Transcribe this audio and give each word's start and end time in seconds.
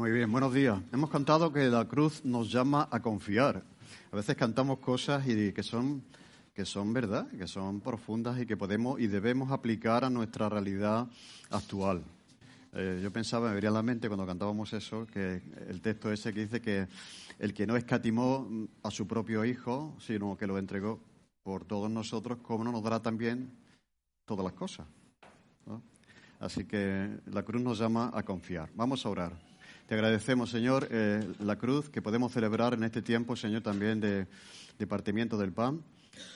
Muy 0.00 0.12
bien, 0.12 0.32
buenos 0.32 0.54
días. 0.54 0.80
Hemos 0.92 1.10
cantado 1.10 1.52
que 1.52 1.68
la 1.68 1.86
cruz 1.86 2.24
nos 2.24 2.50
llama 2.50 2.88
a 2.90 3.02
confiar. 3.02 3.62
A 4.10 4.16
veces 4.16 4.34
cantamos 4.34 4.78
cosas 4.78 5.28
y 5.28 5.52
que 5.52 5.62
son 5.62 6.02
que 6.54 6.64
son 6.64 6.94
verdad, 6.94 7.28
que 7.28 7.46
son 7.46 7.82
profundas 7.82 8.40
y 8.40 8.46
que 8.46 8.56
podemos 8.56 8.98
y 8.98 9.08
debemos 9.08 9.52
aplicar 9.52 10.02
a 10.06 10.08
nuestra 10.08 10.48
realidad 10.48 11.06
actual. 11.50 12.02
Eh, 12.72 13.00
yo 13.02 13.12
pensaba, 13.12 13.48
me 13.48 13.54
vería 13.56 13.68
a 13.68 13.74
la 13.74 13.82
mente 13.82 14.08
cuando 14.08 14.24
cantábamos 14.24 14.72
eso, 14.72 15.06
que 15.06 15.42
el 15.68 15.82
texto 15.82 16.10
ese 16.10 16.32
que 16.32 16.40
dice 16.40 16.62
que 16.62 16.88
el 17.38 17.52
que 17.52 17.66
no 17.66 17.76
escatimó 17.76 18.48
a 18.82 18.90
su 18.90 19.06
propio 19.06 19.44
hijo, 19.44 19.94
sino 20.00 20.34
que 20.34 20.46
lo 20.46 20.56
entregó 20.56 20.98
por 21.42 21.66
todos 21.66 21.90
nosotros, 21.90 22.38
¿cómo 22.40 22.64
no 22.64 22.72
nos 22.72 22.82
dará 22.82 23.02
también 23.02 23.50
todas 24.24 24.46
las 24.46 24.54
cosas? 24.54 24.86
Así 26.38 26.64
que 26.64 27.18
la 27.26 27.42
cruz 27.42 27.60
nos 27.60 27.78
llama 27.78 28.10
a 28.14 28.22
confiar. 28.22 28.70
Vamos 28.74 29.04
a 29.04 29.10
orar. 29.10 29.49
Te 29.90 29.96
agradecemos, 29.96 30.50
Señor, 30.50 30.86
eh, 30.92 31.20
la 31.40 31.56
cruz 31.56 31.90
que 31.90 32.00
podemos 32.00 32.30
celebrar 32.30 32.74
en 32.74 32.84
este 32.84 33.02
tiempo, 33.02 33.34
Señor, 33.34 33.62
también 33.62 33.98
de, 33.98 34.28
de 34.78 34.86
partimiento 34.86 35.36
del 35.36 35.50
pan. 35.50 35.82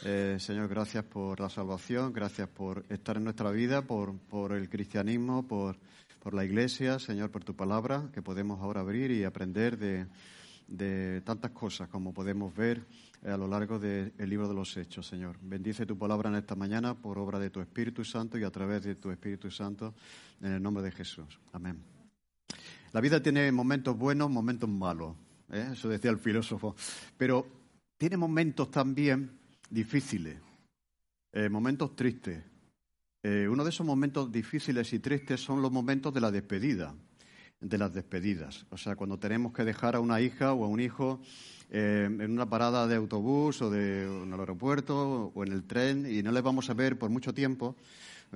Eh, 0.04 0.38
Señor, 0.40 0.66
gracias 0.66 1.04
por 1.04 1.38
la 1.38 1.48
salvación, 1.48 2.12
gracias 2.12 2.48
por 2.48 2.84
estar 2.88 3.16
en 3.16 3.22
nuestra 3.22 3.52
vida, 3.52 3.82
por, 3.82 4.16
el 4.50 4.68
cristianismo, 4.68 5.46
por, 5.46 5.76
la 6.32 6.44
iglesia, 6.44 6.98
Señor, 6.98 7.30
por 7.30 7.44
tu 7.44 7.54
palabra, 7.54 8.10
que 8.12 8.22
podemos 8.22 8.60
ahora 8.60 8.80
abrir 8.80 9.12
y 9.12 9.22
aprender 9.22 9.78
de, 9.78 10.08
de 10.66 11.20
tantas 11.20 11.52
cosas 11.52 11.88
como 11.88 12.12
podemos 12.12 12.52
ver 12.56 12.82
eh, 13.22 13.30
a 13.30 13.36
lo 13.36 13.46
largo 13.46 13.78
del 13.78 14.12
libro 14.18 14.48
de 14.48 14.54
los 14.54 14.76
Hechos, 14.76 15.06
Señor. 15.06 15.36
Bendice 15.40 15.86
tu 15.86 15.96
palabra 15.96 16.28
en 16.28 16.34
esta 16.34 16.56
mañana 16.56 16.94
por 16.94 17.20
obra 17.20 17.38
de 17.38 17.50
tu 17.50 17.60
Espíritu 17.60 18.04
Santo 18.04 18.36
y 18.36 18.42
a 18.42 18.50
través 18.50 18.82
de 18.82 18.96
tu 18.96 19.12
Espíritu 19.12 19.48
Santo, 19.48 19.94
en 20.40 20.54
el 20.54 20.60
nombre 20.60 20.82
de 20.82 20.90
Jesús. 20.90 21.38
Amén. 21.52 21.93
La 22.94 23.00
vida 23.00 23.20
tiene 23.20 23.50
momentos 23.50 23.98
buenos, 23.98 24.30
momentos 24.30 24.68
malos. 24.68 25.16
¿eh? 25.50 25.70
Eso 25.72 25.88
decía 25.88 26.12
el 26.12 26.18
filósofo. 26.18 26.76
Pero 27.18 27.44
tiene 27.98 28.16
momentos 28.16 28.70
también 28.70 29.32
difíciles, 29.68 30.36
eh, 31.32 31.48
momentos 31.48 31.96
tristes. 31.96 32.44
Eh, 33.24 33.48
uno 33.50 33.64
de 33.64 33.70
esos 33.70 33.84
momentos 33.84 34.30
difíciles 34.30 34.92
y 34.92 35.00
tristes 35.00 35.40
son 35.40 35.60
los 35.60 35.72
momentos 35.72 36.14
de 36.14 36.20
la 36.20 36.30
despedida, 36.30 36.94
de 37.60 37.78
las 37.78 37.92
despedidas. 37.92 38.64
O 38.70 38.76
sea, 38.76 38.94
cuando 38.94 39.18
tenemos 39.18 39.52
que 39.52 39.64
dejar 39.64 39.96
a 39.96 40.00
una 40.00 40.20
hija 40.20 40.52
o 40.52 40.64
a 40.64 40.68
un 40.68 40.78
hijo 40.78 41.20
en 41.70 42.30
una 42.30 42.48
parada 42.48 42.86
de 42.86 42.94
autobús 42.94 43.60
o 43.60 43.70
de, 43.70 44.04
en 44.04 44.32
el 44.32 44.38
aeropuerto 44.38 45.32
o 45.34 45.42
en 45.42 45.50
el 45.50 45.64
tren 45.64 46.06
y 46.08 46.22
no 46.22 46.30
les 46.30 46.44
vamos 46.44 46.70
a 46.70 46.74
ver 46.74 46.96
por 46.96 47.10
mucho 47.10 47.34
tiempo, 47.34 47.74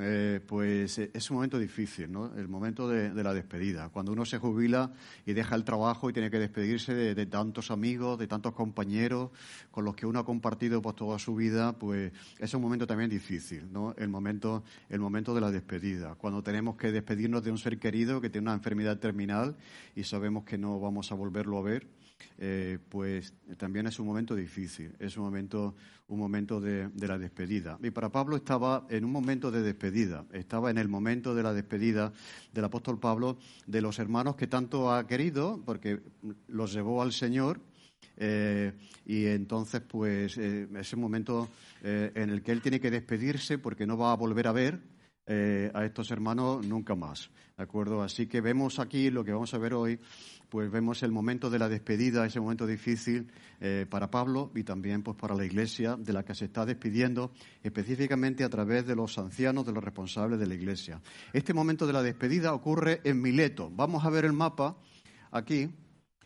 eh, 0.00 0.40
pues 0.46 0.98
eh, 0.98 1.10
es 1.12 1.30
un 1.30 1.36
momento 1.36 1.58
difícil, 1.58 2.10
¿no? 2.10 2.34
El 2.36 2.48
momento 2.48 2.88
de, 2.88 3.10
la 3.22 3.34
despedida. 3.34 3.88
Cuando 3.88 4.12
uno 4.12 4.24
se 4.24 4.38
jubila 4.38 4.92
y 5.26 5.32
deja 5.32 5.54
el 5.54 5.64
trabajo 5.64 6.08
y 6.08 6.12
tiene 6.12 6.30
que 6.30 6.38
despedirse 6.38 6.94
de, 6.94 7.26
tantos 7.26 7.70
amigos, 7.70 8.18
de 8.18 8.26
tantos 8.26 8.54
compañeros 8.54 9.30
con 9.70 9.84
los 9.84 9.94
que 9.96 10.06
uno 10.06 10.20
ha 10.20 10.24
compartido 10.24 10.80
pues, 10.80 10.96
toda 10.96 11.18
su 11.18 11.34
vida, 11.34 11.72
pues 11.72 12.12
es 12.38 12.54
un 12.54 12.62
momento 12.62 12.86
también 12.86 13.10
difícil, 13.10 13.72
¿no? 13.72 13.94
El 13.98 14.08
momento, 14.08 14.62
el 14.88 15.00
momento 15.00 15.34
de 15.34 15.40
la 15.40 15.50
despedida. 15.50 16.14
Cuando 16.14 16.42
tenemos 16.42 16.76
que 16.76 16.92
despedirnos 16.92 17.42
de 17.42 17.50
un 17.50 17.58
ser 17.58 17.78
querido 17.78 18.20
que 18.20 18.30
tiene 18.30 18.46
una 18.46 18.54
enfermedad 18.54 18.98
terminal 18.98 19.56
y 19.96 20.04
sabemos 20.04 20.44
que 20.44 20.58
no 20.58 20.78
vamos 20.80 21.12
a 21.12 21.14
volverlo 21.14 21.58
a 21.58 21.62
ver 21.62 21.97
eh, 22.38 22.78
pues 22.88 23.34
también 23.56 23.86
es 23.86 23.98
un 23.98 24.06
momento 24.06 24.34
difícil, 24.34 24.92
es 24.98 25.16
un 25.16 25.24
momento, 25.24 25.74
un 26.08 26.18
momento 26.18 26.60
de, 26.60 26.88
la 26.94 27.18
despedida. 27.18 27.78
Y 27.82 27.90
para 27.90 28.10
Pablo 28.10 28.36
estaba 28.36 28.86
en 28.90 29.04
un 29.04 29.12
momento 29.12 29.50
de 29.50 29.62
despedida, 29.62 30.24
estaba 30.32 30.70
en 30.70 30.78
el 30.78 30.88
momento 30.88 31.34
de 31.34 31.42
la 31.42 31.52
despedida 31.52 32.12
del 32.52 32.64
apóstol 32.64 32.98
Pablo 32.98 33.38
de 33.66 33.80
los 33.80 33.98
hermanos 33.98 34.36
que 34.36 34.46
tanto 34.46 34.92
ha 34.92 35.06
querido, 35.06 35.60
porque 35.64 36.00
los 36.48 36.72
llevó 36.72 37.02
al 37.02 37.12
Señor. 37.12 37.60
Eh, 38.20 38.72
y 39.06 39.26
entonces, 39.26 39.80
pues, 39.80 40.38
eh, 40.38 40.68
es 40.76 40.92
un 40.92 41.00
momento 41.00 41.48
en 41.82 42.30
el 42.30 42.42
que 42.42 42.50
él 42.50 42.60
tiene 42.60 42.80
que 42.80 42.90
despedirse 42.90 43.58
porque 43.58 43.86
no 43.86 43.96
va 43.96 44.10
a 44.10 44.16
volver 44.16 44.48
a 44.48 44.52
ver 44.52 44.80
a 45.28 45.84
estos 45.84 46.10
hermanos 46.10 46.66
nunca 46.66 46.94
más. 46.94 47.30
¿De 47.56 47.64
acuerdo? 47.64 48.02
Así 48.02 48.26
que 48.26 48.40
vemos 48.40 48.78
aquí 48.78 49.10
lo 49.10 49.24
que 49.24 49.32
vamos 49.32 49.52
a 49.52 49.58
ver 49.58 49.74
hoy 49.74 50.00
pues 50.48 50.70
vemos 50.70 51.02
el 51.02 51.12
momento 51.12 51.50
de 51.50 51.58
la 51.58 51.68
despedida, 51.68 52.24
ese 52.24 52.40
momento 52.40 52.66
difícil 52.66 53.30
eh, 53.60 53.86
para 53.88 54.10
Pablo 54.10 54.50
y 54.54 54.64
también 54.64 55.02
pues 55.02 55.16
para 55.16 55.34
la 55.34 55.44
Iglesia, 55.44 55.96
de 55.96 56.12
la 56.12 56.24
que 56.24 56.34
se 56.34 56.46
está 56.46 56.64
despidiendo 56.64 57.32
específicamente 57.62 58.44
a 58.44 58.48
través 58.48 58.86
de 58.86 58.96
los 58.96 59.18
ancianos, 59.18 59.66
de 59.66 59.72
los 59.72 59.84
responsables 59.84 60.38
de 60.38 60.46
la 60.46 60.54
Iglesia. 60.54 61.00
Este 61.32 61.52
momento 61.52 61.86
de 61.86 61.92
la 61.92 62.02
despedida 62.02 62.54
ocurre 62.54 63.00
en 63.04 63.20
Mileto. 63.20 63.70
Vamos 63.70 64.04
a 64.04 64.10
ver 64.10 64.24
el 64.24 64.32
mapa 64.32 64.76
aquí 65.30 65.70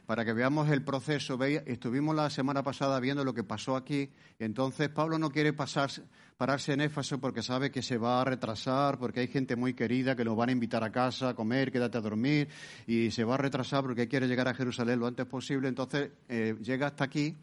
para 0.07 0.25
que 0.25 0.33
veamos 0.33 0.69
el 0.71 0.83
proceso. 0.83 1.39
Estuvimos 1.43 2.15
la 2.15 2.31
semana 2.31 2.63
pasada 2.63 2.99
viendo 3.01 3.25
lo 3.25 3.35
que 3.35 3.45
pasó 3.45 3.77
aquí, 3.77 4.11
entonces 4.39 4.89
Pablo 4.89 5.19
no 5.19 5.31
quiere 5.31 5.53
pararse 5.53 6.73
en 6.73 6.81
Éfaso 6.81 7.21
porque 7.21 7.43
sabe 7.43 7.71
que 7.71 7.83
se 7.83 7.97
va 7.97 8.21
a 8.21 8.25
retrasar, 8.25 8.99
porque 8.99 9.21
hay 9.21 9.29
gente 9.29 9.57
muy 9.57 9.75
querida 9.75 10.17
que 10.17 10.25
lo 10.25 10.35
van 10.35 10.49
a 10.49 10.53
invitar 10.53 10.83
a 10.85 10.91
casa 10.91 11.31
a 11.31 11.35
comer, 11.35 11.71
quédate 11.71 11.99
a 11.99 12.01
dormir, 12.01 12.49
y 12.87 13.11
se 13.11 13.25
va 13.25 13.35
a 13.35 13.39
retrasar 13.39 13.83
porque 13.83 14.09
quiere 14.09 14.27
llegar 14.27 14.49
a 14.49 14.55
Jerusalén 14.55 14.99
lo 14.99 15.07
antes 15.07 15.27
posible. 15.27 15.69
Entonces 15.69 16.11
eh, 16.29 16.57
llega 16.61 16.89
hasta 16.89 17.05
aquí 17.05 17.37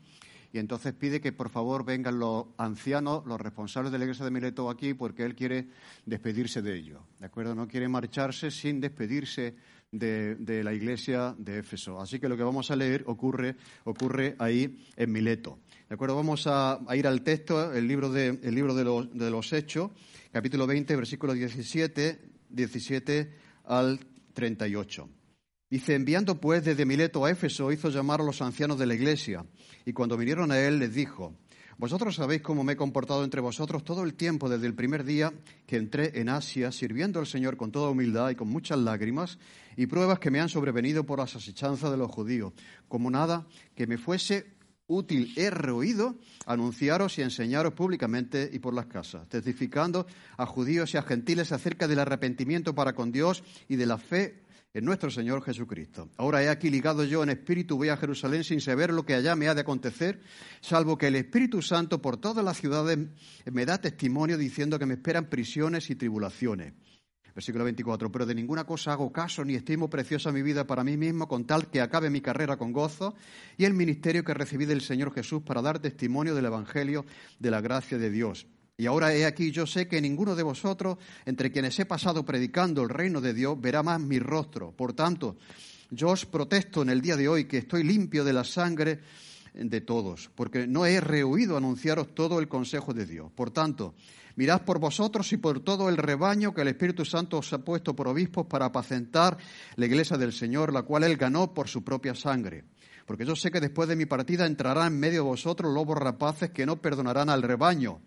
y 0.51 0.57
entonces 0.57 0.93
pide 0.93 1.21
que 1.21 1.31
por 1.31 1.49
favor 1.49 1.85
vengan 1.85 2.17
los 2.17 2.47
ancianos, 2.57 3.25
los 3.25 3.39
responsables 3.39 3.91
de 3.91 3.99
la 3.99 4.05
iglesia 4.05 4.25
de 4.25 4.31
Mileto 4.31 4.69
aquí, 4.69 4.93
porque 4.93 5.23
él 5.23 5.35
quiere 5.35 5.67
despedirse 6.05 6.61
de 6.61 6.75
ellos. 6.75 7.01
¿De 7.19 7.27
acuerdo? 7.27 7.53
No 7.53 7.67
quiere 7.67 7.87
marcharse 7.87 8.49
sin 8.49 8.81
despedirse 8.81 9.55
de, 9.91 10.63
la 10.63 10.73
iglesia 10.73 11.35
de 11.37 11.59
Éfeso. 11.59 11.99
Así 11.99 12.19
que 12.19 12.29
lo 12.29 12.37
que 12.37 12.43
vamos 12.43 12.71
a 12.71 12.75
leer 12.75 13.03
ocurre, 13.07 13.55
ocurre 13.83 14.35
ahí 14.39 14.85
en 14.95 15.11
Mileto. 15.11 15.59
¿De 15.87 15.95
acuerdo? 15.95 16.15
Vamos 16.15 16.45
a, 16.45 16.79
ir 16.93 17.07
al 17.07 17.23
texto, 17.23 17.73
el 17.73 17.87
libro, 17.87 18.11
de, 18.11 18.39
el 18.43 18.55
libro 18.55 18.75
de, 18.75 18.83
los, 18.83 19.51
de 19.51 19.57
Hechos, 19.57 19.91
capítulo 20.31 20.67
20, 20.67 20.95
versículo 20.95 21.33
17, 21.33 22.19
17 22.49 23.33
al 23.65 23.99
38. 24.33 25.09
Dice, 25.69 25.95
enviando 25.95 26.39
pues 26.39 26.63
desde 26.63 26.85
Mileto 26.85 27.25
a 27.25 27.31
Éfeso, 27.31 27.71
hizo 27.71 27.89
llamar 27.89 28.21
a 28.21 28.23
los 28.23 28.41
ancianos 28.41 28.79
de 28.79 28.87
la 28.87 28.95
iglesia, 28.95 29.45
y 29.85 29.93
cuando 29.93 30.17
vinieron 30.17 30.51
a 30.51 30.59
él 30.59 30.79
les 30.79 30.93
dijo, 30.93 31.35
vosotros 31.79 32.15
sabéis 32.15 32.41
cómo 32.41 32.65
me 32.65 32.73
he 32.73 32.75
comportado 32.75 33.23
entre 33.23 33.39
vosotros 33.39 33.85
todo 33.85 34.03
el 34.03 34.13
tiempo 34.13 34.49
desde 34.49 34.67
el 34.67 34.75
primer 34.75 35.05
día 35.05 35.31
que 35.65 35.77
entré 35.77 36.19
en 36.19 36.27
Asia, 36.27 36.73
sirviendo 36.73 37.21
al 37.21 37.25
Señor 37.25 37.55
con 37.55 37.71
toda 37.71 37.89
humildad 37.89 38.29
y 38.31 38.35
con 38.35 38.49
muchas 38.49 38.77
lágrimas, 38.79 39.39
y 39.77 39.87
pruebas 39.87 40.19
que 40.19 40.29
me 40.29 40.41
han 40.41 40.49
sobrevenido 40.49 41.05
por 41.05 41.19
las 41.19 41.37
asechanzas 41.37 41.89
de 41.89 41.95
los 41.95 42.11
judíos, 42.11 42.51
como 42.89 43.09
nada 43.09 43.47
que 43.75 43.87
me 43.87 43.97
fuese 43.97 44.45
útil 44.87 45.31
he 45.37 45.49
rehuido 45.49 46.17
anunciaros 46.45 47.17
y 47.17 47.21
enseñaros 47.21 47.73
públicamente 47.73 48.49
y 48.51 48.59
por 48.59 48.73
las 48.73 48.87
casas, 48.87 49.29
testificando 49.29 50.05
a 50.35 50.45
judíos 50.45 50.93
y 50.93 50.97
a 50.97 51.03
gentiles 51.03 51.53
acerca 51.53 51.87
del 51.87 51.99
arrepentimiento 51.99 52.75
para 52.75 52.91
con 52.91 53.13
Dios 53.13 53.41
y 53.69 53.77
de 53.77 53.85
la 53.85 53.97
fe 53.97 54.41
en 54.73 54.85
nuestro 54.85 55.09
Señor 55.09 55.43
Jesucristo. 55.43 56.09
Ahora 56.17 56.43
he 56.43 56.49
aquí 56.49 56.69
ligado 56.69 57.03
yo 57.03 57.23
en 57.23 57.29
espíritu, 57.29 57.77
voy 57.77 57.89
a 57.89 57.97
Jerusalén 57.97 58.43
sin 58.43 58.61
saber 58.61 58.93
lo 58.93 59.05
que 59.05 59.15
allá 59.15 59.35
me 59.35 59.47
ha 59.47 59.55
de 59.55 59.61
acontecer, 59.61 60.21
salvo 60.61 60.97
que 60.97 61.07
el 61.07 61.15
Espíritu 61.15 61.61
Santo 61.61 62.01
por 62.01 62.17
todas 62.17 62.45
las 62.45 62.57
ciudades 62.57 62.99
me 63.51 63.65
da 63.65 63.79
testimonio 63.79 64.37
diciendo 64.37 64.77
que 64.77 64.85
me 64.85 64.93
esperan 64.95 65.29
prisiones 65.29 65.89
y 65.89 65.95
tribulaciones. 65.95 66.73
Versículo 67.33 67.63
24. 67.63 68.11
Pero 68.11 68.25
de 68.25 68.35
ninguna 68.35 68.65
cosa 68.65 68.91
hago 68.91 69.11
caso 69.11 69.45
ni 69.45 69.55
estimo 69.55 69.89
preciosa 69.89 70.31
mi 70.31 70.41
vida 70.41 70.67
para 70.67 70.83
mí 70.83 70.97
mismo, 70.97 71.27
con 71.27 71.45
tal 71.45 71.69
que 71.69 71.79
acabe 71.79 72.09
mi 72.09 72.21
carrera 72.21 72.57
con 72.57 72.73
gozo 72.73 73.15
y 73.57 73.65
el 73.65 73.73
ministerio 73.73 74.23
que 74.23 74.33
recibí 74.33 74.65
del 74.65 74.81
Señor 74.81 75.13
Jesús 75.13 75.41
para 75.43 75.61
dar 75.61 75.79
testimonio 75.79 76.35
del 76.35 76.45
Evangelio 76.45 77.05
de 77.39 77.51
la 77.51 77.61
gracia 77.61 77.97
de 77.97 78.09
Dios. 78.09 78.45
Y 78.79 78.85
ahora 78.85 79.13
he 79.13 79.25
aquí, 79.25 79.51
yo 79.51 79.67
sé 79.67 79.89
que 79.89 79.99
ninguno 79.99 80.37
de 80.37 80.43
vosotros, 80.43 80.99
entre 81.25 81.51
quienes 81.51 81.77
he 81.79 81.85
pasado 81.85 82.23
predicando 82.23 82.81
el 82.81 82.87
reino 82.87 83.19
de 83.19 83.33
Dios, 83.33 83.59
verá 83.59 83.83
más 83.83 83.99
mi 83.99 84.19
rostro. 84.19 84.71
Por 84.71 84.93
tanto, 84.93 85.35
yo 85.91 86.11
os 86.11 86.25
protesto 86.25 86.81
en 86.81 86.89
el 86.89 87.01
día 87.01 87.17
de 87.17 87.27
hoy 87.27 87.43
que 87.43 87.57
estoy 87.57 87.83
limpio 87.83 88.23
de 88.23 88.31
la 88.31 88.45
sangre 88.45 89.01
de 89.53 89.81
todos, 89.81 90.31
porque 90.33 90.65
no 90.65 90.85
he 90.85 91.01
rehuido 91.01 91.57
anunciaros 91.57 92.15
todo 92.15 92.39
el 92.39 92.47
consejo 92.47 92.93
de 92.93 93.05
Dios. 93.05 93.29
Por 93.35 93.51
tanto, 93.51 93.95
Mirad 94.37 94.61
por 94.61 94.79
vosotros 94.79 95.33
y 95.33 95.37
por 95.37 95.59
todo 95.59 95.89
el 95.89 95.97
rebaño 95.97 96.53
que 96.53 96.61
el 96.61 96.69
Espíritu 96.69 97.03
Santo 97.03 97.39
os 97.39 97.51
ha 97.51 97.57
puesto 97.57 97.93
por 97.93 98.07
obispos 98.07 98.45
para 98.45 98.67
apacentar 98.67 99.37
la 99.75 99.85
iglesia 99.85 100.15
del 100.15 100.31
Señor, 100.31 100.71
la 100.71 100.83
cual 100.83 101.03
él 101.03 101.17
ganó 101.17 101.53
por 101.53 101.67
su 101.67 101.83
propia 101.83 102.15
sangre. 102.15 102.63
Porque 103.05 103.25
yo 103.25 103.35
sé 103.35 103.51
que 103.51 103.59
después 103.59 103.89
de 103.89 103.97
mi 103.97 104.05
partida 104.05 104.45
entrarán 104.45 104.93
en 104.93 104.99
medio 105.01 105.23
de 105.23 105.29
vosotros 105.29 105.73
lobos 105.73 105.97
rapaces 105.97 106.51
que 106.51 106.65
no 106.65 106.81
perdonarán 106.81 107.29
al 107.29 107.41
rebaño. 107.41 107.99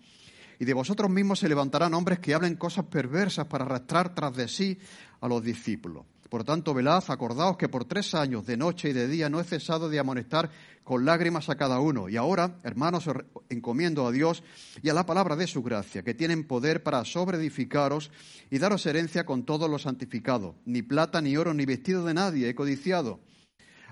Y 0.62 0.64
de 0.64 0.74
vosotros 0.74 1.10
mismos 1.10 1.40
se 1.40 1.48
levantarán 1.48 1.92
hombres 1.92 2.20
que 2.20 2.34
hablen 2.34 2.54
cosas 2.54 2.84
perversas 2.84 3.46
para 3.46 3.64
arrastrar 3.64 4.14
tras 4.14 4.32
de 4.36 4.46
sí 4.46 4.78
a 5.20 5.26
los 5.26 5.42
discípulos. 5.42 6.04
Por 6.30 6.44
tanto, 6.44 6.72
velad, 6.72 7.02
acordaos 7.08 7.56
que 7.56 7.68
por 7.68 7.84
tres 7.84 8.14
años, 8.14 8.46
de 8.46 8.56
noche 8.56 8.90
y 8.90 8.92
de 8.92 9.08
día, 9.08 9.28
no 9.28 9.40
he 9.40 9.44
cesado 9.44 9.88
de 9.88 9.98
amonestar 9.98 10.50
con 10.84 11.04
lágrimas 11.04 11.48
a 11.48 11.56
cada 11.56 11.80
uno. 11.80 12.08
Y 12.08 12.16
ahora, 12.16 12.58
hermanos, 12.62 13.08
os 13.08 13.16
encomiendo 13.48 14.06
a 14.06 14.12
Dios 14.12 14.44
y 14.84 14.88
a 14.88 14.94
la 14.94 15.04
palabra 15.04 15.34
de 15.34 15.48
su 15.48 15.64
gracia, 15.64 16.04
que 16.04 16.14
tienen 16.14 16.46
poder 16.46 16.84
para 16.84 17.04
sobreedificaros 17.04 18.12
y 18.48 18.58
daros 18.60 18.86
herencia 18.86 19.26
con 19.26 19.42
todos 19.42 19.68
los 19.68 19.82
santificados. 19.82 20.54
Ni 20.64 20.82
plata, 20.82 21.20
ni 21.20 21.36
oro, 21.36 21.54
ni 21.54 21.66
vestido 21.66 22.04
de 22.04 22.14
nadie 22.14 22.48
he 22.48 22.54
codiciado. 22.54 23.18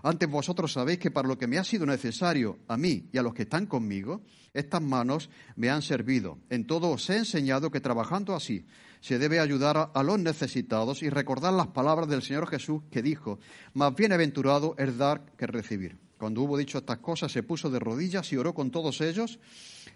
Antes 0.03 0.29
vosotros 0.29 0.73
sabéis 0.73 0.99
que 0.99 1.11
para 1.11 1.29
lo 1.29 1.37
que 1.37 1.47
me 1.47 1.59
ha 1.59 1.65
sido 1.65 1.87
necesario 1.87 2.59
a 2.69 2.77
mí 2.77 3.09
y 3.13 3.19
a 3.19 3.23
los 3.23 3.35
que 3.35 3.43
están 3.43 3.67
conmigo, 3.67 4.23
estas 4.55 4.83
manos 4.83 5.31
me 5.57 5.71
han 5.71 5.83
servido. 5.83 6.39
En 6.49 6.67
todo 6.67 6.91
os 6.91 7.09
he 7.11 7.19
enseñado 7.19 7.71
que 7.71 7.81
trabajando 7.81 8.35
así 8.35 8.65
se 9.01 9.19
debe 9.19 9.41
ayudar 9.41 9.91
a 9.95 10.03
los 10.03 10.19
necesitados 10.19 11.03
y 11.03 11.11
recordar 11.11 11.53
las 11.53 11.69
palabras 11.69 12.09
del 12.09 12.23
Señor 12.23 12.49
Jesús 12.49 12.83
que 12.91 13.03
dijo, 13.03 13.39
más 13.75 13.95
bienaventurado 13.95 14.75
es 14.79 14.97
dar 14.97 15.25
que 15.37 15.47
recibir. 15.47 15.99
Cuando 16.19 16.43
hubo 16.43 16.59
dicho 16.59 16.77
estas 16.77 16.99
cosas, 16.99 17.33
se 17.33 17.43
puso 17.43 17.71
de 17.71 17.79
rodillas 17.79 18.31
y 18.31 18.37
oró 18.37 18.53
con 18.53 18.71
todos 18.71 19.01
ellos. 19.01 19.39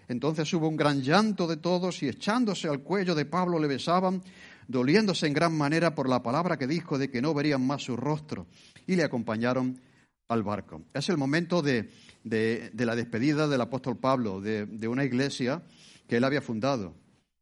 Entonces 0.07 0.51
hubo 0.53 0.67
un 0.67 0.75
gran 0.75 1.03
llanto 1.03 1.45
de 1.45 1.57
todos 1.57 2.01
y 2.01 2.07
echándose 2.07 2.67
al 2.67 2.81
cuello 2.81 3.13
de 3.13 3.25
Pablo 3.25 3.59
le 3.59 3.67
besaban, 3.67 4.23
doliéndose 4.67 5.27
en 5.27 5.33
gran 5.33 5.55
manera 5.55 5.93
por 5.93 6.09
la 6.09 6.23
palabra 6.23 6.57
que 6.57 6.65
dijo 6.65 6.97
de 6.97 7.11
que 7.11 7.21
no 7.21 7.35
verían 7.35 7.65
más 7.65 7.83
su 7.83 7.95
rostro. 7.95 8.47
Y 8.87 8.95
le 8.95 9.03
acompañaron 9.03 9.79
al 10.27 10.43
barco. 10.43 10.83
Es 10.93 11.09
el 11.09 11.17
momento 11.17 11.61
de, 11.61 11.89
la 12.23 12.95
despedida 12.95 13.47
del 13.47 13.61
apóstol 13.61 13.97
Pablo, 13.97 14.41
de, 14.41 14.87
una 14.87 15.03
iglesia 15.03 15.63
que 16.07 16.17
él 16.17 16.23
había 16.23 16.41
fundado 16.41 16.93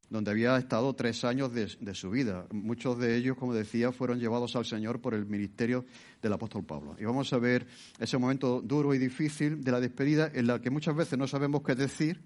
donde 0.09 0.29
había 0.29 0.55
estado 0.57 0.93
tres 0.93 1.23
años 1.23 1.51
de, 1.51 1.95
su 1.95 2.11
vida. 2.11 2.45
Muchos 2.51 2.99
de 2.99 3.17
ellos, 3.17 3.35
como 3.35 3.51
decía, 3.51 3.91
fueron 3.91 4.19
llevados 4.19 4.55
al 4.55 4.63
Señor 4.63 5.01
por 5.01 5.15
el 5.15 5.25
ministerio 5.25 5.85
del 6.21 6.33
apóstol 6.33 6.63
Pablo. 6.63 6.95
Y 6.99 7.05
vamos 7.05 7.33
a 7.33 7.39
ver 7.39 7.65
ese 7.97 8.19
momento 8.19 8.61
duro 8.61 8.93
y 8.93 8.99
difícil 8.99 9.63
de 9.63 9.71
la 9.71 9.79
despedida 9.79 10.29
en 10.31 10.45
la 10.45 10.61
que 10.61 10.69
muchas 10.69 10.95
veces 10.95 11.17
no 11.17 11.25
sabemos 11.25 11.63
qué 11.63 11.73
decir. 11.73 12.21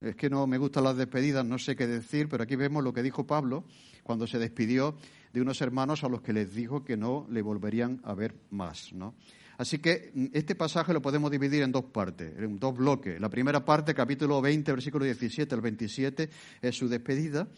Es 0.00 0.16
que 0.16 0.30
no 0.30 0.46
me 0.46 0.56
gustan 0.56 0.84
las 0.84 0.96
despedidas, 0.96 1.44
no 1.44 1.58
sé 1.58 1.76
qué 1.76 1.86
decir, 1.86 2.30
pero 2.30 2.44
aquí 2.44 2.56
vemos 2.56 2.82
lo 2.82 2.94
que 2.94 3.02
dijo 3.02 3.26
Pablo 3.26 3.64
cuando 4.02 4.26
se 4.26 4.38
despidió 4.38 4.96
de 5.34 5.42
unos 5.42 5.60
hermanos 5.60 6.04
a 6.04 6.08
los 6.08 6.22
que 6.22 6.32
les 6.32 6.54
dijo 6.54 6.82
que 6.82 6.96
no 6.96 7.26
le 7.30 7.42
volverían 7.42 8.00
a 8.04 8.14
ver 8.14 8.34
más. 8.50 8.92
¿no? 8.94 9.14
Así 9.58 9.78
que 9.78 10.10
mm, 10.14 10.26
este 10.32 10.54
pasaje 10.54 10.92
lo 10.92 11.02
podemos 11.02 11.30
dividir 11.30 11.62
en 11.62 11.72
dos 11.72 11.84
partes, 11.84 12.32
en 12.38 12.58
dos 12.58 12.76
bloques. 12.76 13.20
La 13.20 13.28
primera 13.28 13.64
parte, 13.64 13.94
capítulo 13.94 14.40
20, 14.40 14.72
versículo 14.72 15.04
17 15.04 15.54
al 15.54 15.60
27, 15.60 16.30
es 16.62 16.76
su 16.76 16.88
despedida, 16.88 17.48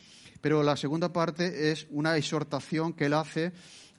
pero 0.41 0.62
la 0.62 0.76
segunda 0.76 1.12
parte 1.12 1.70
es 1.70 1.87
una 1.91 2.17
exhortación 2.17 2.93
que 2.93 3.06
él 3.06 3.14
hace 3.14 3.52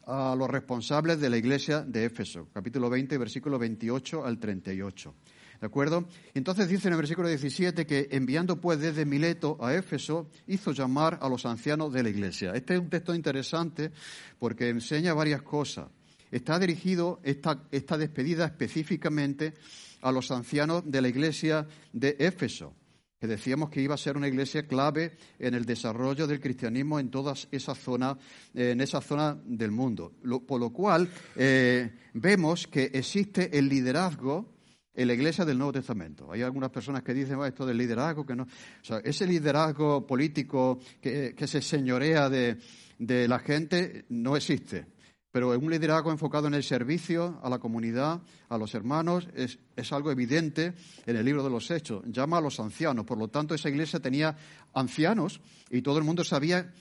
a 0.08 0.36
los 0.38 0.50
responsables 0.50 1.20
de 1.20 1.30
la 1.30 1.38
iglesia 1.38 1.82
de 1.82 2.06
Éfeso, 2.06 2.48
capítulo 2.54 2.90
20, 2.90 3.18
versículo 3.18 3.58
28 3.58 4.26
al 4.26 4.40
38. 4.40 5.16
¿De 5.60 5.68
acuerdo? 5.68 6.06
Entonces 6.34 6.68
dice 6.68 6.90
en 6.90 6.94
el 6.94 6.98
versículo 6.98 7.30
17 7.30 7.86
que 7.86 8.10
enviando 8.12 8.60
pues 8.60 8.80
desde 8.80 9.06
Mileto 9.06 9.58
a 9.62 9.74
Éfeso, 9.74 10.30
hizo 10.48 10.74
llamar 10.74 11.18
a 11.22 11.30
los 11.30 11.46
ancianos 11.46 11.94
de 11.94 12.04
la 12.04 12.10
iglesia. 12.10 12.52
Este 12.54 12.76
es 12.76 12.80
un 12.80 12.90
texto 12.90 13.16
interesante 13.16 13.92
porque 14.38 14.70
enseña 14.70 15.14
varias 15.14 15.42
cosas. 15.42 15.88
Está 16.36 16.60
dirigido 16.60 17.22
esta, 17.24 17.64
esta 17.72 17.98
despedida 17.98 18.44
específicamente 18.44 19.54
a 20.02 20.12
los 20.12 20.32
ancianos 20.32 20.84
de 20.86 21.02
la 21.02 21.08
iglesia 21.08 21.66
de 21.94 22.18
Éfeso, 22.20 22.76
que 23.18 23.26
decíamos 23.26 23.70
que 23.70 23.80
iba 23.80 23.96
a 23.96 23.98
ser 23.98 24.18
una 24.18 24.28
iglesia 24.28 24.68
clave 24.68 25.16
en 25.40 25.54
el 25.54 25.64
desarrollo 25.64 26.28
del 26.28 26.42
cristianismo 26.42 27.00
en 27.00 27.10
toda 27.10 27.36
esa 27.52 27.74
zona, 27.74 28.18
en 28.54 28.82
esa 28.82 29.00
zona 29.00 29.42
del 29.46 29.72
mundo. 29.72 30.12
por 30.46 30.60
lo 30.60 30.72
cual 30.72 31.10
eh, 31.38 31.90
vemos 32.16 32.68
que 32.68 32.92
existe 32.92 33.58
el 33.58 33.70
liderazgo 33.70 34.58
en 34.94 35.08
la 35.08 35.14
iglesia 35.14 35.46
del 35.46 35.58
Nuevo 35.58 35.72
Testamento. 35.72 36.34
Hay 36.34 36.42
algunas 36.42 36.70
personas 36.70 37.02
que 37.02 37.14
dicen 37.14 37.40
esto 37.46 37.66
del 37.66 37.78
liderazgo, 37.78 38.26
que 38.26 38.36
no. 38.36 38.44
O 38.44 38.84
sea, 38.84 38.98
ese 38.98 39.26
liderazgo 39.26 40.06
político 40.06 40.80
que, 41.00 41.34
se 41.48 41.62
señorea 41.62 42.30
de, 42.30 42.58
de 43.00 43.26
la 43.26 43.40
gente 43.40 44.04
no 44.10 44.36
existe 44.36 44.95
pero 45.36 45.50
un 45.50 45.70
liderazgo 45.70 46.12
enfocado 46.12 46.48
en 46.48 46.54
el 46.54 46.64
servicio 46.64 47.42
a 47.44 47.50
la 47.50 47.60
comunidad, 47.60 48.22
a 48.48 48.58
los 48.58 48.74
hermanos, 48.74 49.28
es, 49.36 49.60
algo 49.92 50.10
evidente 50.10 50.74
en 51.06 51.18
el 51.18 51.26
libro 51.26 51.44
de 51.44 51.50
los 51.50 51.70
Hechos. 51.72 52.06
Llama 52.06 52.38
a 52.38 52.42
los 52.42 52.58
ancianos. 52.62 53.06
Por 53.06 53.18
lo 53.18 53.28
tanto, 53.28 53.54
esa 53.54 53.68
iglesia 53.68 54.00
tenía 54.00 54.38
ancianos 54.74 55.42
y 55.70 55.82
todo 55.82 55.98
el 55.98 56.06
mundo 56.06 56.24
sabía 56.24 56.72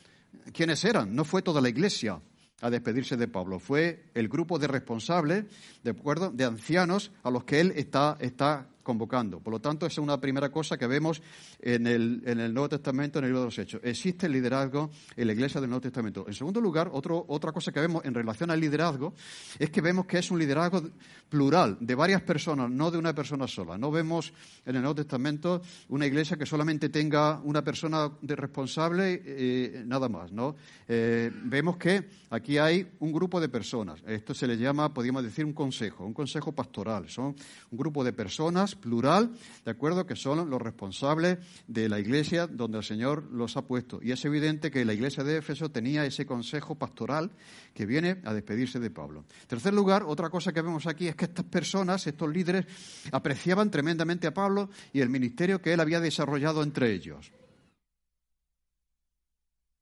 quiénes 0.52 0.84
eran. 0.84 1.16
No 1.16 1.24
fue 1.24 1.42
toda 1.42 1.60
la 1.60 1.68
iglesia 1.68 2.20
a 2.60 2.70
despedirse 2.70 3.16
de 3.16 3.26
Pablo. 3.26 3.58
Fue 3.58 4.04
el 4.14 4.28
grupo 4.28 4.56
de 4.60 4.68
responsables, 4.68 5.46
de 5.82 5.90
acuerdo, 5.90 6.30
de 6.30 6.44
ancianos 6.44 7.10
a 7.24 7.32
los 7.32 7.42
que 7.42 7.58
él 7.58 7.72
está, 7.74 8.16
está 8.20 8.68
convocando. 8.84 9.40
Por 9.40 9.52
lo 9.52 9.60
tanto, 9.60 9.86
esa 9.86 9.94
es 10.00 10.04
una 10.04 10.20
primera 10.20 10.50
cosa 10.50 10.78
que 10.78 10.86
vemos 10.86 11.20
en 11.60 11.88
el, 11.88 12.54
Nuevo 12.54 12.68
Testamento, 12.68 13.18
en 13.18 13.24
el 13.24 13.30
libro 13.30 13.40
de 13.40 13.46
los 13.46 13.58
Hechos. 13.58 13.80
Existe 13.82 14.26
el 14.26 14.32
liderazgo 14.32 14.90
en 15.16 15.26
la 15.26 15.32
iglesia 15.32 15.60
del 15.60 15.70
Nuevo 15.70 15.80
Testamento. 15.80 16.24
En 16.28 16.34
segundo 16.34 16.60
lugar, 16.60 16.90
otra 16.92 17.50
cosa 17.50 17.72
que 17.72 17.80
vemos 17.80 18.04
en 18.04 18.14
relación 18.14 18.52
al 18.52 18.60
liderazgo 18.60 19.14
es 19.58 19.70
que 19.70 19.80
vemos 19.80 20.06
que 20.06 20.18
es 20.18 20.30
un 20.30 20.38
liderazgo 20.38 20.82
plural, 21.28 21.76
de 21.80 21.94
varias 21.96 22.22
personas, 22.22 22.70
no 22.70 22.90
de 22.90 22.98
una 22.98 23.12
persona 23.14 23.48
sola. 23.48 23.76
No 23.76 23.90
vemos 23.90 24.32
en 24.64 24.76
el 24.76 24.82
Nuevo 24.82 24.94
Testamento 24.94 25.62
una 25.88 26.06
iglesia 26.06 26.36
que 26.36 26.46
solamente 26.46 26.90
tenga 26.90 27.40
una 27.42 27.64
persona 27.64 28.10
de 28.20 28.36
responsable, 28.36 29.22
eh, 29.24 29.82
nada 29.86 30.08
más. 30.08 30.30
¿no? 30.30 30.54
Eh, 30.86 31.32
vemos 31.44 31.76
que 31.76 32.04
aquí 32.30 32.58
hay 32.58 32.86
un 33.00 33.12
grupo 33.12 33.40
de 33.40 33.48
personas. 33.48 34.00
Esto 34.06 34.34
se 34.34 34.46
le 34.46 34.56
llama, 34.56 34.92
podríamos 34.92 35.24
decir, 35.24 35.44
un 35.44 35.54
consejo, 35.54 36.04
un 36.04 36.14
consejo 36.14 36.52
pastoral. 36.52 37.08
Son 37.08 37.34
un 37.70 37.78
grupo 37.78 38.04
de 38.04 38.12
personas 38.12 38.73
plural, 38.76 39.30
¿de 39.64 39.70
acuerdo? 39.70 40.06
Que 40.06 40.16
son 40.16 40.48
los 40.48 40.60
responsables 40.60 41.38
de 41.66 41.88
la 41.88 41.98
iglesia 41.98 42.46
donde 42.46 42.78
el 42.78 42.84
Señor 42.84 43.24
los 43.32 43.56
ha 43.56 43.62
puesto. 43.62 44.00
Y 44.02 44.12
es 44.12 44.24
evidente 44.24 44.70
que 44.70 44.84
la 44.84 44.94
iglesia 44.94 45.24
de 45.24 45.38
Éfeso 45.38 45.70
tenía 45.70 46.04
ese 46.04 46.26
consejo 46.26 46.74
pastoral 46.74 47.30
que 47.72 47.86
viene 47.86 48.20
a 48.24 48.32
despedirse 48.32 48.78
de 48.80 48.90
Pablo. 48.90 49.24
En 49.42 49.48
tercer 49.48 49.74
lugar, 49.74 50.04
otra 50.04 50.30
cosa 50.30 50.52
que 50.52 50.62
vemos 50.62 50.86
aquí 50.86 51.08
es 51.08 51.16
que 51.16 51.26
estas 51.26 51.44
personas, 51.44 52.06
estos 52.06 52.30
líderes, 52.32 52.66
apreciaban 53.12 53.70
tremendamente 53.70 54.26
a 54.26 54.34
Pablo 54.34 54.70
y 54.92 55.00
el 55.00 55.10
ministerio 55.10 55.60
que 55.60 55.72
él 55.72 55.80
había 55.80 56.00
desarrollado 56.00 56.62
entre 56.62 56.92
ellos. 56.92 57.32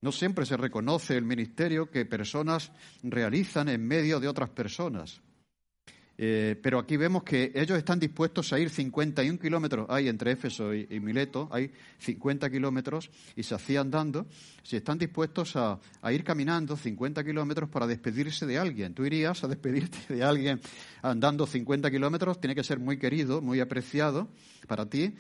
No 0.03 0.11
siempre 0.11 0.45
se 0.45 0.56
reconoce 0.56 1.17
el 1.17 1.25
ministerio 1.25 1.88
que 1.88 2.05
personas 2.05 2.73
realizan 3.05 3.69
en 3.69 3.87
medio 3.87 4.19
de 4.19 4.27
otras 4.27 4.50
personas. 4.50 5.23
Eh, 6.25 6.55
pero 6.62 6.79
aquí 6.79 6.97
vemos 6.97 7.25
que 7.25 7.50
ellos 7.52 7.76
están 7.76 7.99
dispuestos 7.99 8.52
a 8.52 8.59
ir 8.61 8.71
51 8.71 9.41
kilómetros, 9.41 9.87
hay 9.88 10.07
entre 10.07 10.31
Éfeso 10.31 10.73
y, 10.73 11.00
Mileto, 11.00 11.49
hay 11.50 11.73
50 11.99 12.49
kilómetros 12.49 13.11
y 13.35 13.43
se 13.43 13.57
hacían 13.57 13.87
andando, 13.87 14.26
si 14.62 14.76
están 14.76 14.99
dispuestos 14.99 15.57
a, 15.57 15.81
ir 16.12 16.23
caminando 16.23 16.76
50 16.76 17.25
kilómetros 17.25 17.69
para 17.71 17.88
despedirse 17.88 18.47
de 18.47 18.57
alguien. 18.57 18.95
Tú 18.95 19.05
irías 19.05 19.43
a 19.43 19.49
despedirte 19.49 20.14
de 20.14 20.23
alguien 20.23 20.61
andando 21.02 21.45
50 21.45 21.91
kilómetros, 21.91 22.41
tiene 22.41 22.55
que 22.55 22.62
ser 22.62 22.79
muy 22.79 22.99
querido, 22.99 23.43
muy 23.43 23.59
apreciado 23.59 24.29
para 24.69 24.87
ti. 24.87 25.17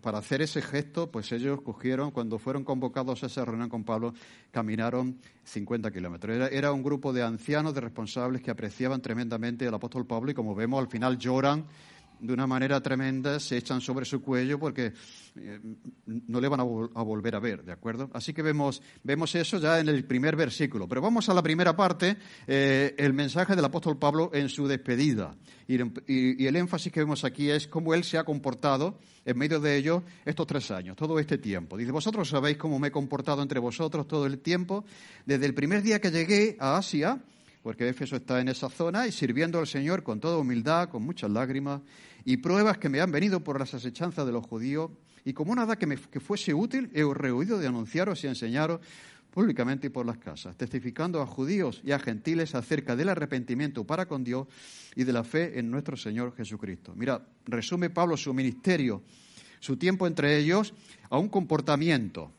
Para 0.00 0.18
hacer 0.18 0.42
ese 0.42 0.60
gesto, 0.60 1.08
pues 1.08 1.30
ellos 1.30 1.60
cogieron, 1.62 2.10
cuando 2.10 2.40
fueron 2.40 2.64
convocados 2.64 3.22
a 3.22 3.26
esa 3.26 3.44
reunión 3.44 3.68
con 3.68 3.84
Pablo, 3.84 4.12
caminaron 4.50 5.20
50 5.44 5.92
kilómetros. 5.92 6.50
Era, 6.50 6.72
un 6.72 6.82
grupo 6.82 7.12
de 7.12 7.22
ancianos, 7.22 7.74
de 7.74 7.80
responsables 7.80 8.42
que 8.42 8.50
apreciaban 8.50 9.00
tremendamente 9.00 9.68
al 9.68 9.74
apóstol 9.74 10.04
Pablo 10.04 10.31
y 10.32 10.34
como 10.34 10.54
vemos 10.54 10.80
al 10.80 10.88
final 10.88 11.18
lloran 11.18 11.64
de 12.22 12.32
una 12.32 12.46
manera 12.46 12.80
tremenda, 12.80 13.40
se 13.40 13.56
echan 13.56 13.80
sobre 13.80 14.04
su 14.04 14.22
cuello 14.22 14.56
porque 14.58 14.92
eh, 15.34 15.60
no 16.06 16.40
le 16.40 16.46
van 16.46 16.60
a, 16.60 16.62
volver 16.62 17.34
a 17.34 17.40
ver, 17.40 17.64
¿de 17.64 17.72
acuerdo? 17.72 18.10
Así 18.14 18.32
que 18.32 18.42
vemos, 18.42 18.80
vemos 19.02 19.34
eso 19.34 19.58
ya 19.58 19.80
en 19.80 19.88
el 19.88 20.04
primer 20.04 20.36
versículo. 20.36 20.86
Pero 20.86 21.00
vamos 21.00 21.28
a 21.28 21.34
la 21.34 21.42
primera 21.42 21.74
parte, 21.74 22.16
eh, 22.46 22.94
el 22.96 23.12
mensaje 23.12 23.56
del 23.56 23.64
apóstol 23.64 23.98
Pablo 23.98 24.30
en 24.32 24.48
su 24.48 24.68
despedida. 24.68 25.34
Y, 25.66 26.46
el 26.46 26.56
énfasis 26.56 26.92
que 26.92 27.00
vemos 27.00 27.24
aquí 27.24 27.50
es 27.50 27.66
cómo 27.66 27.92
él 27.92 28.04
se 28.04 28.18
ha 28.18 28.24
comportado 28.24 29.00
en 29.24 29.36
medio 29.36 29.58
de 29.58 29.76
ello 29.76 30.04
estos 30.24 30.46
tres 30.46 30.70
años, 30.70 30.96
todo 30.96 31.18
este 31.18 31.38
tiempo. 31.38 31.76
Dice, 31.76 31.90
vosotros 31.90 32.28
sabéis 32.28 32.56
cómo 32.56 32.78
me 32.78 32.88
he 32.88 32.92
comportado 32.92 33.42
entre 33.42 33.58
vosotros 33.58 34.06
todo 34.06 34.26
el 34.26 34.38
tiempo, 34.38 34.84
desde 35.26 35.46
el 35.46 35.54
primer 35.54 35.82
día 35.82 36.00
que 36.00 36.12
llegué 36.12 36.56
a 36.60 36.76
Asia, 36.76 37.20
porque 37.62 37.88
Éfeso 37.88 38.16
está 38.16 38.40
en 38.40 38.48
esa 38.48 38.68
zona, 38.68 39.06
y 39.06 39.12
sirviendo 39.12 39.58
al 39.58 39.66
Señor 39.66 40.02
con 40.02 40.20
toda 40.20 40.38
humildad, 40.38 40.88
con 40.88 41.02
muchas 41.02 41.30
lágrimas, 41.30 41.80
y 42.24 42.38
pruebas 42.38 42.78
que 42.78 42.88
me 42.88 43.00
han 43.00 43.12
venido 43.12 43.40
por 43.40 43.58
las 43.58 43.74
asechanzas 43.74 44.26
de 44.26 44.32
los 44.32 44.44
judíos, 44.46 44.90
y 45.24 45.32
como 45.32 45.54
nada 45.54 45.76
que 45.76 45.86
me 45.86 45.96
que 45.96 46.20
fuese 46.20 46.52
útil, 46.52 46.90
he 46.92 47.04
rehuido 47.04 47.58
de 47.58 47.68
anunciaros 47.68 48.24
y 48.24 48.26
enseñaros 48.26 48.80
públicamente 49.32 49.86
y 49.86 49.90
por 49.90 50.04
las 50.04 50.18
casas, 50.18 50.56
testificando 50.56 51.22
a 51.22 51.26
judíos 51.26 51.80
y 51.84 51.92
a 51.92 51.98
gentiles 51.98 52.54
acerca 52.54 52.94
del 52.94 53.08
arrepentimiento 53.08 53.84
para 53.84 54.06
con 54.06 54.22
Dios 54.22 54.46
y 54.94 55.04
de 55.04 55.12
la 55.12 55.24
fe 55.24 55.58
en 55.58 55.70
nuestro 55.70 55.96
Señor 55.96 56.34
Jesucristo. 56.36 56.92
Mira, 56.94 57.26
resume 57.46 57.88
Pablo 57.88 58.16
su 58.16 58.34
ministerio, 58.34 59.02
su 59.58 59.78
tiempo 59.78 60.06
entre 60.06 60.36
ellos, 60.36 60.74
a 61.08 61.18
un 61.18 61.28
comportamiento, 61.28 62.30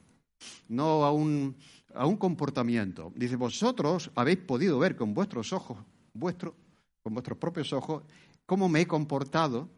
no 0.70 1.04
a 1.04 1.12
un, 1.12 1.56
a 1.94 2.06
un 2.06 2.18
comportamiento. 2.18 3.12
Dice, 3.16 3.36
vosotros 3.36 4.12
habéis 4.16 4.38
podido 4.40 4.80
ver 4.80 4.96
con 4.96 5.14
vuestros 5.14 5.54
ojos, 5.54 5.78
vuestro, 6.14 6.56
con 7.02 7.14
vuestros 7.14 7.38
propios 7.38 7.74
ojos, 7.74 8.04
cómo 8.46 8.70
me 8.70 8.82
he 8.82 8.88
comportado 8.88 9.70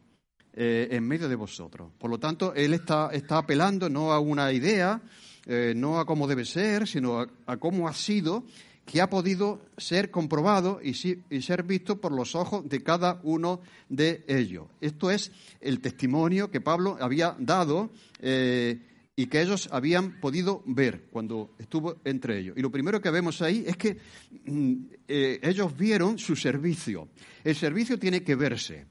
eh, 0.54 0.88
en 0.92 1.06
medio 1.06 1.28
de 1.28 1.36
vosotros. 1.36 1.92
Por 1.98 2.10
lo 2.10 2.18
tanto, 2.18 2.54
él 2.54 2.74
está, 2.74 3.10
está 3.12 3.40
apelando 3.40 3.90
no 3.90 4.14
a 4.14 4.20
una 4.20 4.54
idea, 4.54 5.02
eh, 5.46 5.74
no 5.76 6.00
a 6.00 6.06
cómo 6.06 6.28
debe 6.28 6.46
ser, 6.46 6.88
sino 6.88 7.20
a, 7.46 7.58
cómo 7.58 7.88
ha 7.88 7.94
sido, 7.94 8.46
que 8.86 9.02
ha 9.02 9.10
podido 9.10 9.60
ser 9.78 10.12
comprobado 10.12 10.80
y, 10.82 10.94
ser 10.94 11.64
visto 11.64 12.00
por 12.00 12.12
los 12.12 12.36
ojos 12.36 12.70
de 12.70 12.84
cada 12.84 13.20
uno 13.24 13.60
de 13.90 14.24
ellos. 14.28 14.68
Esto 14.80 15.12
es 15.12 15.32
el 15.60 15.82
testimonio 15.82 16.50
que 16.50 16.62
Pablo 16.62 16.98
había 17.02 17.36
dado 17.38 17.90
eh, 18.20 18.80
y 19.16 19.28
que 19.28 19.42
ellos 19.42 19.70
habían 19.72 20.20
podido 20.20 20.62
ver 20.66 21.08
cuando 21.10 21.56
estuvo 21.58 22.02
entre 22.04 22.40
ellos. 22.40 22.58
Y 22.58 22.62
lo 22.62 22.72
primero 22.72 23.02
que 23.02 23.10
vemos 23.10 23.42
ahí 23.42 23.64
es 23.66 23.78
que 23.78 23.98
mm, 24.46 24.74
ellos 25.08 25.76
vieron 25.78 26.20
su 26.20 26.36
servicio. 26.36 27.10
El 27.44 27.56
servicio 27.56 27.98
tiene 27.98 28.24
que 28.24 28.36
verse. 28.36 28.86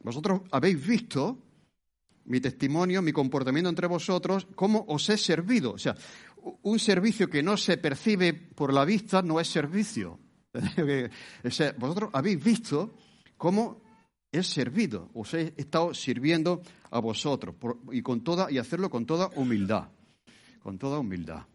Vosotros 0.00 0.42
habéis 0.50 0.86
visto 0.86 1.38
mi 2.24 2.40
testimonio, 2.40 3.02
mi 3.02 3.12
comportamiento 3.12 3.68
entre 3.68 3.86
vosotros, 3.86 4.46
cómo 4.54 4.84
os 4.88 5.08
he 5.10 5.18
servido. 5.18 5.72
O 5.72 5.78
sea, 5.78 5.94
un 6.62 6.78
servicio 6.78 7.28
que 7.28 7.42
no 7.42 7.56
se 7.56 7.76
percibe 7.76 8.32
por 8.32 8.72
la 8.72 8.84
vista 8.84 9.22
no 9.22 9.40
es 9.40 9.48
servicio. 9.48 10.18
vosotros 11.78 12.10
habéis 12.12 12.42
visto 12.42 12.94
cómo 13.36 13.82
he 14.30 14.42
servido, 14.42 15.10
os 15.14 15.34
he 15.34 15.54
estado 15.56 15.94
sirviendo 15.94 16.62
a 16.90 17.00
vosotros 17.00 17.54
y 17.92 18.02
con 18.02 18.22
toda 18.22 18.50
y 18.50 18.58
hacerlo 18.58 18.90
con 18.90 19.06
toda 19.06 19.28
humildad, 19.36 19.88
con 20.62 20.78
toda 20.78 20.98
humildad 20.98 21.46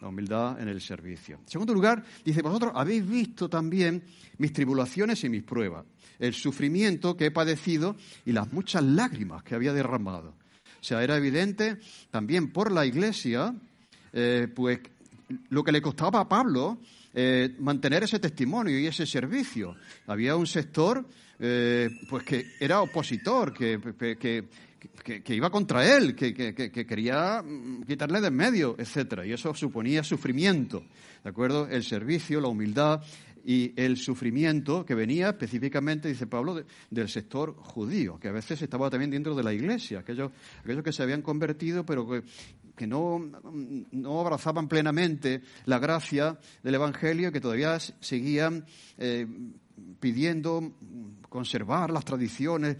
la 0.00 0.08
humildad 0.08 0.60
en 0.60 0.68
el 0.68 0.80
servicio. 0.80 1.38
En 1.42 1.48
segundo 1.48 1.74
lugar, 1.74 2.02
dice, 2.24 2.42
vosotros 2.42 2.72
habéis 2.74 3.06
visto 3.06 3.48
también 3.48 4.02
mis 4.38 4.52
tribulaciones 4.52 5.22
y 5.24 5.28
mis 5.28 5.42
pruebas, 5.42 5.84
el 6.18 6.34
sufrimiento 6.34 7.16
que 7.16 7.26
he 7.26 7.30
padecido 7.30 7.96
y 8.24 8.32
las 8.32 8.52
muchas 8.52 8.82
lágrimas 8.82 9.42
que 9.42 9.54
había 9.54 9.72
derramado. 9.72 10.36
O 10.64 10.84
sea, 10.84 11.02
era 11.02 11.16
evidente 11.16 11.78
también 12.10 12.52
por 12.52 12.72
la 12.72 12.86
Iglesia, 12.86 13.54
eh, 14.12 14.48
pues 14.54 14.80
lo 15.50 15.62
que 15.62 15.72
le 15.72 15.82
costaba 15.82 16.20
a 16.20 16.28
Pablo 16.28 16.78
eh, 17.12 17.54
mantener 17.58 18.04
ese 18.04 18.18
testimonio 18.18 18.78
y 18.78 18.86
ese 18.86 19.04
servicio. 19.06 19.76
Había 20.06 20.36
un 20.36 20.46
sector 20.46 21.06
eh, 21.40 21.88
pues 22.08 22.22
que 22.22 22.46
era 22.60 22.82
opositor, 22.82 23.52
que, 23.52 23.80
que, 23.98 24.44
que, 25.22 25.34
iba 25.34 25.50
contra 25.50 25.96
él, 25.96 26.14
que, 26.14 26.34
quería 26.34 27.42
mm, 27.42 27.84
quitarle 27.84 28.20
de 28.20 28.28
en 28.28 28.34
medio, 28.34 28.76
etc. 28.78 29.22
Y 29.26 29.32
eso 29.32 29.54
suponía 29.54 30.04
sufrimiento, 30.04 30.84
¿de 31.24 31.30
acuerdo? 31.30 31.66
El 31.68 31.82
servicio, 31.82 32.40
la 32.40 32.48
humildad 32.48 33.02
y 33.44 33.72
el 33.76 33.96
sufrimiento 33.96 34.84
que 34.84 34.94
venía 34.94 35.30
específicamente, 35.30 36.08
dice 36.08 36.26
Pablo, 36.26 36.62
del 36.90 37.08
sector 37.08 37.54
judío, 37.56 38.18
que 38.18 38.28
a 38.28 38.32
veces 38.32 38.60
estaba 38.60 38.90
también 38.90 39.10
dentro 39.10 39.34
de 39.34 39.42
la 39.42 39.52
iglesia, 39.52 40.00
aquellos, 40.00 40.30
aquellos 40.62 40.84
que 40.84 40.92
se 40.92 41.02
habían 41.02 41.22
convertido, 41.22 41.84
pero 41.86 42.06
que, 42.06 42.22
que 42.76 42.86
no, 42.86 43.18
no, 43.92 44.20
abrazaban 44.20 44.68
plenamente 44.68 45.42
la 45.66 45.78
gracia 45.78 46.38
del 46.62 46.74
Evangelio, 46.74 47.32
que 47.32 47.40
todavía 47.40 47.78
seguían 47.78 48.64
eh, 48.98 49.26
pidiendo 49.98 50.72
conservar 51.28 51.90
las 51.90 52.04
tradiciones, 52.04 52.76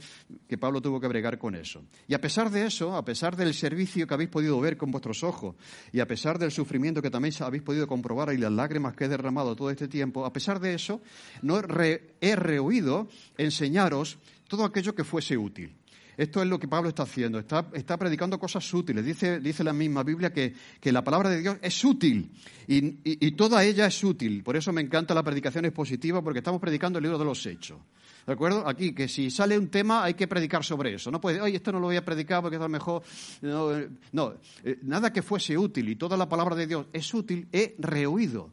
que 0.48 0.58
Pablo 0.58 0.82
tuvo 0.82 1.00
que 1.00 1.06
bregar 1.06 1.38
con 1.38 1.54
eso. 1.54 1.84
Y 2.08 2.14
a 2.14 2.20
pesar 2.20 2.50
de 2.50 2.66
eso, 2.66 2.96
a 2.96 3.04
pesar 3.04 3.36
del 3.36 3.54
servicio 3.54 4.06
que 4.06 4.14
habéis 4.14 4.28
podido 4.28 4.60
ver 4.60 4.76
con 4.76 4.90
vuestros 4.90 5.22
ojos, 5.22 5.54
y 5.92 6.00
a 6.00 6.06
pesar 6.06 6.38
del 6.38 6.50
sufrimiento 6.50 7.00
que 7.00 7.10
también 7.10 7.32
habéis 7.40 7.62
podido 7.62 7.86
comprobar 7.86 8.34
y 8.34 8.38
las 8.38 8.52
lágrimas 8.52 8.94
que 8.94 9.04
he 9.04 9.08
derramado 9.08 9.54
todo 9.54 9.70
este 9.70 9.88
tiempo, 9.88 10.26
a 10.26 10.32
pesar 10.32 10.58
de 10.58 10.74
eso, 10.74 11.00
no 11.42 11.58
he 11.58 12.36
rehuido 12.36 13.08
enseñaros 13.38 14.18
todo 14.48 14.64
aquello 14.64 14.94
que 14.94 15.04
fuese 15.04 15.38
útil. 15.38 15.76
Esto 16.20 16.42
es 16.42 16.48
lo 16.48 16.58
que 16.58 16.68
Pablo 16.68 16.90
está 16.90 17.04
haciendo, 17.04 17.38
está, 17.38 17.96
predicando 17.96 18.38
cosas 18.38 18.74
útiles. 18.74 19.02
Dice, 19.02 19.64
la 19.64 19.72
misma 19.72 20.02
Biblia 20.02 20.30
que, 20.30 20.52
la 20.92 21.02
palabra 21.02 21.30
de 21.30 21.40
Dios 21.40 21.56
es 21.62 21.82
útil 21.82 22.30
y, 22.66 23.30
toda 23.30 23.64
ella 23.64 23.86
es 23.86 24.04
útil. 24.04 24.42
Por 24.42 24.54
eso 24.54 24.70
me 24.70 24.82
encanta 24.82 25.14
la 25.14 25.22
predicación 25.22 25.64
expositiva 25.64 26.20
porque 26.20 26.40
estamos 26.40 26.60
predicando 26.60 26.98
el 26.98 27.04
libro 27.04 27.16
de 27.16 27.24
los 27.24 27.46
hechos. 27.46 27.78
¿De 28.26 28.34
acuerdo? 28.34 28.68
Aquí, 28.68 28.94
que 28.94 29.08
si 29.08 29.30
sale 29.30 29.58
un 29.58 29.68
tema 29.68 30.04
hay 30.04 30.12
que 30.12 30.28
predicar 30.28 30.62
sobre 30.62 30.92
eso. 30.92 31.10
No 31.10 31.22
puede, 31.22 31.40
oye, 31.40 31.56
esto 31.56 31.72
no 31.72 31.80
lo 31.80 31.86
voy 31.86 31.96
a 31.96 32.04
predicar 32.04 32.42
porque 32.42 32.58
es 32.58 32.68
mejor. 32.68 33.02
No, 33.40 33.70
no, 34.12 34.34
eh, 34.62 34.78
nada 34.82 35.14
que 35.14 35.22
fuese 35.22 35.56
útil 35.56 35.88
y 35.88 35.96
toda 35.96 36.18
la 36.18 36.28
palabra 36.28 36.54
de 36.54 36.66
Dios 36.66 36.86
es 36.92 37.14
útil, 37.14 37.48
he 37.50 37.76
rehuido. 37.78 38.52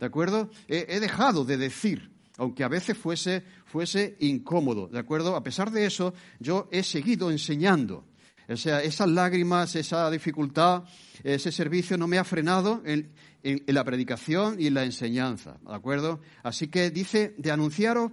¿De 0.00 0.06
acuerdo? 0.06 0.48
he 0.66 0.98
dejado 0.98 1.44
de 1.44 1.58
decir 1.58 2.11
aunque 2.38 2.64
a 2.64 2.68
veces 2.68 2.96
fuese, 2.96 3.42
fuese 3.64 4.16
incómodo, 4.20 4.88
¿de 4.88 4.98
acuerdo? 4.98 5.36
A 5.36 5.42
pesar 5.42 5.70
de 5.70 5.86
eso, 5.86 6.14
yo 6.40 6.68
he 6.70 6.82
seguido 6.82 7.30
enseñando. 7.30 8.04
O 8.48 8.56
sea, 8.56 8.82
esas 8.82 9.08
lágrimas, 9.08 9.76
esa 9.76 10.10
dificultad, 10.10 10.84
ese 11.22 11.52
servicio 11.52 11.96
no 11.96 12.06
me 12.06 12.18
ha 12.18 12.24
frenado 12.24 12.82
en, 12.84 13.12
la 13.42 13.84
predicación 13.84 14.60
y 14.60 14.68
en 14.68 14.74
la 14.74 14.84
enseñanza, 14.84 15.58
¿de 15.66 15.74
acuerdo? 15.74 16.20
Así 16.42 16.68
que 16.68 16.90
dice 16.90 17.34
de 17.38 17.50
anunciaros 17.50 18.12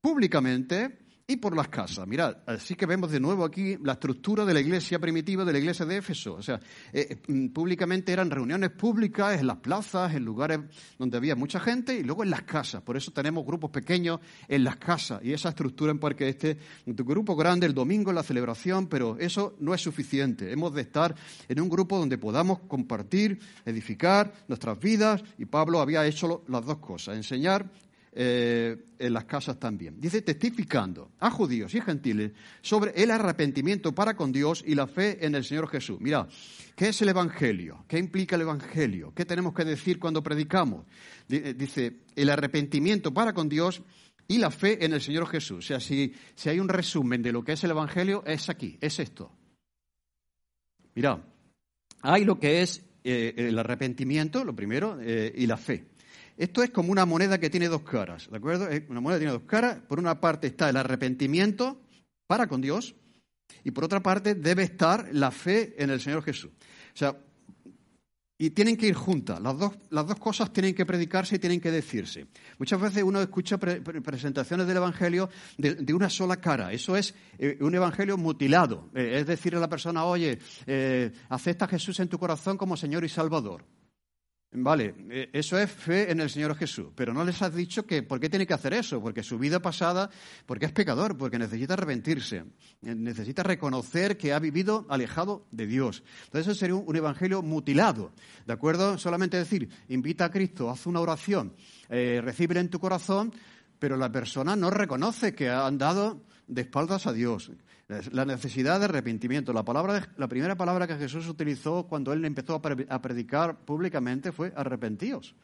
públicamente 0.00 0.99
y 1.30 1.36
por 1.36 1.54
las 1.54 1.68
casas. 1.68 2.08
Mirad, 2.08 2.38
así 2.44 2.74
que 2.74 2.86
vemos 2.86 3.12
de 3.12 3.20
nuevo 3.20 3.44
aquí 3.44 3.76
la 3.84 3.92
estructura 3.92 4.44
de 4.44 4.52
la 4.52 4.58
iglesia 4.58 4.98
primitiva 4.98 5.44
de 5.44 5.52
la 5.52 5.60
iglesia 5.60 5.86
de 5.86 5.98
Éfeso. 5.98 6.34
O 6.34 6.42
sea, 6.42 6.58
eh, 6.92 7.22
mm, 7.28 7.50
públicamente 7.50 8.12
eran 8.12 8.32
reuniones 8.32 8.70
públicas 8.70 9.38
en 9.38 9.46
las 9.46 9.58
plazas, 9.58 10.12
en 10.12 10.24
lugares 10.24 10.58
donde 10.98 11.16
había 11.16 11.36
mucha 11.36 11.60
gente 11.60 11.94
y 11.94 12.02
luego 12.02 12.24
en 12.24 12.30
las 12.30 12.42
casas. 12.42 12.82
Por 12.82 12.96
eso 12.96 13.12
tenemos 13.12 13.46
grupos 13.46 13.70
pequeños 13.70 14.18
en 14.48 14.64
las 14.64 14.78
casas 14.78 15.20
y 15.22 15.32
esa 15.32 15.50
estructura 15.50 15.92
en 15.92 16.00
porque 16.00 16.28
este 16.28 16.58
grupo 16.84 17.36
grande 17.36 17.64
el 17.64 17.74
domingo 17.74 18.10
en 18.10 18.16
la 18.16 18.24
celebración, 18.24 18.88
pero 18.88 19.16
eso 19.20 19.54
no 19.60 19.72
es 19.72 19.80
suficiente. 19.80 20.50
Hemos 20.50 20.74
de 20.74 20.82
estar 20.82 21.14
en 21.48 21.60
un 21.60 21.68
grupo 21.68 21.96
donde 21.96 22.18
podamos 22.18 22.58
compartir, 22.66 23.38
edificar 23.64 24.32
nuestras 24.48 24.80
vidas 24.80 25.22
y 25.38 25.44
Pablo 25.44 25.80
había 25.80 26.04
hecho 26.04 26.42
las 26.48 26.66
dos 26.66 26.78
cosas, 26.78 27.14
enseñar 27.14 27.70
eh, 28.12 28.76
en 28.98 29.12
las 29.12 29.24
casas 29.24 29.60
también. 29.60 30.00
Dice, 30.00 30.20
testificando 30.22 31.12
a 31.20 31.30
judíos 31.30 31.72
y 31.76 31.80
gentiles 31.80 32.32
sobre 32.60 32.90
el 33.00 33.08
arrepentimiento 33.12 33.94
para 33.94 34.16
con 34.16 34.32
Dios 34.32 34.64
y 34.66 34.74
la 34.74 34.88
fe 34.88 35.24
en 35.24 35.36
el 35.36 35.44
Señor 35.44 35.68
Jesús. 35.68 36.00
Mira, 36.00 36.26
¿qué 36.74 36.88
es 36.88 37.00
el 37.02 37.10
Evangelio? 37.10 37.84
¿Qué 37.86 37.98
implica 37.98 38.34
el 38.34 38.42
Evangelio? 38.42 39.12
¿Qué 39.14 39.24
tenemos 39.24 39.54
que 39.54 39.64
decir 39.64 40.00
cuando 40.00 40.24
predicamos? 40.24 40.86
Eh, 41.28 41.54
dice, 41.56 42.00
el 42.16 42.30
arrepentimiento 42.30 43.14
para 43.14 43.32
con 43.32 43.48
Dios 43.48 43.80
y 44.26 44.38
la 44.38 44.50
fe 44.50 44.84
en 44.84 44.92
el 44.92 45.00
Señor 45.00 45.28
Jesús. 45.28 45.58
O 45.58 45.62
sea, 45.62 45.78
si, 45.78 46.12
si 46.34 46.48
hay 46.48 46.58
un 46.58 46.68
resumen 46.68 47.22
de 47.22 47.30
lo 47.30 47.44
que 47.44 47.52
es 47.52 47.62
el 47.62 47.70
Evangelio, 47.70 48.24
es 48.26 48.48
aquí, 48.48 48.76
es 48.80 48.98
esto. 48.98 49.30
Mira, 50.96 51.22
hay 52.02 52.24
lo 52.24 52.40
que 52.40 52.62
es 52.62 52.82
eh, 53.04 53.34
el 53.36 53.56
arrepentimiento, 53.56 54.44
lo 54.44 54.56
primero, 54.56 54.98
y 55.00 55.46
la 55.46 55.56
fe. 55.56 55.90
Esto 56.40 56.62
es 56.62 56.70
como 56.70 56.90
una 56.90 57.04
moneda 57.04 57.36
que 57.36 57.50
tiene 57.50 57.68
dos 57.68 57.82
caras, 57.82 58.30
¿de 58.30 58.38
acuerdo? 58.38 58.66
Una 58.88 59.02
moneda 59.02 59.18
que 59.18 59.24
tiene 59.24 59.38
dos 59.38 59.46
caras. 59.46 59.76
Por 59.86 59.98
una 59.98 60.20
parte 60.20 60.46
está 60.46 60.70
el 60.70 60.78
arrepentimiento 60.78 61.82
para 62.26 62.46
con 62.46 62.62
Dios 62.62 62.94
y 63.62 63.72
por 63.72 63.84
otra 63.84 64.00
parte 64.00 64.34
debe 64.34 64.62
estar 64.62 65.10
la 65.12 65.30
fe 65.32 65.74
en 65.76 65.90
el 65.90 66.00
Señor 66.00 66.22
Jesús. 66.22 66.50
O 66.94 66.96
sea, 66.96 67.14
y 68.38 68.48
tienen 68.48 68.78
que 68.78 68.86
ir 68.86 68.94
juntas. 68.94 69.38
Las 69.38 69.58
dos, 69.58 69.74
las 69.90 70.06
dos 70.06 70.18
cosas 70.18 70.50
tienen 70.50 70.74
que 70.74 70.86
predicarse 70.86 71.36
y 71.36 71.38
tienen 71.38 71.60
que 71.60 71.70
decirse. 71.70 72.26
Muchas 72.58 72.80
veces 72.80 73.02
uno 73.02 73.20
escucha 73.20 73.58
presentaciones 73.58 74.66
del 74.66 74.78
Evangelio 74.78 75.28
de, 75.58 75.92
una 75.92 76.08
sola 76.08 76.38
cara. 76.38 76.72
Eso 76.72 76.96
es 76.96 77.14
eh, 77.38 77.58
un 77.60 77.74
Evangelio 77.74 78.16
mutilado. 78.16 78.88
Eh, 78.94 79.18
es 79.20 79.26
decir 79.26 79.54
a 79.56 79.60
la 79.60 79.68
persona, 79.68 80.06
oye, 80.06 80.38
eh, 80.66 81.12
acepta 81.28 81.66
a 81.66 81.68
Jesús 81.68 82.00
en 82.00 82.08
tu 82.08 82.18
corazón 82.18 82.56
como 82.56 82.78
Señor 82.78 83.04
y 83.04 83.10
Salvador. 83.10 83.62
Vale, 84.52 84.94
eh, 85.10 85.30
eso 85.32 85.56
es 85.56 85.70
fe 85.70 86.10
en 86.10 86.18
el 86.18 86.28
Señor 86.28 86.56
Jesús, 86.56 86.88
pero 86.96 87.14
no 87.14 87.24
les 87.24 87.40
has 87.40 87.54
dicho 87.54 87.86
que 87.86 88.02
por 88.02 88.18
qué 88.18 88.28
tiene 88.28 88.48
que 88.48 88.54
hacer 88.54 88.74
eso, 88.74 89.00
porque 89.00 89.22
su 89.22 89.38
vida 89.38 89.62
pasada, 89.62 90.10
porque 90.44 90.66
es 90.66 90.72
pecador, 90.72 91.16
porque 91.16 91.38
necesita 91.38 91.74
arrepentirse, 91.74 92.38
eh, 92.82 92.94
necesita 92.96 93.44
reconocer 93.44 94.16
que 94.16 94.32
ha 94.32 94.40
vivido 94.40 94.86
alejado 94.88 95.46
de 95.52 95.68
Dios. 95.68 96.02
Entonces 96.24 96.48
eso 96.48 96.58
sería 96.58 96.74
un, 96.74 96.96
evangelio 96.96 97.42
mutilado, 97.42 98.10
¿de 98.44 98.52
acuerdo? 98.52 98.98
Solamente 98.98 99.36
decir, 99.36 99.68
invita 99.88 100.24
a 100.24 100.30
Cristo, 100.32 100.68
haz 100.68 100.84
una 100.84 100.98
oración, 100.98 101.54
eh, 101.88 102.20
recibe 102.20 102.58
en 102.58 102.70
tu 102.70 102.80
corazón, 102.80 103.32
pero 103.78 103.96
la 103.96 104.10
persona 104.10 104.56
no 104.56 104.70
reconoce 104.70 105.32
que 105.32 105.48
ha 105.48 105.64
andado 105.64 106.24
de 106.50 106.62
espaldas 106.62 107.06
a 107.06 107.12
Dios. 107.12 107.52
La 108.12 108.24
necesidad 108.24 108.78
de 108.78 108.86
arrepentimiento. 108.86 109.52
La, 109.52 109.64
palabra, 109.64 110.12
la 110.16 110.28
primera 110.28 110.56
palabra 110.56 110.86
que 110.86 110.96
Jesús 110.96 111.28
utilizó 111.28 111.86
cuando 111.86 112.12
él 112.12 112.24
empezó 112.24 112.54
a 112.56 113.02
predicar 113.02 113.64
públicamente 113.64 114.32
fue 114.32 114.52
arrepentíos. 114.54 115.34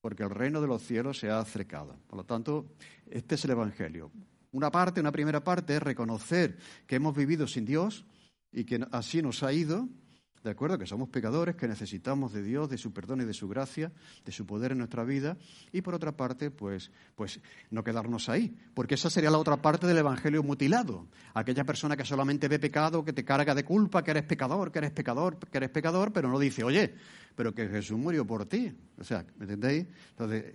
Porque 0.00 0.24
el 0.24 0.30
reino 0.30 0.60
de 0.60 0.66
los 0.68 0.82
cielos 0.82 1.18
se 1.18 1.30
ha 1.30 1.38
acercado. 1.38 1.96
Por 2.06 2.18
lo 2.18 2.24
tanto, 2.24 2.66
este 3.08 3.36
es 3.36 3.44
el 3.44 3.52
Evangelio. 3.52 4.10
Una 4.52 4.70
parte, 4.70 5.00
una 5.00 5.12
primera 5.12 5.42
parte 5.42 5.76
es 5.76 5.82
reconocer 5.82 6.58
que 6.86 6.96
hemos 6.96 7.16
vivido 7.16 7.46
sin 7.46 7.64
Dios 7.64 8.04
y 8.52 8.64
que 8.64 8.84
así 8.90 9.22
nos 9.22 9.42
ha 9.42 9.52
ido 9.52 9.88
¿de 10.46 10.52
acuerdo? 10.52 10.78
Que 10.78 10.86
somos 10.86 11.08
pecadores, 11.08 11.56
que 11.56 11.66
necesitamos 11.66 12.32
de 12.32 12.40
Dios, 12.40 12.70
de 12.70 12.78
su 12.78 12.92
perdón 12.92 13.20
y 13.20 13.24
de 13.24 13.34
su 13.34 13.48
gracia, 13.48 13.90
de 14.24 14.30
su 14.30 14.46
poder 14.46 14.70
en 14.70 14.78
nuestra 14.78 15.02
vida. 15.02 15.36
Y 15.72 15.80
por 15.82 15.92
otra 15.92 16.16
parte, 16.16 16.52
pues, 16.52 16.92
pues 17.16 17.40
no 17.70 17.82
quedarnos 17.82 18.28
ahí, 18.28 18.56
porque 18.72 18.94
esa 18.94 19.10
sería 19.10 19.28
la 19.28 19.38
otra 19.38 19.60
parte 19.60 19.88
del 19.88 19.98
Evangelio 19.98 20.44
mutilado. 20.44 21.08
Aquella 21.34 21.64
persona 21.64 21.96
que 21.96 22.04
solamente 22.04 22.46
ve 22.46 22.60
pecado, 22.60 23.04
que 23.04 23.12
te 23.12 23.24
carga 23.24 23.56
de 23.56 23.64
culpa, 23.64 24.04
que 24.04 24.12
eres 24.12 24.22
pecador, 24.22 24.70
que 24.70 24.78
eres 24.78 24.92
pecador, 24.92 25.36
que 25.36 25.58
eres 25.58 25.70
pecador, 25.70 26.12
pero 26.12 26.28
no 26.28 26.38
dice, 26.38 26.62
oye, 26.62 26.94
pero 27.34 27.52
que 27.52 27.66
Jesús 27.66 27.98
murió 27.98 28.24
por 28.24 28.46
ti. 28.46 28.72
O 28.98 29.02
sea, 29.02 29.26
¿me 29.38 29.46
entendéis? 29.46 29.84
Entonces, 30.10 30.54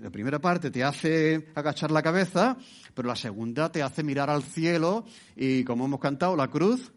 la 0.00 0.10
primera 0.10 0.38
parte 0.38 0.70
te 0.70 0.84
hace 0.84 1.48
agachar 1.56 1.90
la 1.90 2.00
cabeza, 2.00 2.56
pero 2.94 3.08
la 3.08 3.16
segunda 3.16 3.72
te 3.72 3.82
hace 3.82 4.04
mirar 4.04 4.30
al 4.30 4.44
cielo 4.44 5.04
y, 5.34 5.64
como 5.64 5.86
hemos 5.86 5.98
cantado, 5.98 6.36
la 6.36 6.46
cruz 6.46 6.92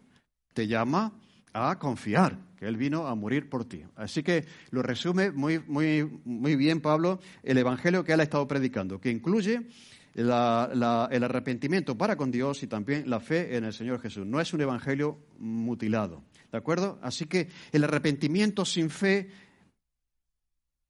te 0.54 0.68
llama 0.68 1.12
a 1.56 1.78
confiar, 1.78 2.38
que 2.56 2.66
Él 2.66 2.76
vino 2.76 3.06
a 3.06 3.14
morir 3.14 3.48
por 3.48 3.64
ti. 3.64 3.82
Así 3.96 4.22
que 4.22 4.44
lo 4.70 4.82
resume 4.82 5.30
muy, 5.30 5.58
muy, 5.58 6.20
muy 6.24 6.56
bien 6.56 6.80
Pablo 6.80 7.20
el 7.42 7.58
Evangelio 7.58 8.04
que 8.04 8.12
Él 8.12 8.20
ha 8.20 8.24
estado 8.24 8.46
predicando, 8.46 9.00
que 9.00 9.10
incluye 9.10 9.66
el 10.14 10.32
arrepentimiento 10.32 11.96
para 11.96 12.16
con 12.16 12.30
Dios 12.30 12.62
y 12.62 12.66
también 12.66 13.08
la 13.08 13.20
fe 13.20 13.56
en 13.56 13.64
el 13.64 13.72
Señor 13.72 14.00
Jesús. 14.00 14.26
No 14.26 14.40
es 14.40 14.52
un 14.54 14.62
Evangelio 14.62 15.18
mutilado, 15.38 16.22
¿de 16.50 16.58
acuerdo? 16.58 16.98
Así 17.02 17.26
que 17.26 17.48
el 17.72 17.84
arrepentimiento 17.84 18.64
sin 18.64 18.88
fe 18.88 19.28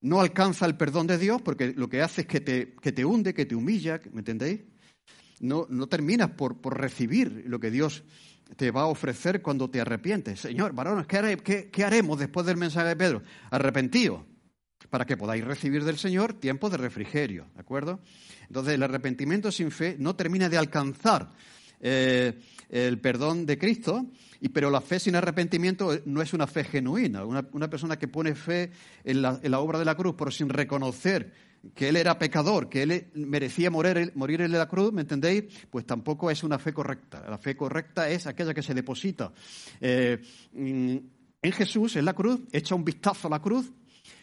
no 0.00 0.20
alcanza 0.20 0.66
el 0.66 0.76
perdón 0.76 1.08
de 1.08 1.18
Dios 1.18 1.42
porque 1.42 1.72
lo 1.74 1.88
que 1.88 2.02
hace 2.02 2.22
es 2.22 2.26
que 2.28 2.40
te, 2.40 2.74
que 2.74 2.92
te 2.92 3.04
hunde, 3.04 3.34
que 3.34 3.46
te 3.46 3.56
humilla, 3.56 4.00
¿me 4.12 4.20
entendéis? 4.20 4.60
No, 5.40 5.66
no 5.68 5.88
terminas 5.88 6.30
por, 6.30 6.60
por 6.60 6.80
recibir 6.80 7.44
lo 7.46 7.58
que 7.58 7.70
Dios 7.70 8.04
te 8.54 8.70
va 8.70 8.82
a 8.82 8.86
ofrecer 8.86 9.42
cuando 9.42 9.68
te 9.68 9.80
arrepientes. 9.80 10.40
Señor, 10.40 10.72
varones, 10.72 11.06
¿qué, 11.06 11.84
haremos 11.84 12.18
después 12.18 12.46
del 12.46 12.56
mensaje 12.56 12.88
de 12.88 12.96
Pedro? 12.96 13.22
Arrepentido, 13.50 14.24
para 14.90 15.04
que 15.04 15.16
podáis 15.16 15.44
recibir 15.44 15.84
del 15.84 15.98
Señor 15.98 16.34
tiempo 16.34 16.70
de 16.70 16.76
refrigerio, 16.76 17.46
¿de 17.54 17.60
acuerdo? 17.60 18.00
Entonces, 18.46 18.74
el 18.74 18.82
arrepentimiento 18.82 19.50
sin 19.50 19.70
fe 19.70 19.96
no 19.98 20.14
termina 20.14 20.48
de 20.48 20.58
alcanzar 20.58 21.32
eh, 21.80 22.38
el 22.68 23.00
perdón 23.00 23.46
de 23.46 23.58
Cristo, 23.58 24.06
y, 24.40 24.48
pero 24.50 24.70
la 24.70 24.80
fe 24.80 25.00
sin 25.00 25.16
arrepentimiento 25.16 25.98
no 26.04 26.22
es 26.22 26.32
una 26.32 26.46
fe 26.46 26.64
genuina. 26.64 27.24
Una, 27.24 27.70
persona 27.70 27.98
que 27.98 28.08
pone 28.08 28.34
fe 28.34 28.70
en 29.04 29.22
la, 29.22 29.40
en 29.42 29.50
la 29.50 29.58
obra 29.58 29.78
de 29.78 29.84
la 29.84 29.96
cruz, 29.96 30.14
pero 30.16 30.30
sin 30.30 30.48
reconocer 30.48 31.32
que 31.74 31.88
él 31.88 31.96
era 31.96 32.18
pecador, 32.18 32.68
que 32.68 32.82
él 32.82 33.10
merecía 33.14 33.70
morir, 33.70 34.12
morir 34.14 34.40
en 34.40 34.52
la 34.52 34.68
cruz, 34.68 34.92
¿me 34.92 35.02
entendéis? 35.02 35.44
Pues 35.70 35.86
tampoco 35.86 36.30
es 36.30 36.42
una 36.42 36.58
fe 36.58 36.72
correcta. 36.72 37.24
La 37.28 37.38
fe 37.38 37.56
correcta 37.56 38.08
es 38.08 38.26
aquella 38.26 38.54
que 38.54 38.62
se 38.62 38.74
deposita 38.74 39.32
eh, 39.80 40.20
en 40.54 41.52
Jesús, 41.52 41.96
en 41.96 42.04
la 42.04 42.14
cruz, 42.14 42.40
echa 42.52 42.74
un 42.74 42.84
vistazo 42.84 43.28
a 43.28 43.30
la 43.30 43.40
cruz, 43.40 43.70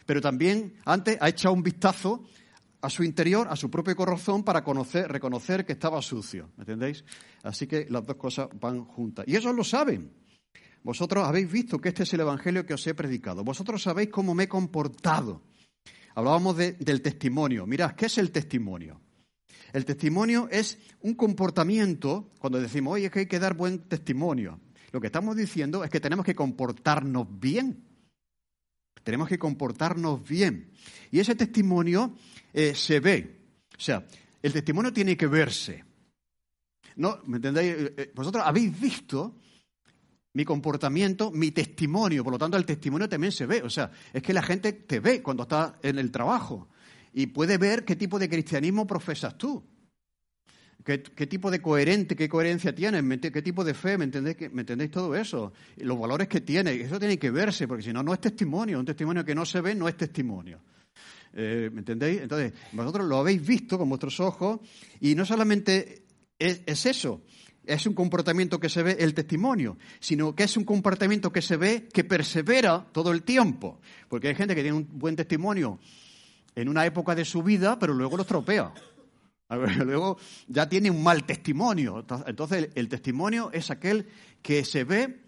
pero 0.05 0.21
también 0.21 0.75
antes 0.85 1.17
ha 1.21 1.29
echado 1.29 1.53
un 1.53 1.63
vistazo 1.63 2.23
a 2.81 2.89
su 2.89 3.03
interior, 3.03 3.47
a 3.49 3.55
su 3.55 3.69
propio 3.69 3.95
corazón, 3.95 4.43
para 4.43 4.63
conocer, 4.63 5.09
reconocer 5.09 5.65
que 5.65 5.73
estaba 5.73 6.01
sucio, 6.01 6.49
¿me 6.57 6.63
entendéis? 6.63 7.05
Así 7.43 7.65
que 7.65 7.87
las 7.89 8.05
dos 8.05 8.17
cosas 8.17 8.49
van 8.59 8.83
juntas. 8.83 9.25
Y 9.25 9.37
ellos 9.37 9.55
lo 9.55 9.63
saben. 9.63 10.11
Vosotros 10.83 11.25
habéis 11.25 11.49
visto 11.49 11.79
que 11.79 11.89
este 11.89 12.03
es 12.03 12.13
el 12.13 12.19
Evangelio 12.19 12.65
que 12.65 12.73
os 12.73 12.85
he 12.85 12.93
predicado. 12.93 13.45
Vosotros 13.45 13.81
sabéis 13.81 14.09
cómo 14.09 14.35
me 14.35 14.43
he 14.43 14.49
comportado 14.49 15.43
Hablábamos 16.15 16.57
del 16.57 17.01
testimonio. 17.01 17.65
Mirad, 17.65 17.95
¿qué 17.95 18.05
es 18.05 18.17
el 18.17 18.31
testimonio? 18.31 19.01
El 19.71 19.85
testimonio 19.85 20.47
es 20.51 20.77
un 21.01 21.15
comportamiento, 21.15 22.31
cuando 22.39 22.61
decimos, 22.61 22.93
oye, 22.93 23.07
es 23.07 23.11
que 23.11 23.19
hay 23.19 23.25
que 23.25 23.39
dar 23.39 23.55
buen 23.55 23.79
testimonio. 23.89 24.59
Lo 24.91 25.01
que 25.01 25.07
estamos 25.07 25.35
diciendo 25.35 25.83
es 25.83 25.89
que 25.89 25.99
tenemos 25.99 26.23
que 26.23 26.35
comportarnos 26.35 27.27
bien. 27.39 27.83
Tenemos 29.03 29.27
que 29.27 29.39
comportarnos 29.39 30.27
bien. 30.27 30.71
Y 31.09 31.19
ese 31.19 31.33
testimonio 31.33 32.13
eh, 32.53 32.75
se 32.75 32.99
ve. 32.99 33.39
O 33.75 33.81
sea, 33.81 34.05
el 34.41 34.53
testimonio 34.53 34.93
tiene 34.93 35.17
que 35.17 35.25
verse. 35.25 35.83
¿No? 36.97 37.19
¿Me 37.25 37.37
entendéis? 37.37 37.73
Eh, 37.73 37.93
eh, 37.97 38.11
vosotros 38.13 38.43
habéis 38.45 38.79
visto 38.79 39.37
mi 40.33 40.45
comportamiento, 40.45 41.31
mi 41.31 41.51
testimonio. 41.51 42.23
Por 42.23 42.33
lo 42.33 42.39
tanto, 42.39 42.57
el 42.57 42.65
testimonio 42.65 43.07
también 43.07 43.31
se 43.31 43.45
ve. 43.45 43.61
O 43.61 43.69
sea, 43.69 43.91
es 44.11 44.21
que 44.21 44.33
la 44.33 44.41
gente 44.41 44.73
te 44.73 44.99
ve 44.99 45.21
cuando 45.21 45.43
estás 45.43 45.73
en 45.81 45.99
el 45.99 46.11
trabajo 46.11 46.69
y 47.13 47.27
puede 47.27 47.57
ver 47.57 47.85
qué 47.85 47.95
tipo 47.95 48.17
de 48.19 48.29
cristianismo 48.29 48.87
profesas 48.87 49.37
tú. 49.37 49.63
¿Qué, 50.83 50.97
tipo 50.97 51.49
de 51.49 51.61
coherente, 51.61 52.13
qué 52.13 52.27
coherencia 52.27 52.75
tienes? 52.75 53.01
¿Qué 53.31 53.41
tipo 53.41 53.63
de 53.63 53.73
fe? 53.73 53.97
¿Me 53.97 54.03
entendéis, 54.03 54.51
¿Me 54.51 54.63
entendéis 54.63 54.91
todo 54.91 55.15
eso? 55.15 55.53
Los 55.77 55.97
valores 55.97 56.27
que 56.27 56.41
tiene. 56.41 56.73
Eso 56.73 56.99
tiene 56.99 57.17
que 57.17 57.31
verse, 57.31 57.69
porque 57.69 57.83
si 57.83 57.93
no, 57.93 58.03
no 58.03 58.13
es 58.13 58.19
testimonio. 58.19 58.79
Un 58.79 58.85
testimonio 58.85 59.23
que 59.23 59.33
no 59.33 59.45
se 59.45 59.61
ve 59.61 59.75
no 59.75 59.87
es 59.87 59.95
testimonio. 59.95 60.59
Eh, 61.31 61.69
¿Me 61.71 61.79
entendéis? 61.79 62.21
Entonces, 62.21 62.51
vosotros 62.73 63.07
lo 63.07 63.17
habéis 63.17 63.45
visto 63.45 63.77
con 63.77 63.87
vuestros 63.87 64.19
ojos 64.19 64.59
y 64.99 65.15
no 65.15 65.25
solamente 65.25 66.03
es 66.37 66.85
eso, 66.85 67.21
es 67.65 67.85
un 67.85 67.93
comportamiento 67.93 68.59
que 68.59 68.69
se 68.69 68.83
ve 68.83 68.97
el 68.99 69.13
testimonio, 69.13 69.77
sino 69.99 70.35
que 70.35 70.43
es 70.43 70.57
un 70.57 70.65
comportamiento 70.65 71.31
que 71.31 71.41
se 71.41 71.57
ve 71.57 71.87
que 71.91 72.03
persevera 72.03 72.85
todo 72.91 73.11
el 73.11 73.23
tiempo. 73.23 73.79
Porque 74.09 74.29
hay 74.29 74.35
gente 74.35 74.55
que 74.55 74.61
tiene 74.61 74.77
un 74.77 74.87
buen 74.91 75.15
testimonio 75.15 75.79
en 76.55 76.69
una 76.69 76.85
época 76.85 77.15
de 77.15 77.25
su 77.25 77.41
vida, 77.43 77.79
pero 77.79 77.93
luego 77.93 78.17
lo 78.17 78.23
estropea. 78.23 78.73
Luego 79.85 80.17
ya 80.47 80.67
tiene 80.67 80.89
un 80.89 81.03
mal 81.03 81.25
testimonio. 81.25 82.03
Entonces 82.25 82.69
el, 82.73 82.89
testimonio 82.89 83.51
es 83.53 83.69
aquel 83.69 84.07
que 84.41 84.65
se 84.65 84.83
ve, 84.83 85.21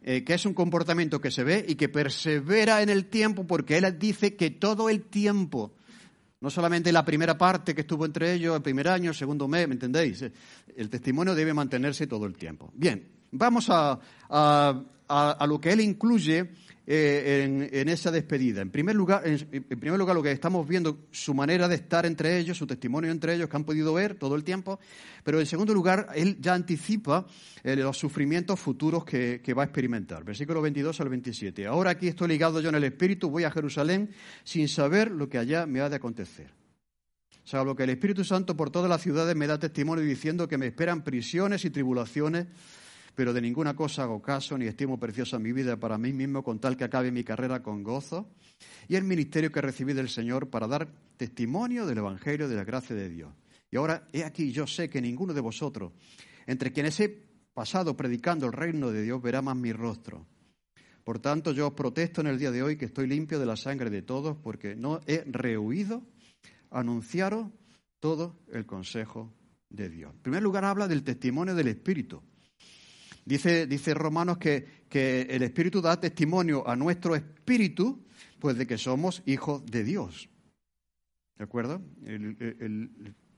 eh, 0.00 0.24
que 0.24 0.32
es 0.32 0.46
un 0.46 0.54
comportamiento 0.54 1.20
que 1.20 1.30
se 1.30 1.44
ve 1.44 1.62
y 1.68 1.74
que 1.74 1.90
persevera 1.90 2.80
en 2.80 2.88
el 2.88 3.04
tiempo, 3.06 3.46
porque 3.46 3.76
él 3.76 3.98
dice 3.98 4.34
que 4.34 4.50
todo 4.50 4.88
el 4.88 5.02
tiempo 5.02 5.75
no 6.46 6.50
solamente 6.50 6.92
la 6.92 7.04
primera 7.04 7.36
parte 7.36 7.74
que 7.74 7.80
estuvo 7.80 8.06
entre 8.06 8.32
ellos, 8.32 8.54
el 8.54 8.62
primer 8.62 8.86
año, 8.86 9.10
el 9.10 9.16
segundo 9.16 9.48
mes, 9.48 9.66
¿me 9.66 9.74
entendéis? 9.74 10.24
El 10.76 10.88
testimonio 10.88 11.34
debe 11.34 11.52
mantenerse 11.52 12.06
todo 12.06 12.24
el 12.24 12.36
tiempo. 12.36 12.70
Bien, 12.72 13.04
vamos 13.32 13.68
a, 13.68 13.98
a 14.30 14.80
lo 15.08 15.60
que 15.60 15.72
él 15.72 15.80
incluye 15.80 16.50
eh, 16.88 17.68
en, 17.72 17.88
esa 17.88 18.12
despedida. 18.12 18.62
En 18.62 18.70
primer, 18.70 18.94
lugar, 18.94 19.22
en, 19.26 19.64
primer 19.64 19.98
lugar, 19.98 20.14
lo 20.14 20.22
que 20.22 20.30
estamos 20.30 20.68
viendo, 20.68 21.06
su 21.10 21.34
manera 21.34 21.66
de 21.66 21.74
estar 21.74 22.06
entre 22.06 22.38
ellos, 22.38 22.56
su 22.56 22.64
testimonio 22.64 23.10
entre 23.10 23.34
ellos 23.34 23.48
que 23.48 23.56
han 23.56 23.64
podido 23.64 23.92
ver 23.92 24.14
todo 24.14 24.36
el 24.36 24.44
tiempo. 24.44 24.78
Pero 25.24 25.40
en 25.40 25.46
segundo 25.46 25.74
lugar, 25.74 26.10
él 26.14 26.38
ya 26.40 26.54
anticipa 26.54 27.26
eh, 27.64 27.74
los 27.74 27.98
sufrimientos 27.98 28.60
futuros 28.60 29.04
que, 29.04 29.40
va 29.52 29.62
a 29.62 29.64
experimentar. 29.64 30.22
Versículo 30.22 30.62
22 30.62 31.00
al 31.00 31.08
27. 31.08 31.66
Ahora 31.66 31.90
aquí 31.90 32.06
estoy 32.06 32.28
ligado 32.28 32.60
yo 32.60 32.68
en 32.68 32.76
el 32.76 32.84
Espíritu, 32.84 33.30
voy 33.30 33.42
a 33.42 33.50
Jerusalén 33.50 34.10
sin 34.44 34.68
saber 34.68 35.10
lo 35.10 35.28
que 35.28 35.38
allá 35.38 35.66
me 35.66 35.80
ha 35.80 35.88
de 35.88 35.96
acontecer. 35.96 36.52
O 37.44 37.48
sea, 37.48 37.64
lo 37.64 37.74
que 37.74 37.82
el 37.82 37.90
Espíritu 37.90 38.22
Santo 38.22 38.56
por 38.56 38.70
todas 38.70 38.88
las 38.88 39.02
ciudades 39.02 39.34
me 39.34 39.48
da 39.48 39.58
testimonio 39.58 40.04
diciendo 40.04 40.46
que 40.46 40.58
me 40.58 40.66
esperan 40.66 41.02
prisiones 41.02 41.64
y 41.64 41.70
tribulaciones 41.70 42.46
pero 43.16 43.32
de 43.32 43.40
ninguna 43.40 43.74
cosa 43.74 44.02
hago 44.02 44.20
caso 44.20 44.58
ni 44.58 44.66
estimo 44.66 45.00
preciosa 45.00 45.38
mi 45.38 45.50
vida 45.50 45.80
para 45.80 45.96
mí 45.96 46.12
mismo 46.12 46.44
con 46.44 46.60
tal 46.60 46.76
que 46.76 46.84
acabe 46.84 47.10
mi 47.10 47.24
carrera 47.24 47.62
con 47.62 47.82
gozo 47.82 48.28
y 48.88 48.94
el 48.94 49.04
ministerio 49.04 49.50
que 49.50 49.62
recibí 49.62 49.94
del 49.94 50.10
Señor 50.10 50.50
para 50.50 50.68
dar 50.68 50.86
testimonio 51.16 51.86
del 51.86 51.98
Evangelio 51.98 52.46
de 52.46 52.56
la 52.56 52.64
gracia 52.64 52.94
de 52.94 53.08
Dios. 53.08 53.32
Y 53.70 53.76
ahora, 53.78 54.06
he 54.12 54.22
aquí, 54.22 54.52
yo 54.52 54.66
sé 54.66 54.90
que 54.90 55.00
ninguno 55.00 55.32
de 55.32 55.40
vosotros, 55.40 55.92
entre 56.46 56.72
quienes 56.72 57.00
he 57.00 57.08
pasado 57.54 57.96
predicando 57.96 58.46
el 58.46 58.52
reino 58.52 58.92
de 58.92 59.02
Dios, 59.02 59.20
verá 59.22 59.40
más 59.40 59.56
mi 59.56 59.72
rostro. 59.72 60.26
Por 61.02 61.18
tanto, 61.18 61.52
yo 61.52 61.68
os 61.68 61.72
protesto 61.72 62.20
en 62.20 62.26
el 62.26 62.38
día 62.38 62.50
de 62.50 62.62
hoy 62.62 62.76
que 62.76 62.84
estoy 62.84 63.06
limpio 63.06 63.38
de 63.38 63.46
la 63.46 63.56
sangre 63.56 63.88
de 63.88 64.02
todos, 64.02 64.36
porque 64.36 64.76
no 64.76 65.00
he 65.06 65.24
rehuido 65.26 66.02
anunciaros 66.70 67.48
todo 67.98 68.36
el 68.52 68.66
consejo 68.66 69.32
de 69.70 69.88
Dios. 69.88 70.12
En 70.14 70.20
primer 70.20 70.42
lugar, 70.42 70.66
habla 70.66 70.86
del 70.86 71.02
testimonio 71.02 71.54
del 71.54 71.68
Espíritu. 71.68 72.22
Dice, 73.26 73.66
dice 73.66 73.92
Romanos 73.92 74.38
que, 74.38 74.86
que, 74.88 75.22
el 75.22 75.42
Espíritu 75.42 75.82
da 75.82 75.98
testimonio 75.98 76.62
a 76.62 76.76
nuestro 76.76 77.16
espíritu, 77.16 78.06
pues 78.38 78.56
de 78.56 78.68
que 78.68 78.78
somos 78.78 79.20
hijos 79.26 79.66
de 79.66 79.82
Dios. 79.82 80.30
¿De 81.36 81.42
acuerdo? 81.42 81.82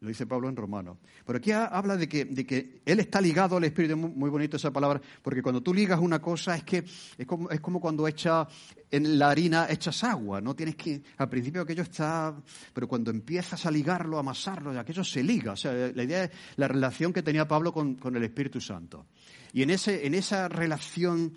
Lo 0.01 0.09
dice 0.09 0.27
Pablo 0.27 0.49
en 0.49 0.57
Romanos. 0.57 0.99
Pero 1.27 1.39
aquí 1.39 1.51
habla 1.51 1.97
de 1.97 2.09
que, 2.09 2.25
de 2.25 2.47
que 2.47 2.81
Él 2.85 3.01
está 3.01 3.21
ligado 3.21 3.57
al 3.57 3.65
Espíritu, 3.65 3.97
muy, 3.97 4.31
bonito 4.31 4.57
esa 4.57 4.73
palabra, 4.73 5.01
porque 5.23 5.43
cuando 5.43 5.63
tú 5.63 5.75
ligas 5.75 5.99
una 5.99 6.21
cosa 6.21 6.57
es 6.57 6.65
que 6.65 6.85
es 7.17 7.27
como, 7.27 7.51
es 7.51 7.61
como 7.61 7.81
cuando 7.81 8.07
echa, 8.07 8.47
en 8.91 9.19
la 9.19 9.31
harina 9.31 9.67
echas 9.69 10.05
agua, 10.05 10.41
no 10.41 10.55
tienes 10.55 10.77
que, 10.77 11.03
al 11.17 11.29
principio 11.29 11.63
aquello 11.63 11.83
está, 11.83 12.35
pero 12.73 12.87
cuando 12.87 13.11
empiezas 13.11 13.67
a 13.67 13.71
ligarlo, 13.71 14.17
a 14.17 14.21
amasarlo, 14.21 14.79
aquello 14.79 15.03
se 15.03 15.23
liga. 15.23 15.53
O 15.53 15.57
sea, 15.57 15.73
la 15.73 16.03
idea 16.03 16.25
es 16.25 16.31
la 16.57 16.69
relación 16.69 17.13
que 17.13 17.23
tenía 17.23 17.49
Pablo 17.49 17.73
con, 17.73 17.97
con 17.97 18.17
el 18.17 18.23
Espíritu 18.23 18.61
Santo. 18.61 19.07
Y 19.53 19.63
en, 19.63 19.71
ese, 19.71 20.07
en 20.07 20.15
esa 20.15 20.49
relación 20.49 21.35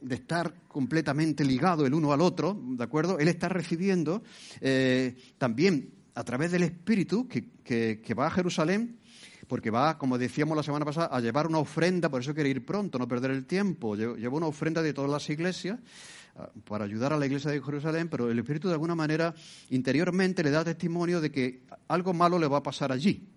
de 0.00 0.14
estar 0.14 0.54
completamente 0.68 1.44
ligado 1.44 1.86
el 1.86 1.94
uno 1.94 2.12
al 2.12 2.20
otro, 2.20 2.58
¿de 2.62 2.84
acuerdo? 2.84 3.18
Él 3.18 3.28
está 3.28 3.48
recibiendo 3.48 4.22
eh, 4.60 5.16
también 5.38 6.03
a 6.14 6.24
través 6.24 6.52
del 6.52 6.62
Espíritu 6.62 7.26
que, 7.28 8.14
va 8.18 8.26
a 8.26 8.30
Jerusalén, 8.30 8.98
porque 9.48 9.70
va, 9.70 9.98
como 9.98 10.16
decíamos 10.16 10.56
la 10.56 10.62
semana 10.62 10.84
pasada, 10.84 11.08
a 11.10 11.20
llevar 11.20 11.46
una 11.46 11.58
ofrenda, 11.58 12.08
por 12.08 12.22
eso 12.22 12.34
quiere 12.34 12.50
ir 12.50 12.64
pronto, 12.64 12.98
no 12.98 13.08
perder 13.08 13.32
el 13.32 13.46
tiempo. 13.46 13.96
Lleva 13.96 14.36
una 14.36 14.46
ofrenda 14.46 14.80
de 14.80 14.94
todas 14.94 15.10
las 15.10 15.28
iglesias 15.28 15.78
ah, 16.36 16.48
para 16.66 16.84
ayudar 16.84 17.12
a 17.12 17.18
la 17.18 17.26
iglesia 17.26 17.50
de 17.50 17.60
Jerusalén, 17.60 18.08
pero 18.08 18.30
el 18.30 18.38
Espíritu 18.38 18.68
de 18.68 18.74
alguna 18.74 18.94
manera 18.94 19.34
interiormente 19.70 20.42
le 20.42 20.50
da 20.50 20.64
testimonio 20.64 21.20
de 21.20 21.30
que 21.30 21.62
algo 21.88 22.14
malo 22.14 22.38
le 22.38 22.46
va 22.46 22.58
a 22.58 22.62
pasar 22.62 22.92
allí. 22.92 23.28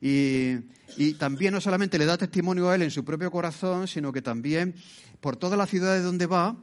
Y, 0.00 0.56
y, 0.98 1.14
también 1.14 1.54
no 1.54 1.60
solamente 1.60 1.98
le 1.98 2.04
da 2.04 2.18
testimonio 2.18 2.68
a 2.68 2.74
él 2.74 2.82
en 2.82 2.90
su 2.90 3.04
propio 3.04 3.30
corazón, 3.30 3.88
sino 3.88 4.12
que 4.12 4.20
también 4.20 4.74
por 5.20 5.36
todas 5.36 5.56
las 5.56 5.70
ciudades 5.70 6.02
donde 6.02 6.26
va, 6.26 6.56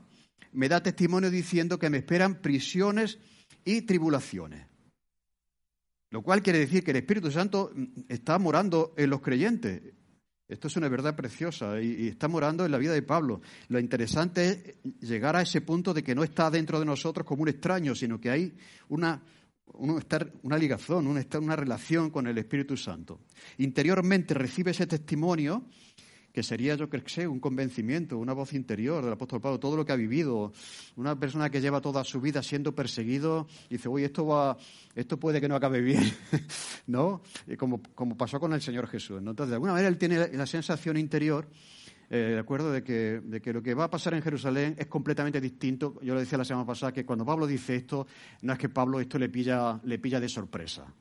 me 0.52 0.70
da 0.70 0.84
testimonio 0.84 1.32
diciendo 1.32 1.80
que 1.80 1.90
me 1.90 1.98
esperan 1.98 2.42
prisiones 2.42 3.18
y 3.66 3.82
tribulaciones. 3.84 4.71
Lo 6.12 6.22
cual 6.22 6.44
quiere 6.44 6.60
decir 6.60 6.84
que 6.84 6.92
el 6.92 6.98
Espíritu 6.98 7.32
Santo 7.32 7.72
está 8.10 8.38
morando 8.38 8.94
en 8.98 9.10
los 9.10 9.22
creyentes. 9.22 9.82
Esto 10.48 10.68
es 10.68 10.76
una 10.76 10.90
verdad 10.90 11.16
preciosa 11.16 11.82
y, 11.82 12.10
está 12.10 12.28
morando 12.28 12.66
en 12.66 12.72
la 12.72 12.78
vida 12.78 12.92
de 12.92 13.02
Pablo. 13.02 13.40
Lo 13.70 13.80
interesante 13.80 14.48
es 14.50 15.10
llegar 15.10 15.38
a 15.38 15.42
ese 15.42 15.62
punto 15.62 15.94
de 15.94 16.04
que 16.04 16.14
no 16.14 16.26
está 16.26 16.52
dentro 16.52 16.80
de 16.80 16.86
nosotros 16.86 17.26
como 17.26 17.44
un 17.44 17.48
extraño, 17.48 17.96
sino 17.96 18.20
que 18.20 18.30
hay 18.30 18.54
una, 18.90 19.24
una 20.44 20.58
ligazón, 20.58 21.08
una 21.08 21.56
relación 21.56 22.10
con 22.10 22.28
el 22.28 22.38
Espíritu 22.38 22.76
Santo. 22.76 23.22
Interiormente 23.60 24.34
recibe 24.34 24.72
ese 24.72 24.88
testimonio 24.88 25.64
que 26.34 26.44
sería, 26.44 26.76
yo 26.76 26.90
creo 26.90 27.04
que 27.04 27.10
sé, 27.10 27.28
un 27.28 27.40
convencimiento, 27.40 28.18
una 28.18 28.34
voz 28.34 28.54
interior 28.54 29.04
del 29.04 29.14
apóstol 29.14 29.42
Pablo, 29.42 29.60
todo 29.60 29.76
lo 29.76 29.86
que 29.86 29.92
ha 29.92 29.96
vivido. 29.96 30.52
Una 30.96 31.20
persona 31.20 31.50
que 31.50 31.62
lleva 31.62 31.82
toda 31.82 32.04
su 32.04 32.22
vida 32.22 32.42
siendo 32.42 32.74
perseguido 32.74 33.48
y 33.70 33.76
dice, 33.76 33.90
oye, 33.90 34.06
esto, 34.06 34.26
va, 34.26 34.58
esto 34.96 35.20
puede 35.20 35.42
que 35.42 35.48
no 35.48 35.56
acabe 35.56 35.82
bien, 35.82 36.04
¿no? 36.88 37.22
Como, 37.58 37.82
como 37.96 38.16
pasó 38.18 38.40
con 38.40 38.54
el 38.54 38.62
Señor 38.62 38.88
Jesús. 38.88 39.18
Entonces, 39.20 39.50
de 39.50 39.56
alguna 39.56 39.74
manera, 39.74 39.90
él 39.90 39.98
tiene 39.98 40.30
la 40.30 40.46
sensación 40.46 40.98
interior 40.98 41.48
eh, 42.14 42.32
de 42.34 42.40
acuerdo 42.40 42.74
de 42.74 42.84
que, 42.84 43.22
de 43.24 43.42
que, 43.42 43.54
lo 43.54 43.64
que 43.64 43.74
va 43.74 43.86
a 43.86 43.90
pasar 43.90 44.14
en 44.14 44.22
Jerusalén 44.22 44.76
es 44.78 44.88
completamente 44.88 45.40
distinto. 45.40 45.98
Yo 46.02 46.14
lo 46.14 46.20
decía 46.20 46.38
la 46.38 46.44
semana 46.44 46.66
pasada 46.66 46.92
que 46.92 47.06
cuando 47.06 47.26
Pablo 47.26 47.48
dice 47.48 47.78
esto, 47.78 48.06
no 48.42 48.52
es 48.52 48.60
que 48.60 48.68
Pablo 48.68 49.00
esto 49.00 49.18
le 49.18 49.30
pilla, 49.30 49.80
le 49.86 49.98
pilla 49.98 50.20
de 50.20 50.28
sorpresa. 50.28 50.94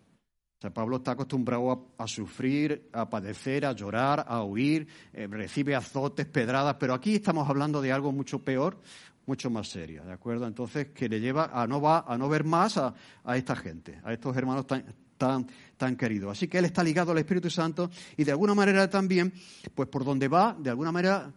Pablo 0.69 0.99
está 0.99 1.13
acostumbrado 1.13 1.95
a, 1.97 2.07
sufrir, 2.07 2.91
a 2.93 3.09
padecer, 3.09 3.65
a 3.65 3.73
llorar, 3.73 4.27
a 4.29 4.43
huir, 4.45 4.87
eh, 5.15 5.27
recibe 5.27 5.75
azotes, 5.75 6.27
pedradas, 6.27 6.77
pero 6.79 6.93
aquí 6.93 7.15
estamos 7.15 7.49
hablando 7.49 7.81
de 7.81 7.91
algo 7.91 8.13
mucho 8.13 8.41
peor, 8.41 8.79
mucho 9.25 9.49
más 9.49 9.69
serio, 9.69 10.05
¿de 10.05 10.13
acuerdo? 10.13 10.47
Entonces, 10.47 10.89
que 10.89 11.09
le 11.09 11.19
lleva 11.19 11.51
a 11.55 11.67
no, 11.67 11.81
va, 11.81 12.05
a 12.07 12.19
no 12.19 12.29
ver 12.29 12.45
más 12.45 12.77
a, 12.77 12.95
esta 13.35 13.57
gente, 13.57 14.01
a 14.05 14.13
estos 14.13 14.37
hermanos 14.37 14.67
tan, 14.67 14.85
tan, 15.17 15.47
tan 15.79 15.97
queridos. 15.97 16.33
Así 16.33 16.47
que 16.47 16.59
él 16.59 16.67
está 16.67 16.85
ligado 16.85 17.13
al 17.13 17.19
Espíritu 17.19 17.49
Santo 17.49 17.91
y 18.19 18.25
de 18.25 18.33
alguna 18.33 18.55
manera 18.55 18.91
también, 18.91 19.33
pues 19.75 19.89
por 19.89 20.05
donde 20.05 20.29
va, 20.29 20.55
de 20.59 20.69
alguna 20.69 20.93
manera, 20.93 21.33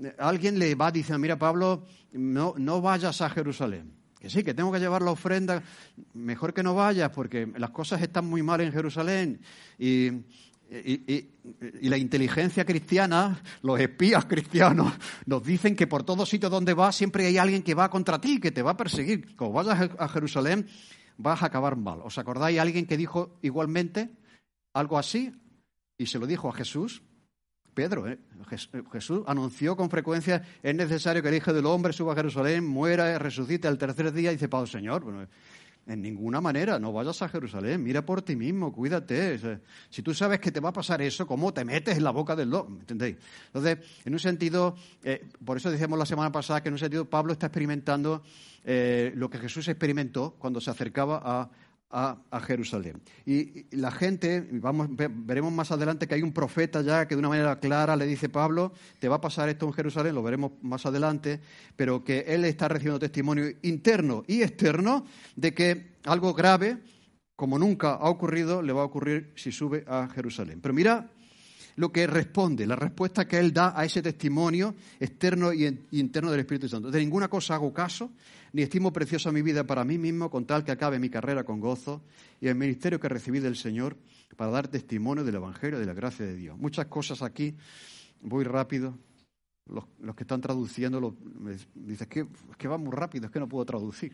eh, 0.00 0.14
alguien 0.18 0.56
le 0.56 0.76
va 0.76 0.92
diciendo, 0.92 1.18
mira 1.18 1.36
Pablo, 1.36 1.84
no, 2.12 2.54
no 2.56 2.80
vayas 2.80 3.20
a 3.22 3.30
Jerusalén. 3.30 3.98
Que 4.20 4.28
sí, 4.28 4.42
que 4.42 4.54
tengo 4.54 4.72
que 4.72 4.80
llevar 4.80 5.02
la 5.02 5.12
ofrenda, 5.12 5.62
mejor 6.14 6.52
que 6.52 6.62
no 6.62 6.74
vayas, 6.74 7.10
porque 7.10 7.46
las 7.56 7.70
cosas 7.70 8.02
están 8.02 8.26
muy 8.26 8.42
mal 8.42 8.60
en 8.60 8.72
Jerusalén. 8.72 9.40
Y, 9.78 10.10
la 11.80 11.96
inteligencia 11.96 12.66
cristiana, 12.66 13.40
los 13.62 13.80
espías 13.80 14.26
cristianos, 14.26 14.92
nos 15.24 15.42
dicen 15.42 15.74
que 15.74 15.86
por 15.86 16.02
todos 16.02 16.28
sitios 16.28 16.52
donde 16.52 16.74
vas 16.74 16.94
siempre 16.94 17.24
hay 17.26 17.38
alguien 17.38 17.62
que 17.62 17.72
va 17.72 17.88
contra 17.88 18.20
ti, 18.20 18.38
que 18.38 18.50
te 18.50 18.60
va 18.60 18.72
a 18.72 18.76
perseguir. 18.76 19.34
Como 19.34 19.52
vayas 19.52 19.90
a 19.98 20.08
Jerusalén, 20.08 20.66
vas 21.16 21.42
a 21.42 21.46
acabar 21.46 21.76
mal. 21.76 22.00
¿Os 22.02 22.18
acordáis 22.18 22.58
alguien 22.58 22.86
que 22.86 22.96
dijo 22.96 23.38
igualmente 23.42 24.10
algo 24.74 24.98
así? 24.98 25.32
Y 25.96 26.06
se 26.06 26.18
lo 26.18 26.26
dijo 26.26 26.48
a 26.48 26.52
Jesús. 26.52 27.02
Pedro, 27.78 28.08
¿eh? 28.08 28.18
Eh, 28.50 28.82
Jesús 28.90 29.22
anunció 29.28 29.76
con 29.76 29.88
frecuencia, 29.88 30.42
es 30.64 30.74
necesario 30.74 31.22
que 31.22 31.28
el 31.28 31.36
Hijo 31.36 31.52
del 31.52 31.64
Hombre 31.64 31.92
suba 31.92 32.12
a 32.12 32.16
Jerusalén, 32.16 32.66
muera, 32.66 33.16
resucite 33.20 33.68
al 33.68 33.78
tercer 33.78 34.12
día, 34.12 34.32
y 34.32 34.34
dice 34.34 34.48
Pablo, 34.48 34.66
Señor, 34.66 35.04
bueno, 35.04 35.24
en 35.86 36.02
ninguna 36.02 36.40
manera, 36.40 36.80
no 36.80 36.92
vayas 36.92 37.22
a 37.22 37.28
Jerusalén, 37.28 37.80
mira 37.84 38.04
por 38.04 38.22
ti 38.22 38.34
mismo, 38.34 38.72
cuídate. 38.72 39.60
Si 39.90 40.02
tú 40.02 40.12
sabes 40.12 40.40
que 40.40 40.50
te 40.50 40.58
va 40.58 40.70
a 40.70 40.72
pasar 40.72 41.00
eso, 41.02 41.24
¿cómo 41.24 41.54
te 41.54 41.64
metes 41.64 41.96
en 41.96 42.02
la 42.02 42.10
boca 42.10 42.34
del 42.34 42.50
lobo? 42.50 42.76
¿Entendéis? 42.80 43.16
Entonces, 43.46 43.78
en 44.04 44.12
un 44.12 44.18
sentido, 44.18 44.74
eh, 45.04 45.24
por 45.44 45.58
eso 45.58 45.70
decíamos 45.70 46.00
la 46.00 46.06
semana 46.06 46.32
pasada 46.32 46.60
que 46.60 46.70
en 46.70 46.74
un 46.74 46.80
sentido 46.80 47.04
Pablo 47.04 47.32
está 47.32 47.46
experimentando 47.46 48.24
lo 49.14 49.30
que 49.30 49.38
Jesús 49.38 49.66
experimentó 49.68 50.34
cuando 50.38 50.60
se 50.60 50.70
acercaba 50.70 51.22
a, 51.24 51.48
a, 51.90 52.40
Jerusalén. 52.40 53.00
Y, 53.24 53.66
la 53.76 53.90
gente, 53.90 54.46
vamos, 54.52 54.88
veremos 54.90 55.52
más 55.52 55.70
adelante 55.70 56.06
que 56.06 56.14
hay 56.14 56.22
un 56.22 56.32
profeta 56.32 56.82
ya 56.82 57.06
que 57.08 57.14
de 57.14 57.20
una 57.20 57.28
manera 57.28 57.58
clara 57.58 57.96
le 57.96 58.06
dice, 58.06 58.28
Pablo, 58.28 58.72
te 58.98 59.08
va 59.08 59.16
a 59.16 59.20
pasar 59.20 59.48
esto 59.48 59.66
en 59.66 59.72
Jerusalén, 59.72 60.14
lo 60.14 60.22
veremos 60.22 60.52
más 60.62 60.86
adelante, 60.86 61.40
pero 61.76 62.04
que 62.04 62.20
él 62.28 62.44
está 62.44 62.68
recibiendo 62.68 62.98
testimonio 62.98 63.46
interno 63.62 64.24
y 64.26 64.42
externo 64.42 65.04
de 65.36 65.54
que 65.54 65.92
algo 66.04 66.34
grave, 66.34 66.78
como 67.36 67.58
nunca 67.58 67.92
ha 67.92 68.08
ocurrido, 68.08 68.62
le 68.62 68.72
va 68.72 68.82
a 68.82 68.86
ocurrir 68.86 69.32
si 69.36 69.52
sube 69.52 69.84
a 69.86 70.08
Jerusalén. 70.08 70.60
Pero 70.60 70.74
mira 70.74 71.10
lo 71.78 71.92
que 71.92 72.08
responde, 72.08 72.66
la 72.66 72.74
respuesta 72.74 73.28
que 73.28 73.38
él 73.38 73.52
da 73.52 73.72
a 73.78 73.84
ese 73.84 74.02
testimonio 74.02 74.74
externo 74.98 75.52
y 75.52 75.64
interno 75.92 76.28
del 76.28 76.40
Espíritu 76.40 76.68
Santo. 76.68 76.90
De 76.90 76.98
ninguna 76.98 77.28
cosa 77.28 77.54
hago 77.54 77.72
caso, 77.72 78.10
ni 78.52 78.62
estimo 78.62 78.92
preciosa 78.92 79.30
mi 79.30 79.42
vida 79.42 79.62
para 79.62 79.84
mí 79.84 79.96
mismo, 79.96 80.28
con 80.28 80.44
tal 80.44 80.64
que 80.64 80.72
acabe 80.72 80.98
mi 80.98 81.08
carrera 81.08 81.44
con 81.44 81.60
gozo 81.60 82.02
y 82.40 82.48
el 82.48 82.56
ministerio 82.56 82.98
que 82.98 83.08
recibí 83.08 83.38
del 83.38 83.54
Señor 83.54 83.96
para 84.36 84.50
dar 84.50 84.66
testimonio 84.66 85.22
del 85.22 85.36
Evangelio 85.36 85.78
de 85.78 85.86
la 85.86 85.94
gracia 85.94 86.26
de 86.26 86.34
Dios. 86.34 86.58
Muchas 86.58 86.86
cosas 86.86 87.22
aquí, 87.22 87.54
voy 88.22 88.42
rápido. 88.42 88.98
Los, 89.66 89.84
que 90.16 90.24
están 90.24 90.40
traduciendo 90.40 90.98
lo, 90.98 91.14
dicen 91.74 92.08
que, 92.08 92.26
que 92.56 92.66
va 92.66 92.76
muy 92.76 92.90
rápido, 92.90 93.26
es 93.26 93.30
que 93.30 93.38
no 93.38 93.48
puedo 93.48 93.64
traducir 93.64 94.12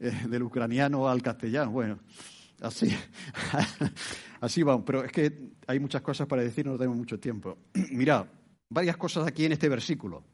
eh, 0.00 0.12
del 0.30 0.44
ucraniano 0.44 1.08
al 1.08 1.20
castellano. 1.20 1.72
Bueno, 1.72 1.98
Así, 2.60 2.88
así 4.40 4.62
vamos. 4.62 4.84
Pero 4.86 5.04
es 5.04 5.12
que 5.12 5.52
hay 5.66 5.78
muchas 5.78 6.02
cosas 6.02 6.26
para 6.26 6.42
decir, 6.42 6.66
no 6.66 6.76
tenemos 6.76 6.96
mucho 6.96 7.20
tiempo. 7.20 7.58
Mira, 7.90 8.30
varias 8.68 8.96
cosas 8.96 9.26
aquí 9.26 9.44
en 9.44 9.52
este 9.52 9.68
versículo, 9.68 10.24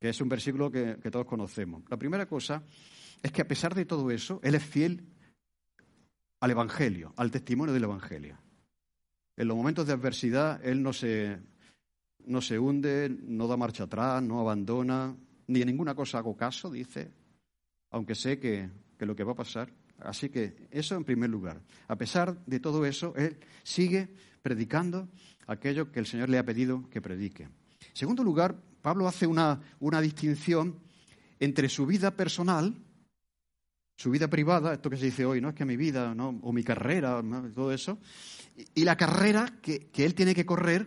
que 0.00 0.10
es 0.10 0.20
un 0.20 0.28
versículo 0.28 0.70
que, 0.70 0.96
todos 1.10 1.26
conocemos. 1.26 1.82
La 1.88 1.96
primera 1.96 2.26
cosa 2.26 2.62
es 3.22 3.32
que 3.32 3.42
a 3.42 3.48
pesar 3.48 3.74
de 3.74 3.86
todo 3.86 4.10
eso, 4.10 4.40
Él 4.42 4.54
es 4.54 4.64
fiel 4.64 5.04
al 6.40 6.50
Evangelio, 6.50 7.12
al 7.16 7.30
testimonio 7.30 7.74
del 7.74 7.84
Evangelio. 7.84 8.38
En 9.36 9.48
los 9.48 9.56
momentos 9.56 9.86
de 9.86 9.94
adversidad, 9.94 10.64
Él 10.64 10.82
no 10.82 10.92
se, 10.92 11.40
no 12.26 12.40
se 12.40 12.58
hunde, 12.58 13.08
no 13.22 13.48
da 13.48 13.56
marcha 13.56 13.84
atrás, 13.84 14.22
no 14.22 14.40
abandona, 14.40 15.16
ni 15.48 15.60
en 15.60 15.66
ninguna 15.66 15.94
cosa 15.94 16.18
hago 16.18 16.36
caso, 16.36 16.70
dice, 16.70 17.10
aunque 17.90 18.14
sé 18.14 18.38
que, 18.38 18.70
que 18.96 19.06
lo 19.06 19.16
que 19.16 19.24
va 19.24 19.32
a 19.32 19.36
pasar 19.36 19.72
Así 20.00 20.28
que 20.28 20.68
eso 20.70 20.96
en 20.96 21.04
primer 21.04 21.30
lugar. 21.30 21.60
A 21.88 21.96
pesar 21.96 22.44
de 22.46 22.60
todo 22.60 22.84
eso, 22.84 23.14
él 23.16 23.38
sigue 23.62 24.08
predicando 24.42 25.08
aquello 25.46 25.90
que 25.90 26.00
el 26.00 26.06
Señor 26.06 26.28
le 26.28 26.38
ha 26.38 26.44
pedido 26.44 26.88
que 26.90 27.00
predique. 27.00 27.44
En 27.44 27.50
segundo 27.94 28.22
lugar, 28.22 28.56
Pablo 28.82 29.08
hace 29.08 29.26
una, 29.26 29.60
distinción 30.02 30.78
entre 31.40 31.68
su 31.68 31.86
vida 31.86 32.16
personal, 32.16 32.74
su 33.96 34.10
vida 34.10 34.28
privada, 34.28 34.74
esto 34.74 34.90
que 34.90 34.96
se 34.96 35.06
dice 35.06 35.24
hoy, 35.24 35.40
no 35.40 35.48
es 35.48 35.54
que 35.54 35.64
mi 35.64 35.76
vida, 35.76 36.14
o 36.18 36.52
mi 36.52 36.64
carrera, 36.64 37.22
todo 37.54 37.72
eso, 37.72 37.98
y 38.74 38.84
la 38.84 38.96
carrera 38.96 39.58
que, 39.62 39.86
que 39.90 40.04
él 40.04 40.14
tiene 40.14 40.34
que 40.34 40.44
correr, 40.44 40.86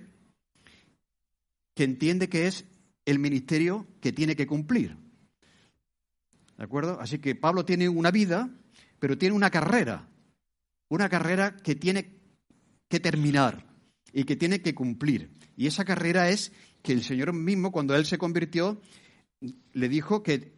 que 1.73 1.83
entiende 1.83 2.29
que 2.29 2.47
es 2.47 2.65
el 3.05 3.19
ministerio 3.19 3.87
que 4.01 4.11
tiene 4.11 4.35
que 4.35 4.47
cumplir. 4.47 4.97
¿De 6.57 6.63
acuerdo? 6.63 6.99
Así 6.99 7.19
que 7.19 7.35
Pablo 7.35 7.65
tiene 7.65 7.87
una 7.87 8.11
vida 8.11 8.49
pero 8.99 9.17
tiene 9.17 9.35
una 9.35 9.49
carrera, 9.49 10.07
una 10.89 11.09
carrera 11.09 11.55
que 11.57 11.75
tiene 11.75 12.17
que 12.89 12.99
terminar 12.99 13.65
y 14.13 14.23
que 14.23 14.35
tiene 14.35 14.61
que 14.61 14.73
cumplir. 14.73 15.31
Y 15.55 15.67
esa 15.67 15.85
carrera 15.85 16.29
es 16.29 16.51
que 16.81 16.93
el 16.93 17.03
Señor 17.03 17.33
mismo, 17.33 17.71
cuando 17.71 17.95
Él 17.95 18.05
se 18.05 18.17
convirtió, 18.17 18.81
le 19.73 19.89
dijo 19.89 20.23
que, 20.23 20.53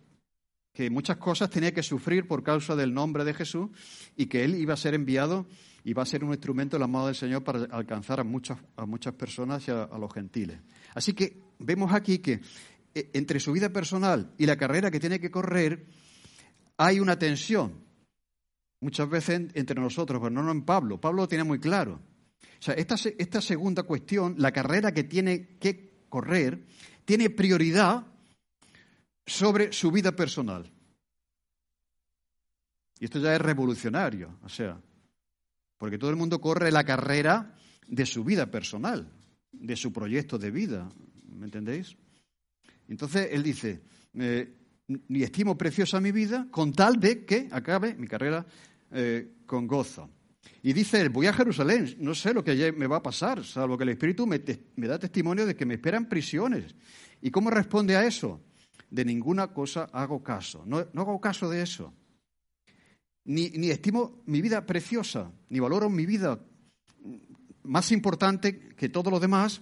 que 0.74 0.90
muchas 0.90 1.18
cosas 1.18 1.50
tenía 1.50 1.74
que 1.74 1.84
sufrir 1.84 2.28
por 2.28 2.44
causa 2.44 2.76
del 2.76 2.94
nombre 2.94 3.24
de 3.24 3.34
Jesús 3.34 3.70
y 4.16 4.28
que 4.28 4.44
Él 4.44 4.56
iba 4.56 4.74
a 4.74 4.78
ser 4.78 4.94
enviado 4.94 5.48
y 5.84 5.94
va 5.94 6.04
a 6.04 6.06
ser 6.06 6.24
un 6.24 6.32
instrumento 6.32 6.76
en 6.76 6.82
la 6.82 6.88
mano 6.88 7.08
del 7.08 7.16
Señor 7.16 7.44
para 7.44 7.64
alcanzar 7.72 8.20
a 8.20 8.24
muchas, 8.24 8.60
a 8.76 8.86
muchas 8.86 9.14
personas 9.16 9.68
y 9.68 9.72
a, 9.72 9.84
a 9.84 9.98
los 9.98 10.14
gentiles. 10.14 10.60
Así 10.94 11.14
que 11.14 11.42
vemos 11.58 11.94
aquí 11.94 12.20
que 12.20 12.42
eh, 12.94 13.10
entre 13.14 13.40
su 13.40 13.52
vida 13.52 13.70
personal 13.70 14.34
y 14.38 14.46
la 14.46 14.58
carrera 14.58 14.92
que 14.92 15.00
tiene 15.00 15.20
que 15.20 15.32
correr 15.32 15.86
hay 16.78 17.00
una 17.00 17.18
tensión 17.18 17.89
muchas 18.82 19.10
veces 19.10 19.50
entre 19.54 19.80
nosotros, 19.80 20.20
pero 20.22 20.30
no 20.30 20.52
en 20.52 20.64
Pablo. 20.64 21.00
Pablo 21.00 21.24
lo 21.24 21.28
tiene 21.28 21.44
muy 21.44 21.60
claro. 21.60 22.00
O 22.42 22.62
sea, 22.62 22.74
esta, 22.74 22.96
esta 23.18 23.42
segunda 23.42 23.84
cuestión, 23.84 24.36
la 24.38 24.52
carrera 24.52 24.94
que 24.94 25.04
tiene 25.04 25.58
que 25.60 26.04
correr, 26.10 26.66
tiene 27.06 27.30
prioridad 27.30 28.06
sobre 29.26 29.72
su 29.72 29.92
vida 29.92 30.12
personal. 30.12 30.72
Y 33.00 33.06
esto 33.06 33.20
ya 33.20 33.34
es 33.34 33.42
revolucionario, 33.42 34.38
o 34.44 34.50
sea, 34.50 34.82
porque 35.78 35.98
todo 35.98 36.10
el 36.10 36.18
mundo 36.18 36.42
corre 36.42 36.72
la 36.72 36.84
carrera 36.84 37.56
de 37.88 38.06
su 38.06 38.26
vida 38.26 38.52
personal, 38.52 39.10
de 39.52 39.76
su 39.78 39.94
proyecto 39.94 40.38
de 40.38 40.52
vida. 40.52 40.90
¿Me 41.32 41.46
entendéis? 41.46 41.96
Entonces 42.90 43.30
él 43.32 43.44
dice, 43.44 43.82
eh, 44.16 44.59
ni 45.08 45.24
estimo 45.24 45.58
preciosa 45.58 46.02
mi 46.02 46.12
vida 46.12 46.48
con 46.52 46.74
tal 46.74 47.00
de 47.00 47.26
que 47.26 47.48
acabe 47.52 47.96
mi 47.96 48.08
carrera 48.08 48.46
eh, 48.92 49.36
con 49.46 49.68
gozo. 49.68 50.10
Y 50.62 50.74
dice 50.74 51.08
voy 51.10 51.28
a 51.28 51.34
Jerusalén, 51.34 51.96
no 52.00 52.14
sé 52.16 52.34
lo 52.34 52.44
que 52.44 52.72
me 52.74 52.88
va 52.88 52.98
a 52.98 53.04
pasar, 53.04 53.46
salvo 53.46 53.78
que 53.78 53.84
el 53.84 53.90
Espíritu 53.90 54.28
me, 54.28 54.40
da 54.40 55.00
testimonio 55.00 55.46
de 55.46 55.56
que 55.56 55.66
me 55.66 55.76
esperan 55.76 56.10
prisiones. 56.10 56.76
¿Y 57.22 57.32
cómo 57.32 57.50
responde 57.50 57.96
a 57.96 58.06
eso? 58.06 58.42
De 58.90 59.06
ninguna 59.06 59.48
cosa 59.54 59.90
hago 59.94 60.24
caso, 60.24 60.64
no, 60.66 60.78
hago 60.78 61.22
caso 61.22 61.50
de 61.50 61.62
eso. 61.62 61.94
Ni, 63.26 63.50
ni 63.52 63.70
estimo 63.70 64.24
mi 64.26 64.42
vida 64.42 64.66
preciosa, 64.66 65.32
ni 65.50 65.60
valoro 65.60 65.90
mi 65.90 66.06
vida 66.06 66.40
más 67.64 67.92
importante 67.92 68.60
que 68.76 68.90
todo 68.90 69.12
lo 69.12 69.20
demás, 69.20 69.62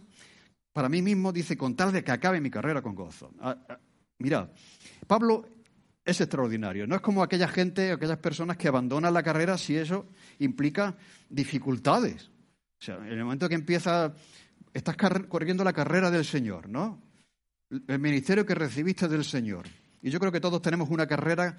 para 0.72 0.90
mí 0.90 1.02
mismo 1.02 1.34
dice, 1.34 1.58
con 1.58 1.76
tal 1.76 1.92
de 1.92 2.04
que 2.04 2.12
acabe 2.12 2.40
mi 2.40 2.50
carrera 2.50 2.82
con 2.82 2.96
gozo. 2.96 3.32
Ah, 4.17 4.23
ah, 4.23 4.23
mira, 4.23 4.51
Pablo 5.06 5.45
es 6.03 6.21
extraordinario. 6.21 6.88
No 6.88 6.95
es 6.95 7.01
como 7.01 7.21
aquella 7.21 7.47
gente, 7.47 7.91
aquellas 7.91 8.17
personas 8.17 8.58
que 8.58 8.67
abandonan 8.67 9.13
la 9.13 9.23
carrera 9.23 9.58
si 9.58 9.75
eso 9.75 10.08
implica 10.39 10.95
dificultades. 11.30 12.30
O 12.80 12.84
sea, 12.84 12.95
en 12.95 13.13
el 13.13 13.23
momento 13.23 13.49
que 13.49 13.56
empieza, 13.56 14.13
estás 14.73 14.95
corriendo 15.27 15.63
la 15.63 15.73
carrera 15.73 16.10
del 16.12 16.25
Señor, 16.25 16.69
¿no? 16.69 17.01
El 17.69 17.99
ministerio 17.99 18.45
que 18.45 18.56
recibiste 18.56 19.08
del 19.08 19.25
Señor. 19.25 19.67
Y 20.01 20.10
yo 20.10 20.19
creo 20.19 20.32
que 20.32 20.39
todos 20.39 20.62
tenemos 20.62 20.89
una 20.89 21.08
carrera 21.08 21.58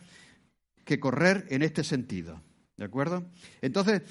que 0.85 0.99
correr 0.99 1.47
en 1.51 1.63
este 1.63 1.85
sentido. 1.85 2.41
¿De 2.77 2.85
acuerdo? 2.85 3.27
Entonces, 3.61 4.03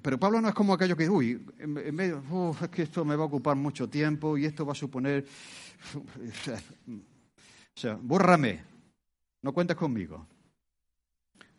pero 0.00 0.18
Pablo 0.18 0.40
no 0.40 0.48
es 0.48 0.54
como 0.54 0.72
aquello 0.72 0.96
que, 0.96 1.10
uy, 1.10 1.44
en, 1.58 1.94
medio, 1.94 2.22
es 2.62 2.68
que 2.68 2.82
esto 2.82 3.04
me 3.04 3.16
va 3.16 3.24
a 3.24 3.26
ocupar 3.26 3.56
mucho 3.56 3.90
tiempo 3.90 4.38
y 4.38 4.46
esto 4.46 4.64
va 4.64 4.72
a 4.72 4.76
suponer. 4.76 5.26
O 7.76 7.80
sea, 7.80 7.98
bórrame, 8.00 8.62
no 9.42 9.52
cuentes 9.52 9.76
conmigo. 9.76 10.26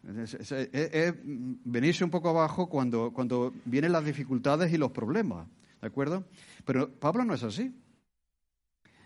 Es, 0.03 1.15
venirse 1.23 2.03
un 2.03 2.09
poco 2.09 2.29
abajo 2.29 2.67
cuando, 2.67 3.11
cuando 3.13 3.53
vienen 3.65 3.93
las 3.93 4.03
dificultades 4.03 4.71
y 4.73 4.77
los 4.77 4.91
problemas, 4.91 5.47
¿de 5.81 5.87
acuerdo? 5.87 6.25
Pero 6.65 6.89
Pablo 6.91 7.23
no 7.23 7.33
es 7.33 7.43
así. 7.43 7.73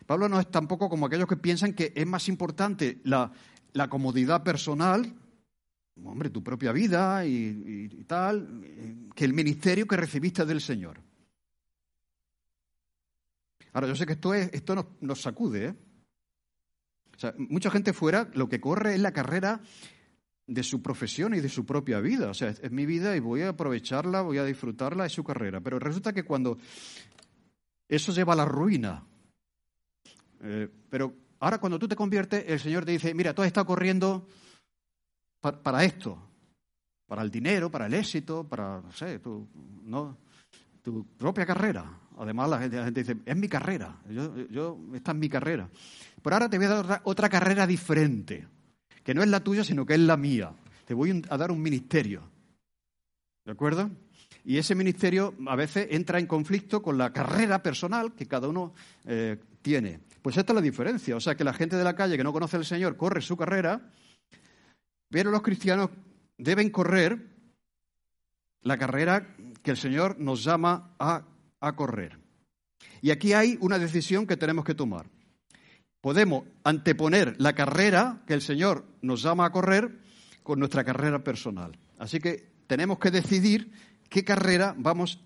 Pablo 0.06 0.28
no 0.28 0.40
es 0.40 0.50
tampoco 0.50 0.90
como 0.90 1.06
aquellos 1.06 1.28
que 1.28 1.38
piensan 1.38 1.74
que 1.74 1.94
es 1.96 2.08
más 2.08 2.28
importante 2.30 3.00
la, 3.04 3.32
la 3.74 3.90
comodidad 3.90 4.44
personal 4.44 5.14
hombre, 6.06 6.30
tu 6.30 6.44
propia 6.44 6.72
vida 6.72 7.26
y, 7.26 8.04
tal, 8.08 8.64
que 9.16 9.26
el 9.26 9.34
ministerio 9.34 9.88
que 9.88 9.98
recibiste 9.98 10.46
del 10.46 10.62
Señor. 10.62 11.02
Ahora, 13.74 13.88
yo 13.88 13.96
sé 13.96 14.06
que 14.06 14.14
esto, 14.14 14.34
es, 14.34 14.50
esto 14.54 14.96
nos, 15.02 15.22
sacude. 15.22 15.66
¿eh? 15.66 15.76
O 17.18 17.20
sea, 17.20 17.34
mucha 17.38 17.72
gente 17.72 17.94
fuera 17.94 18.30
lo 18.36 18.48
que 18.48 18.62
corre 18.62 18.94
es 18.94 19.00
la 19.00 19.12
carrera 19.12 19.60
de 20.46 20.62
su 20.62 20.84
profesión 20.84 21.34
y 21.34 21.40
de 21.40 21.50
su 21.50 21.66
propia 21.66 22.00
vida. 22.00 22.30
O 22.30 22.34
sea, 22.36 22.50
es, 22.50 22.72
mi 22.72 22.86
vida 22.86 23.16
y 23.16 23.20
voy 23.20 23.42
a 23.42 23.50
aprovecharla, 23.50 24.22
voy 24.22 24.38
a 24.38 24.46
disfrutarla, 24.46 25.08
es 25.08 25.14
su 25.14 25.24
carrera. 25.24 25.60
Pero 25.60 25.80
resulta 25.80 26.14
que 26.14 26.24
cuando 26.24 26.60
eso 27.90 28.12
lleva 28.12 28.34
a 28.34 28.36
la 28.36 28.46
ruina, 28.46 29.04
eh, 30.44 30.70
pero 30.92 31.14
ahora 31.40 31.58
cuando 31.58 31.80
tú 31.80 31.88
te 31.88 31.96
conviertes, 31.96 32.46
el 32.48 32.60
Señor 32.60 32.86
te 32.86 32.92
dice, 32.92 33.16
mira, 33.16 33.34
tú 33.34 33.42
has 33.42 33.48
estado 33.48 33.66
corriendo 33.66 34.28
para, 35.42 35.84
esto, 35.84 36.22
para 37.08 37.24
el 37.24 37.32
dinero, 37.32 37.72
para 37.72 37.88
el 37.88 37.96
éxito, 37.96 38.44
para, 38.48 38.82
no 38.82 38.92
sé, 38.92 39.18
tu, 39.18 39.48
no, 39.84 40.18
tu 40.88 41.06
propia 41.18 41.46
carrera. 41.46 42.00
Además, 42.18 42.50
la 42.50 42.60
gente, 42.60 42.92
dice, 42.92 43.18
es 43.26 43.36
mi 43.36 43.50
carrera, 43.50 44.00
yo, 44.50 44.80
esta 44.94 45.12
es 45.12 45.18
mi 45.18 45.28
carrera. 45.28 45.70
Pero 46.24 46.34
ahora 46.34 46.50
te 46.50 46.58
voy 46.58 46.66
a 46.66 46.70
dar 46.70 46.80
otra, 46.80 47.02
otra 47.04 47.28
carrera 47.28 47.68
diferente, 47.68 48.48
que 49.04 49.14
no 49.14 49.22
es 49.22 49.28
la 49.28 49.42
tuya, 49.42 49.66
sino 49.66 49.86
que 49.86 49.96
es 49.96 50.00
la 50.00 50.16
mía. 50.16 50.54
Te 50.86 50.94
voy 50.94 51.22
a 51.30 51.38
dar 51.38 51.52
un 51.52 51.62
ministerio. 51.62 52.24
¿De 53.44 53.52
acuerdo? 53.52 53.92
Y 54.46 54.58
ese 54.58 54.76
ministerio 54.76 55.34
a 55.48 55.58
veces 55.58 55.90
entra 55.92 56.20
en 56.20 56.26
conflicto 56.26 56.82
con 56.82 56.98
la 56.98 57.12
carrera 57.12 57.62
personal 57.62 58.14
que 58.14 58.26
cada 58.26 58.48
uno 58.48 58.74
eh, 59.04 59.38
tiene. 59.62 60.00
Pues 60.22 60.38
esta 60.38 60.54
es 60.54 60.56
la 60.56 60.62
diferencia. 60.62 61.18
O 61.18 61.20
sea, 61.20 61.36
que 61.36 61.44
la 61.44 61.54
gente 61.54 61.76
de 61.76 61.84
la 61.84 61.96
calle 61.96 62.16
que 62.16 62.24
no 62.24 62.32
conoce 62.32 62.56
al 62.56 62.64
Señor 62.64 62.96
corre 62.96 63.22
su 63.22 63.36
carrera 63.36 63.92
pero 65.10 65.32
los 65.32 65.42
cristianos 65.42 65.90
deben 66.38 66.70
correr 66.70 67.38
la 68.62 68.78
carrera 68.78 69.36
que 69.68 69.72
el 69.72 69.78
Señor 69.78 70.18
nos 70.18 70.46
llama 70.46 70.96
a, 70.98 71.26
correr. 71.76 72.18
Y 73.02 73.12
aquí 73.12 73.34
hay 73.34 73.58
una 73.60 73.78
decisión 73.78 74.26
que 74.26 74.38
tenemos 74.38 74.64
que 74.64 74.76
tomar. 74.76 75.10
Podemos 76.00 76.46
anteponer 76.64 77.36
la 77.38 77.52
carrera 77.52 78.24
que 78.26 78.34
el 78.34 78.42
Señor 78.42 78.86
nos 79.02 79.24
llama 79.24 79.44
a 79.44 79.52
correr 79.52 80.00
con 80.42 80.60
nuestra 80.60 80.86
carrera 80.86 81.22
personal. 81.22 81.78
Así 82.00 82.22
que 82.22 82.50
tenemos 82.66 82.98
que 82.98 83.12
decidir 83.12 83.70
qué 84.08 84.24
carrera 84.24 84.74
vamos 84.78 85.20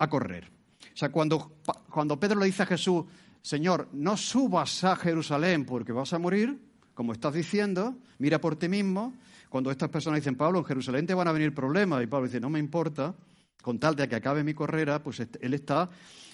a 0.00 0.10
correr. 0.10 0.50
O 0.92 0.96
sea, 0.96 1.12
cuando, 1.12 1.58
cuando 1.90 2.18
Pedro 2.18 2.40
le 2.40 2.46
dice 2.46 2.64
a 2.64 2.66
Jesús, 2.66 3.04
Señor, 3.40 3.88
no 3.92 4.16
subas 4.16 4.82
a 4.82 4.96
Jerusalén 4.96 5.64
porque 5.64 5.92
vas 5.92 6.12
a 6.12 6.18
morir, 6.18 6.60
como 6.92 7.12
estás 7.12 7.34
diciendo, 7.34 7.94
mira 8.18 8.40
por 8.40 8.56
ti 8.56 8.68
mismo. 8.68 9.14
Cuando 9.48 9.70
estas 9.70 9.90
personas 9.90 10.18
dicen, 10.18 10.34
Pablo, 10.34 10.58
en 10.58 10.64
Jerusalén 10.64 11.06
te 11.06 11.14
van 11.14 11.28
a 11.28 11.32
venir 11.32 11.54
problemas, 11.54 12.02
y 12.02 12.08
Pablo 12.08 12.26
dice, 12.26 12.40
no 12.40 12.50
me 12.50 12.58
importa, 12.58 13.14
con 13.62 13.78
tal 13.78 13.94
de 13.96 14.08
que 14.08 14.16
acabe 14.16 14.44
mi 14.44 14.54
carrera, 14.54 15.02
pues 15.02 15.20
él 15.20 15.54
está, 15.54 15.90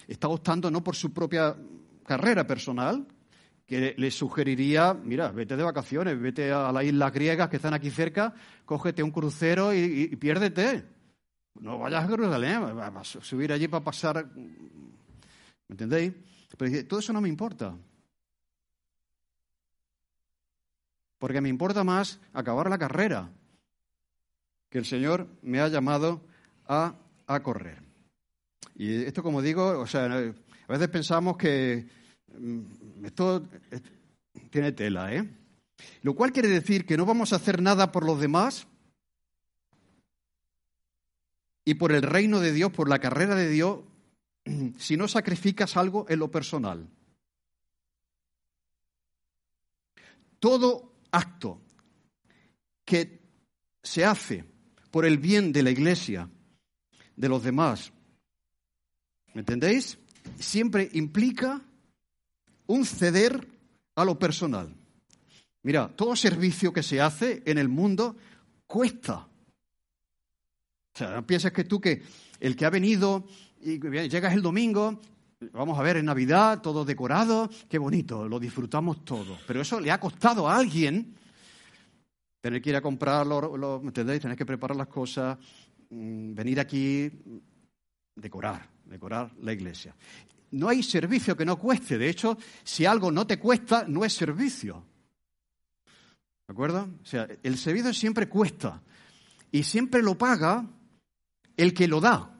está 0.07 0.27
optando 0.27 0.71
no 0.71 0.83
por 0.83 0.95
su 0.95 1.13
propia 1.13 1.55
carrera 2.05 2.45
personal, 2.45 3.05
que 3.65 3.95
le 3.97 4.11
sugeriría, 4.11 4.93
mira, 4.93 5.29
vete 5.31 5.57
de 5.57 5.63
vacaciones, 5.63 6.19
vete 6.19 6.51
a 6.51 6.71
las 6.71 6.83
islas 6.85 7.11
griegas 7.11 7.49
que 7.49 7.57
están 7.57 7.73
aquí 7.73 7.89
cerca, 7.89 8.33
cógete 8.65 9.03
un 9.03 9.11
crucero 9.11 9.73
y, 9.73 10.15
piérdete. 10.15 10.85
No 11.59 11.79
vayas 11.79 12.05
a 12.05 12.07
Jerusalén, 12.07 12.61
subir 13.03 13.51
allí 13.51 13.67
para 13.67 13.83
pasar. 13.83 14.25
¿Me 14.33 15.73
entendéis? 15.73 16.13
Pero 16.57 16.71
dice, 16.71 16.83
todo 16.85 16.99
eso 16.99 17.11
no 17.11 17.19
me 17.19 17.27
importa. 17.27 17.75
porque 21.19 21.41
me 21.41 21.49
importa 21.49 21.83
más 21.83 22.19
acabar 22.33 22.69
la 22.69 22.77
carrera 22.77 23.29
que 24.69 24.77
el 24.77 24.85
Señor 24.85 25.27
me 25.41 25.59
ha 25.59 25.67
llamado 25.67 26.21
a, 26.67 26.95
correr. 27.43 27.81
Y 28.75 29.03
esto, 29.03 29.23
como 29.23 29.41
digo, 29.41 29.79
o 29.79 29.87
sea, 29.87 30.05
a 30.05 30.71
veces 30.71 30.87
pensamos 30.89 31.37
que 31.37 31.87
mm, 32.37 33.05
esto 33.05 33.47
tiene 34.49 34.71
tela, 34.71 35.13
¿eh? 35.13 35.27
Lo 36.01 36.15
cual 36.15 36.31
quiere 36.31 36.47
decir 36.47 36.85
que 36.85 36.97
no 36.97 37.05
vamos 37.05 37.33
a 37.33 37.37
hacer 37.37 37.61
nada 37.61 37.91
por 37.91 38.05
los 38.05 38.19
demás 38.19 38.67
y 41.65 41.75
por 41.75 41.91
el 41.91 42.01
reino 42.01 42.39
de 42.39 42.53
Dios, 42.53 42.71
por 42.71 42.89
la 42.89 42.99
carrera 42.99 43.35
de 43.35 43.49
Dios, 43.49 43.81
si 44.77 44.97
no 44.97 45.07
sacrificas 45.07 45.77
algo 45.77 46.05
en 46.09 46.19
lo 46.19 46.31
personal. 46.31 46.87
Todo 50.39 50.93
acto 51.11 51.61
que 52.85 53.19
se 53.83 54.05
hace 54.05 54.45
por 54.91 55.05
el 55.05 55.17
bien 55.17 55.51
de 55.51 55.63
la 55.63 55.71
iglesia, 55.71 56.29
de 57.17 57.27
los 57.27 57.43
demás, 57.43 57.91
¿me 59.33 59.41
entendéis? 59.41 59.97
Siempre 60.39 60.89
implica 60.93 61.61
un 62.67 62.85
ceder 62.85 63.45
a 63.95 64.05
lo 64.05 64.17
personal. 64.17 64.73
Mira, 65.63 65.89
todo 65.89 66.15
servicio 66.15 66.71
que 66.71 66.83
se 66.83 67.01
hace 67.01 67.41
en 67.45 67.57
el 67.57 67.67
mundo 67.67 68.15
cuesta. 68.67 69.27
O 70.95 70.97
sea, 70.97 71.11
no 71.11 71.27
piensas 71.27 71.51
que 71.51 71.65
tú 71.65 71.81
que 71.81 72.03
el 72.39 72.55
que 72.55 72.65
ha 72.65 72.69
venido 72.69 73.25
y 73.61 73.79
llegas 74.07 74.33
el 74.33 74.41
domingo, 74.41 75.01
vamos 75.51 75.77
a 75.77 75.81
ver 75.81 75.97
en 75.97 76.05
Navidad, 76.05 76.61
todo 76.61 76.85
decorado, 76.85 77.49
qué 77.67 77.79
bonito, 77.79 78.27
lo 78.27 78.39
disfrutamos 78.39 79.03
todo. 79.03 79.37
Pero 79.47 79.61
eso 79.61 79.79
le 79.79 79.91
ha 79.91 79.99
costado 79.99 80.47
a 80.47 80.55
alguien 80.55 81.15
tener 82.41 82.61
que 82.61 82.69
ir 82.69 82.75
a 82.75 82.81
comprarlo, 82.81 83.81
¿entendéis? 83.83 84.21
Tener 84.21 84.37
que 84.37 84.45
preparar 84.45 84.77
las 84.77 84.87
cosas, 84.87 85.37
venir 85.89 86.59
aquí, 86.59 87.11
decorar, 88.15 88.69
decorar 88.85 89.33
la 89.41 89.53
iglesia. 89.53 89.95
No 90.51 90.69
hay 90.69 90.83
servicio 90.83 91.35
que 91.35 91.45
no 91.45 91.57
cueste. 91.57 91.97
De 91.97 92.09
hecho, 92.09 92.37
si 92.63 92.85
algo 92.85 93.11
no 93.11 93.27
te 93.27 93.37
cuesta, 93.37 93.85
no 93.87 94.05
es 94.05 94.13
servicio. 94.13 94.83
¿De 96.47 96.53
acuerdo? 96.53 96.89
O 97.01 97.05
sea, 97.05 97.27
el 97.43 97.57
servicio 97.57 97.93
siempre 97.93 98.29
cuesta. 98.29 98.81
Y 99.51 99.63
siempre 99.63 100.01
lo 100.01 100.17
paga 100.17 100.65
el 101.57 101.73
que 101.73 101.87
lo 101.87 101.99
da 101.99 102.37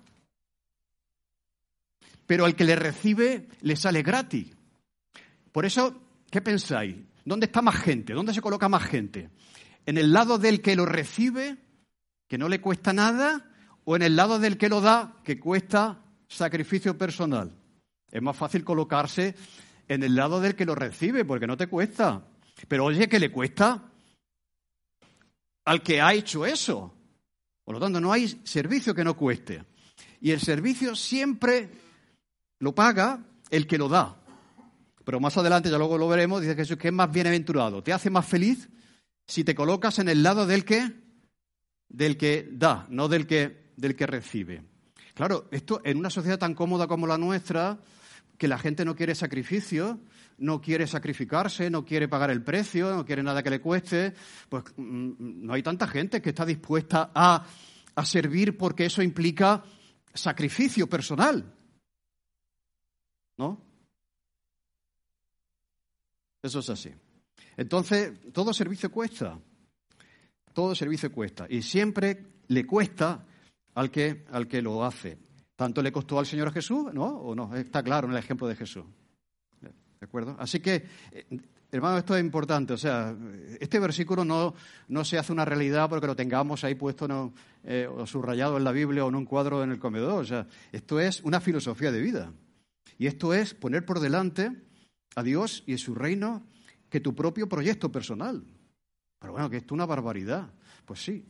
pero 2.28 2.46
al 2.46 2.56
que 2.56 2.66
le 2.66 2.76
recibe 2.76 3.48
le 3.62 3.76
sale 3.76 4.04
gratis. 4.04 4.48
Por 5.52 5.66
eso, 5.66 6.00
¿qué 6.30 6.42
pensáis? 6.42 6.98
¿Dónde 7.26 7.48
está 7.48 7.62
más 7.62 7.78
gente? 7.78 8.14
¿Dónde 8.14 8.34
se 8.34 8.42
coloca 8.42 8.70
más 8.70 8.84
gente? 8.84 9.30
¿En 9.86 9.98
el 9.98 10.12
lado 10.12 10.38
del 10.38 10.62
que 10.62 10.76
lo 10.76 10.86
recibe, 10.86 11.58
que 12.28 12.38
no 12.38 12.50
le 12.50 12.62
cuesta 12.62 12.94
nada, 12.94 13.52
o 13.86 13.96
en 13.96 14.02
el 14.02 14.16
lado 14.16 14.40
del 14.40 14.58
que 14.58 14.70
lo 14.70 14.82
da, 14.82 15.16
que 15.24 15.40
cuesta 15.40 16.00
sacrificio 16.28 16.98
personal. 16.98 17.52
Es 18.12 18.22
más 18.22 18.36
fácil 18.36 18.63
colocarse 18.63 19.36
en 19.88 20.04
el 20.04 20.16
lado 20.16 20.42
del 20.42 20.56
que 20.56 20.66
lo 20.66 20.76
recibe, 20.76 21.26
porque 21.26 21.48
no 21.48 21.58
te 21.58 21.68
cuesta. 21.68 22.24
Pero 22.68 22.86
oye, 22.86 23.08
que 23.08 23.20
le 23.20 23.32
cuesta 23.32 23.84
al 25.66 25.84
que 25.84 26.02
ha 26.02 26.13
hecho 26.13 26.46
eso. 26.46 26.94
Por 27.63 27.76
lo 27.76 27.80
tanto, 27.80 28.00
no 28.00 28.12
hay 28.12 28.28
servicio 28.44 28.96
que 28.96 29.04
no 29.04 29.16
cueste. 29.16 29.63
Y 30.22 30.32
el 30.32 30.40
servicio 30.40 30.96
siempre 30.96 31.70
lo 32.60 32.74
paga 32.74 33.24
el 33.50 33.68
que 33.68 33.78
lo 33.78 33.90
da. 33.90 34.18
Pero 35.04 35.20
más 35.20 35.38
adelante, 35.38 35.70
ya 35.70 35.78
luego 35.78 35.98
lo 35.98 36.08
veremos, 36.08 36.42
dice 36.42 36.56
Jesús 36.56 36.78
que 36.78 36.90
es 36.90 36.94
más 36.94 37.12
bienaventurado. 37.12 37.84
Te 37.84 37.94
hace 37.94 38.10
más 38.10 38.26
feliz 38.26 38.70
si 39.26 39.44
te 39.44 39.56
colocas 39.56 40.00
en 40.00 40.10
el 40.10 40.24
lado 40.24 40.46
del 40.46 40.66
que, 40.66 40.94
del 41.89 42.17
que 42.17 42.47
da, 42.52 42.86
no 42.89 43.08
del 43.08 43.26
que, 43.26 43.71
del 43.76 43.95
que 43.95 44.08
recibe. 44.08 44.63
Claro, 45.13 45.47
esto 45.52 45.82
en 45.84 45.97
una 45.97 46.10
sociedad 46.10 46.38
tan 46.38 46.54
cómoda 46.54 46.88
como 46.88 47.08
la 47.08 47.17
nuestra, 47.17 47.80
que 48.38 48.47
la 48.47 48.60
gente 48.60 48.86
no 48.86 48.95
quiere 48.95 49.15
sacrificio, 49.15 50.00
no 50.38 50.62
quiere 50.62 50.86
sacrificarse, 50.86 51.69
no 51.69 51.84
quiere 51.84 52.08
pagar 52.08 52.30
el 52.30 52.43
precio, 52.43 52.95
no 52.95 53.06
quiere 53.06 53.23
nada 53.23 53.41
que 53.41 53.50
le 53.50 53.62
cueste, 53.62 54.13
pues 54.50 54.63
mm, 54.76 55.45
no 55.45 55.54
hay 55.54 55.63
tanta 55.63 55.88
gente 55.88 56.21
que 56.21 56.30
está 56.30 56.45
dispuesta 56.45 57.12
a, 57.13 57.45
a 57.95 58.06
servir 58.06 58.58
porque 58.58 58.86
eso 58.86 59.02
implica 59.02 59.63
sacrificio 60.13 60.88
personal. 60.88 61.54
¿No? 63.38 63.62
Eso 66.41 66.60
es 66.60 66.69
así. 66.69 66.91
Entonces, 67.56 68.13
todo 68.32 68.54
servicio 68.54 68.91
cuesta. 68.91 69.39
Todo 70.58 70.74
servicio 70.74 71.12
cuesta. 71.12 71.46
Y 71.48 71.62
siempre 71.62 72.17
le 72.48 72.65
cuesta 72.65 73.24
al 73.76 73.91
que, 73.91 74.26
al 74.32 74.48
que 74.48 74.60
lo 74.60 74.84
hace. 74.84 75.15
Tanto 75.56 75.84
le 75.84 75.91
costó 75.91 76.17
al 76.17 76.26
Señor 76.26 76.52
Jesús, 76.52 76.91
¿no? 76.96 77.06
¿O 77.06 77.36
no? 77.36 77.56
Está 77.56 77.84
claro 77.84 78.08
en 78.08 78.13
el 78.13 78.17
ejemplo 78.17 78.48
de 78.48 78.56
Jesús. 78.56 78.84
¿De 79.62 79.70
acuerdo? 80.02 80.36
Así 80.39 80.60
que, 80.60 80.84
eh, 81.12 81.39
hermano, 81.72 82.00
esto 82.00 82.17
es 82.17 82.24
importante. 82.24 82.74
O 82.74 82.78
sea, 82.78 83.15
este 83.60 83.78
versículo 83.78 84.26
no, 84.26 84.56
no 84.88 85.06
se 85.06 85.20
hace 85.20 85.32
una 85.32 85.46
realidad 85.46 85.88
porque 85.89 86.08
lo 86.08 86.15
tengamos 86.15 86.63
ahí 86.63 86.74
puesto 86.74 87.32
eh, 87.63 87.88
o 87.88 88.08
subrayado 88.08 88.58
en 88.58 88.63
la 88.63 88.72
Biblia 88.72 89.06
o 89.06 89.10
en 89.10 89.15
un 89.15 89.26
cuadro 89.26 89.63
en 89.63 89.70
el 89.70 89.78
comedor. 89.78 90.24
O 90.24 90.26
sea, 90.26 90.48
esto 90.72 91.00
es 91.00 91.22
una 91.22 91.39
filosofía 91.39 91.91
de 91.91 92.02
vida. 92.02 92.34
Y 92.98 93.06
esto 93.06 93.32
es 93.32 93.54
poner 93.54 93.86
por 93.86 94.00
delante 94.00 94.54
a 95.15 95.22
Dios 95.22 95.63
y 95.67 95.78
su 95.78 95.93
reino 95.93 96.48
que 96.89 97.00
tu 97.00 97.13
propio 97.13 97.48
proyecto 97.48 97.91
personal. 97.91 98.43
Pero 99.19 99.34
bueno, 99.34 99.49
que 99.49 99.58
esto 99.58 99.67
es 99.67 99.77
una 99.77 99.86
barbaridad. 99.86 100.51
Pues 100.86 101.01
sí. 101.03 101.25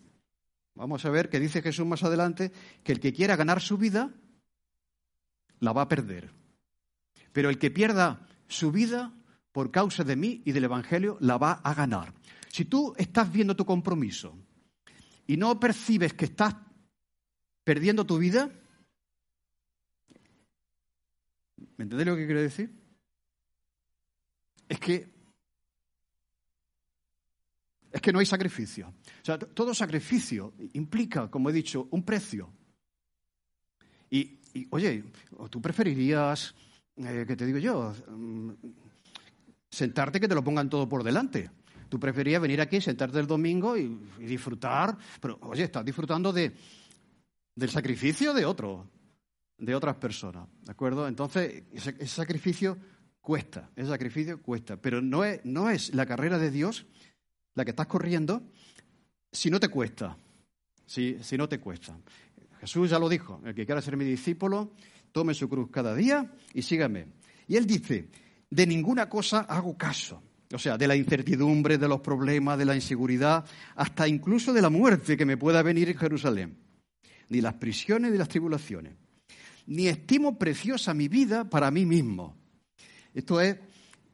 Vamos 0.75 1.05
a 1.05 1.09
ver 1.09 1.29
que 1.29 1.39
dice 1.39 1.61
Jesús 1.61 1.85
más 1.85 2.03
adelante 2.03 2.51
que 2.83 2.91
el 2.91 2.99
que 2.99 3.13
quiera 3.13 3.35
ganar 3.35 3.61
su 3.61 3.77
vida, 3.77 4.13
la 5.59 5.73
va 5.73 5.83
a 5.83 5.87
perder. 5.87 6.31
Pero 7.33 7.49
el 7.49 7.57
que 7.57 7.71
pierda 7.71 8.27
su 8.47 8.71
vida 8.71 9.13
por 9.51 9.71
causa 9.71 10.03
de 10.03 10.15
mí 10.15 10.43
y 10.45 10.51
del 10.51 10.65
Evangelio, 10.65 11.17
la 11.19 11.39
va 11.39 11.53
a 11.53 11.73
ganar. 11.73 12.13
Si 12.49 12.65
tú 12.65 12.93
estás 12.95 13.31
viendo 13.31 13.55
tu 13.55 13.65
compromiso 13.65 14.37
y 15.25 15.35
no 15.35 15.59
percibes 15.59 16.13
que 16.13 16.25
estás 16.25 16.55
perdiendo 17.63 18.05
tu 18.05 18.19
vida, 18.19 18.51
¿me 21.75 21.85
entendéis 21.85 22.07
lo 22.07 22.15
que 22.15 22.25
quiero 22.27 22.41
decir? 22.41 22.71
Es 24.69 24.79
que 24.79 25.16
es 27.91 28.01
que 28.01 28.11
no 28.11 28.19
hay 28.19 28.25
sacrificio. 28.25 28.87
O 28.87 29.25
sea, 29.25 29.37
todo 29.37 29.73
sacrificio 29.73 30.53
implica, 30.73 31.29
como 31.29 31.49
he 31.49 31.53
dicho, 31.53 31.87
un 31.91 32.03
precio. 32.03 32.51
Y, 34.09 34.39
oye, 34.69 35.03
tú 35.49 35.61
preferirías, 35.61 36.53
eh, 36.97 37.25
¿qué 37.27 37.35
te 37.35 37.45
digo 37.45 37.59
yo? 37.59 37.93
Mm, 38.09 38.51
sentarte 39.69 40.19
que 40.19 40.27
te 40.27 40.35
lo 40.35 40.43
pongan 40.43 40.69
todo 40.69 40.87
por 40.87 41.03
delante. 41.03 41.49
Tú 41.89 41.99
preferirías 41.99 42.41
venir 42.41 42.59
aquí, 42.59 42.81
sentarte 42.81 43.19
el 43.19 43.27
domingo 43.27 43.77
y, 43.77 43.97
disfrutar, 44.19 44.97
pero 45.21 45.37
oye, 45.41 45.63
estás 45.63 45.85
disfrutando 45.85 46.33
de, 46.33 46.51
del 47.55 47.69
sacrificio 47.69 48.33
de 48.33 48.45
otro, 48.45 48.89
de 49.57 49.73
otras 49.73 49.95
personas, 49.95 50.47
¿de 50.63 50.71
acuerdo? 50.71 51.07
Entonces, 51.07 51.63
ese, 51.71 52.07
sacrificio 52.07 52.77
cuesta, 53.21 53.69
ese 53.75 53.89
sacrificio 53.89 54.41
cuesta, 54.41 54.75
pero 54.77 55.01
no 55.01 55.23
es, 55.23 55.43
no 55.45 55.69
es 55.69 55.93
la 55.93 56.05
carrera 56.05 56.37
de 56.37 56.51
Dios 56.51 56.85
la 57.57 57.65
que 57.65 57.71
estás 57.71 57.87
corriendo, 57.87 58.43
si 59.31 59.49
no 59.49 59.59
te 59.59 59.67
cuesta. 59.67 60.15
Si, 60.85 61.17
si 61.21 61.37
no 61.37 61.49
te 61.49 61.59
cuesta. 61.59 61.97
Jesús 62.59 62.91
ya 62.91 62.99
lo 62.99 63.09
dijo, 63.09 63.41
el 63.43 63.55
que 63.55 63.65
quiera 63.65 63.81
ser 63.81 63.97
mi 63.97 64.05
discípulo, 64.05 64.73
tome 65.11 65.33
su 65.33 65.49
cruz 65.49 65.69
cada 65.71 65.95
día 65.95 66.31
y 66.53 66.61
sígame. 66.61 67.07
Y 67.47 67.55
él 67.55 67.65
dice, 67.65 68.09
de 68.49 68.67
ninguna 68.67 69.09
cosa 69.09 69.39
hago 69.39 69.75
caso. 69.75 70.21
O 70.53 70.59
sea, 70.59 70.77
de 70.77 70.87
la 70.87 70.95
incertidumbre, 70.95 71.79
de 71.79 71.87
los 71.87 71.99
problemas, 71.99 72.59
de 72.59 72.65
la 72.65 72.75
inseguridad, 72.75 73.43
hasta 73.75 74.07
incluso 74.07 74.53
de 74.53 74.61
la 74.61 74.69
muerte 74.69 75.17
que 75.17 75.25
me 75.25 75.35
pueda 75.35 75.63
venir 75.63 75.89
en 75.89 75.97
Jerusalén. 75.97 76.57
Ni 77.29 77.41
las 77.41 77.55
prisiones 77.55 78.11
ni 78.11 78.19
las 78.19 78.29
tribulaciones. 78.29 78.93
Ni 79.65 79.87
estimo 79.87 80.37
preciosa 80.37 80.93
mi 80.93 81.07
vida 81.07 81.49
para 81.49 81.71
mí 81.71 81.85
mismo. 81.87 82.37
Esto 83.15 83.41
es, 83.41 83.57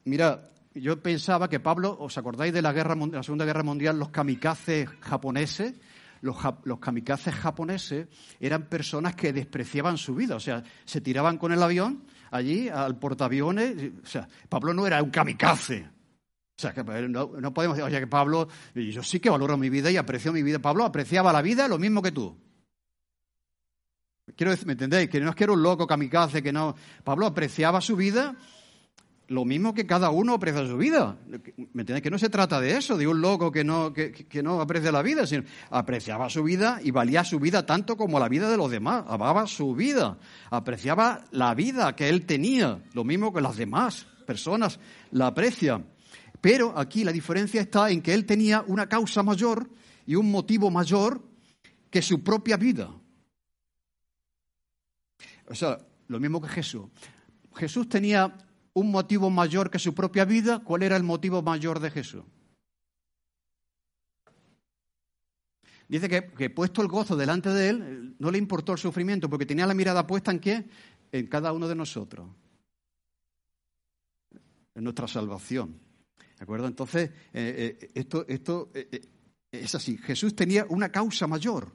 mira, 0.05 0.52
yo 0.75 1.01
pensaba 1.01 1.49
que 1.49 1.59
Pablo, 1.59 1.95
¿os 1.99 2.17
acordáis 2.17 2.53
de 2.53 2.61
la, 2.61 2.73
guerra, 2.73 2.95
la 2.95 3.23
Segunda 3.23 3.45
Guerra 3.45 3.63
Mundial, 3.63 3.99
los 3.99 4.09
kamikazes 4.09 4.89
japoneses? 5.01 5.73
Los, 6.21 6.37
los, 6.63 6.79
kamikazes 6.79 7.35
japoneses 7.35 8.07
eran 8.39 8.69
personas 8.69 9.13
que 9.15 9.33
despreciaban 9.33 9.97
su 9.97 10.15
vida, 10.15 10.37
o 10.37 10.39
sea, 10.39 10.63
se 10.85 11.01
tiraban 11.01 11.37
con 11.37 11.51
el 11.51 11.61
avión 11.61 12.05
allí 12.31 12.69
al 12.69 12.97
portaaviones. 12.97 13.91
O 14.03 14.07
sea, 14.07 14.27
Pablo 14.47 14.73
no 14.73 14.87
era 14.87 15.03
un 15.03 15.09
kamikaze. 15.09 15.85
O 16.57 16.61
sea, 16.61 16.73
que 16.73 16.83
no, 16.83 17.31
no 17.39 17.53
podemos 17.53 17.75
decir, 17.75 17.87
oye, 17.87 17.99
que 17.99 18.07
Pablo, 18.07 18.47
yo 18.73 19.03
sí 19.03 19.19
que 19.19 19.29
valoro 19.29 19.57
mi 19.57 19.69
vida 19.69 19.91
y 19.91 19.97
aprecio 19.97 20.31
mi 20.31 20.43
vida. 20.43 20.59
Pablo 20.59 20.85
apreciaba 20.85 21.33
la 21.33 21.41
vida 21.41 21.67
lo 21.67 21.77
mismo 21.77 22.01
que 22.01 22.11
tú. 22.11 22.37
Quiero 24.37 24.51
decir, 24.51 24.65
¿me 24.65 24.73
entendéis? 24.73 25.09
Que 25.09 25.19
no 25.19 25.31
es 25.31 25.35
que 25.35 25.43
era 25.43 25.53
un 25.53 25.61
loco 25.61 25.85
kamikaze, 25.85 26.41
que 26.41 26.53
no. 26.53 26.75
Pablo 27.03 27.25
apreciaba 27.25 27.81
su 27.81 27.95
vida 27.95 28.37
lo 29.33 29.45
mismo 29.45 29.73
que 29.73 29.87
cada 29.87 30.11
uno 30.11 30.35
aprecia 30.35 30.65
su 30.67 30.77
vida. 30.77 31.17
¿Me 31.27 31.81
entiendes? 31.81 32.01
Que 32.01 32.11
no 32.11 32.19
se 32.19 32.29
trata 32.29 32.61
de 32.61 32.77
eso, 32.77 32.95
de 32.95 33.07
un 33.07 33.19
loco 33.19 33.51
que 33.51 33.63
no, 33.63 33.91
que, 33.91 34.43
no 34.43 34.61
aprecia 34.61 34.91
la 34.91 35.01
vida, 35.01 35.25
sino 35.25 35.43
apreciaba 35.71 36.29
su 36.29 36.43
vida 36.43 36.79
y 36.83 36.91
valía 36.91 37.23
su 37.23 37.39
vida 37.39 37.65
tanto 37.65 37.97
como 37.97 38.19
la 38.19 38.29
vida 38.29 38.49
de 38.49 38.57
los 38.57 38.69
demás. 38.69 39.03
Amaba 39.07 39.47
su 39.47 39.73
vida, 39.73 40.17
apreciaba 40.51 41.25
la 41.31 41.55
vida 41.55 41.95
que 41.95 42.09
él 42.09 42.25
tenía, 42.25 42.83
lo 42.93 43.03
mismo 43.03 43.33
que 43.33 43.41
las 43.41 43.57
demás 43.57 44.05
personas 44.27 44.79
la 45.11 45.27
aprecian. 45.27 45.87
Pero 46.39 46.77
aquí 46.77 47.03
la 47.03 47.11
diferencia 47.11 47.59
está 47.59 47.89
en 47.89 48.01
que 48.01 48.13
él 48.13 48.25
tenía 48.25 48.63
una 48.67 48.87
causa 48.87 49.23
mayor 49.23 49.67
y 50.05 50.15
un 50.15 50.29
motivo 50.29 50.69
mayor 50.69 51.23
que 51.89 52.01
su 52.01 52.23
propia 52.23 52.57
vida. 52.57 52.91
O 55.47 55.55
sea, 55.55 55.79
lo 56.07 56.19
mismo 56.19 56.39
que 56.39 56.49
Jesús. 56.49 56.85
Jesús 57.55 57.89
tenía 57.89 58.35
un 58.73 58.91
motivo 58.91 59.29
mayor 59.29 59.69
que 59.69 59.79
su 59.79 59.93
propia 59.93 60.25
vida, 60.25 60.63
¿cuál 60.63 60.83
era 60.83 60.97
el 60.97 61.03
motivo 61.03 61.41
mayor 61.41 61.79
de 61.79 61.91
Jesús? 61.91 62.23
Dice 65.87 66.09
que, 66.09 66.49
puesto 66.49 66.81
el 66.81 66.87
gozo 66.87 67.15
delante 67.15 67.49
de 67.49 67.69
él, 67.69 68.15
no 68.17 68.31
le 68.31 68.37
importó 68.37 68.71
el 68.71 68.79
sufrimiento, 68.79 69.29
porque 69.29 69.45
tenía 69.45 69.67
la 69.67 69.73
mirada 69.73 70.07
puesta 70.07 70.31
en 70.31 70.39
qué? 70.39 70.65
En 71.11 71.27
cada 71.27 71.53
uno 71.53 71.67
de 71.67 71.75
nosotros. 71.75 72.29
En 74.73 74.83
nuestra 74.83 75.07
salvación. 75.07 75.79
¿De 76.17 76.43
acuerdo? 76.43 76.67
Entonces, 76.67 77.11
eh, 77.33 77.77
eh, 77.79 77.91
esto, 77.93 78.25
esto 78.27 78.71
eh, 78.73 79.01
es 79.51 79.75
así. 79.75 79.97
Jesús 79.97 80.35
tenía 80.35 80.65
una 80.67 80.89
causa 80.89 81.27
mayor. 81.27 81.71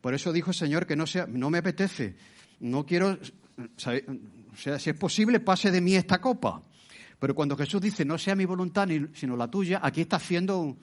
Por 0.00 0.14
eso 0.14 0.32
dijo 0.32 0.52
el 0.52 0.56
Señor 0.56 0.86
que 0.86 0.96
no, 0.96 1.06
sea, 1.06 1.26
no 1.26 1.50
me 1.50 1.58
apetece, 1.58 2.16
no 2.60 2.86
quiero 2.86 3.18
o 3.58 4.56
sea, 4.56 4.78
si 4.78 4.90
es 4.90 4.96
posible, 4.96 5.40
pase 5.40 5.70
de 5.70 5.80
mí 5.80 5.94
esta 5.94 6.20
copa. 6.20 6.62
Pero 7.18 7.34
cuando 7.34 7.56
Jesús 7.56 7.80
dice, 7.80 8.04
no 8.04 8.16
sea 8.16 8.36
mi 8.36 8.44
voluntad 8.44 8.88
sino 9.14 9.36
la 9.36 9.50
tuya, 9.50 9.80
aquí 9.82 10.02
está 10.02 10.16
haciendo 10.16 10.76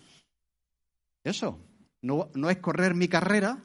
eso. 1.24 1.60
No, 2.02 2.30
no 2.36 2.50
es 2.50 2.58
correr 2.58 2.94
mi 2.94 3.08
carrera, 3.08 3.64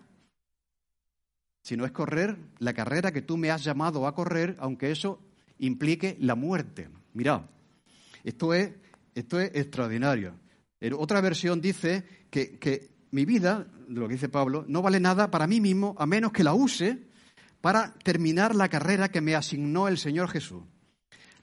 sino 1.62 1.84
es 1.84 1.90
correr 1.90 2.38
la 2.58 2.72
carrera 2.72 3.12
que 3.12 3.22
tú 3.22 3.36
me 3.36 3.50
has 3.50 3.64
llamado 3.64 4.06
a 4.06 4.14
correr, 4.14 4.56
aunque 4.61 4.90
eso 4.92 5.20
implique 5.58 6.16
la 6.20 6.36
muerte. 6.36 6.88
Mirad, 7.12 7.42
esto 8.22 8.54
es, 8.54 8.72
esto 9.14 9.40
es 9.40 9.50
extraordinario. 9.54 10.38
otra 10.96 11.20
versión 11.20 11.61
dice 11.61 12.04
que, 12.30 12.58
que 12.58 12.90
mi 13.11 13.24
vida, 13.24 13.66
lo 13.88 14.06
que 14.06 14.14
dice 14.14 14.28
Pablo, 14.28 14.64
no 14.68 14.80
vale 14.80 15.00
nada 15.00 15.30
para 15.30 15.48
mí 15.48 15.61
mismo 15.61 15.96
a 15.98 16.06
menos 16.06 16.32
que 16.32 16.44
la 16.44 16.54
use 16.54 17.09
para 17.61 17.94
terminar 18.02 18.54
la 18.54 18.68
carrera 18.68 19.11
que 19.11 19.20
me 19.20 19.34
asignó 19.34 19.88
el 19.88 19.98
Señor 19.98 20.28
Jesús. 20.28 20.62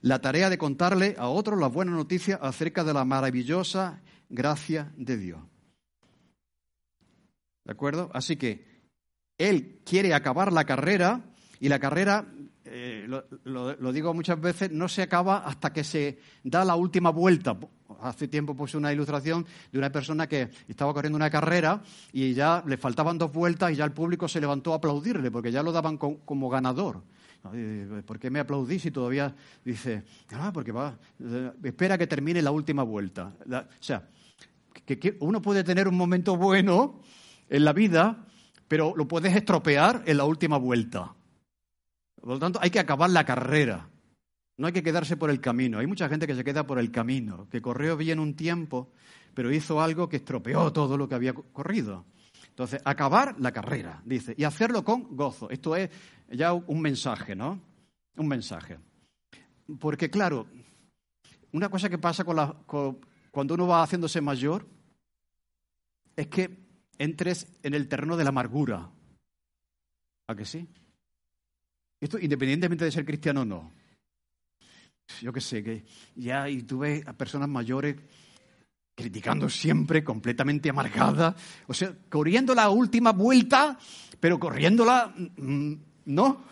La 0.01 0.19
tarea 0.21 0.49
de 0.49 0.57
contarle 0.57 1.15
a 1.17 1.27
otros 1.27 1.59
las 1.59 1.71
buenas 1.71 1.95
noticias 1.95 2.39
acerca 2.41 2.83
de 2.83 2.93
la 2.93 3.05
maravillosa 3.05 4.01
gracia 4.29 4.91
de 4.95 5.17
Dios. 5.17 5.39
¿De 7.65 7.71
acuerdo? 7.71 8.09
Así 8.13 8.37
que 8.37 8.65
Él 9.37 9.81
quiere 9.85 10.13
acabar 10.13 10.53
la 10.53 10.65
carrera 10.65 11.23
Y 11.59 11.69
la 11.69 11.79
carrera, 11.79 12.27
eh, 12.69 13.07
lo, 13.43 13.91
digo 13.91 14.13
muchas 14.13 14.39
veces, 14.39 14.71
no 14.71 14.87
se 14.87 15.01
acaba 15.01 15.39
hasta 15.39 15.71
que 15.71 15.83
se 15.83 16.19
da 16.43 16.65
la 16.65 16.75
última 16.75 17.09
vuelta. 17.09 17.57
Hace 18.01 18.27
tiempo 18.27 18.55
puse 18.55 18.77
una 18.77 18.91
ilustración 18.91 19.45
de 19.71 19.77
una 19.77 19.91
persona 19.91 20.27
que 20.27 20.49
estaba 20.67 20.93
corriendo 20.93 21.15
una 21.15 21.29
carrera 21.29 21.81
y 22.11 22.33
ya 22.33 22.63
le 22.65 22.77
faltaban 22.77 23.17
dos 23.17 23.31
vueltas 23.31 23.71
y 23.71 23.75
ya 23.75 23.85
el 23.85 23.91
público 23.91 24.27
se 24.27 24.41
levantó 24.41 24.73
a 24.73 24.77
aplaudirle 24.77 25.31
porque 25.31 25.51
ya 25.51 25.63
lo 25.63 25.71
daban 25.71 25.97
como 25.97 26.49
ganador. 26.49 27.01
¿Por 28.05 28.19
qué 28.19 28.29
me 28.29 28.39
aplaudís 28.39 28.85
y 28.85 28.91
todavía 28.91 29.33
dice, 29.63 30.03
ah, 30.33 30.51
porque 30.53 30.71
eh, 30.71 31.51
espera 31.63 31.97
que 31.97 32.07
termine 32.07 32.41
la 32.41 32.51
última 32.51 32.83
vuelta? 32.83 33.33
o 33.49 33.63
sea, 33.79 34.07
que 34.85 35.17
uno 35.21 35.41
puede 35.41 35.63
tener 35.63 35.87
un 35.87 35.95
momento 35.95 36.35
bueno 36.35 37.01
en 37.49 37.63
la 37.63 37.73
vida, 37.73 38.25
pero 38.67 38.93
lo 38.95 39.07
puedes 39.07 39.35
estropear 39.35 40.03
en 40.05 40.17
la 40.17 40.25
última 40.25 40.57
vuelta. 40.57 41.13
Por 42.19 42.29
lo 42.29 42.39
tanto, 42.39 42.59
hay 42.61 42.69
que 42.69 42.79
acabar 42.79 43.09
la 43.09 43.25
carrera. 43.25 43.89
No 44.57 44.67
hay 44.67 44.73
que 44.73 44.83
quedarse 44.83 45.17
por 45.17 45.29
el 45.29 45.39
camino. 45.39 45.79
Hay 45.79 45.87
mucha 45.87 46.09
gente 46.09 46.25
que 46.25 46.35
se 46.35 46.43
queda 46.43 46.65
por 46.65 46.79
el 46.79 46.91
camino, 46.91 47.47
que 47.49 47.61
corrió 47.61 47.95
bien 47.95 48.19
un 48.19 48.35
tiempo, 48.35 48.91
pero 49.33 49.51
hizo 49.51 49.79
algo 49.79 50.09
que 50.09 50.17
estropeó 50.17 50.73
todo 50.73 50.97
lo 50.97 51.07
que 51.07 51.15
había 51.15 51.33
corrido. 51.33 52.05
Entonces, 52.49 52.81
acabar 52.83 53.35
la 53.39 53.51
carrera, 53.51 54.01
dice, 54.03 54.33
y 54.35 54.43
hacerlo 54.43 54.83
con 54.83 55.15
gozo. 55.15 55.47
Esto 55.51 55.75
es 55.75 55.91
ya 56.31 56.53
un 56.53 56.81
mensaje, 56.81 57.35
¿no? 57.35 57.61
Un 58.15 58.27
mensaje. 58.27 58.79
Porque, 59.79 60.09
claro, 60.09 60.47
una 61.51 61.69
cosa 61.69 61.87
que 61.87 61.99
pasa 61.99 62.23
cuando 62.23 63.53
uno 63.53 63.67
va 63.67 63.83
haciéndose 63.83 64.21
mayor 64.21 64.67
es 66.15 66.27
que 66.27 66.65
entres 66.97 67.59
en 67.61 67.75
el 67.75 67.87
terreno 67.87 68.17
de 68.17 68.23
la 68.23 68.29
amargura. 68.29 68.89
¿A 70.27 70.35
que 70.35 70.45
sí? 70.45 70.67
Esto 71.99 72.19
independientemente 72.19 72.85
de 72.85 72.91
ser 72.91 73.05
cristiano 73.05 73.41
o 73.41 73.45
no. 73.45 73.71
Yo 75.21 75.31
qué 75.33 75.41
sé, 75.41 75.63
que 75.63 75.83
ya 76.15 76.49
y 76.49 76.63
tú 76.63 76.79
ves 76.79 77.07
a 77.07 77.13
personas 77.13 77.49
mayores 77.49 77.95
criticando 78.95 79.47
siempre, 79.47 80.03
completamente 80.03 80.69
amargada, 80.69 81.35
o 81.67 81.73
sea, 81.73 81.93
corriendo 82.09 82.55
la 82.55 82.69
última 82.69 83.11
vuelta, 83.11 83.77
pero 84.19 84.39
corriéndola, 84.39 85.13
mm, 85.15 85.73
no. 86.05 86.45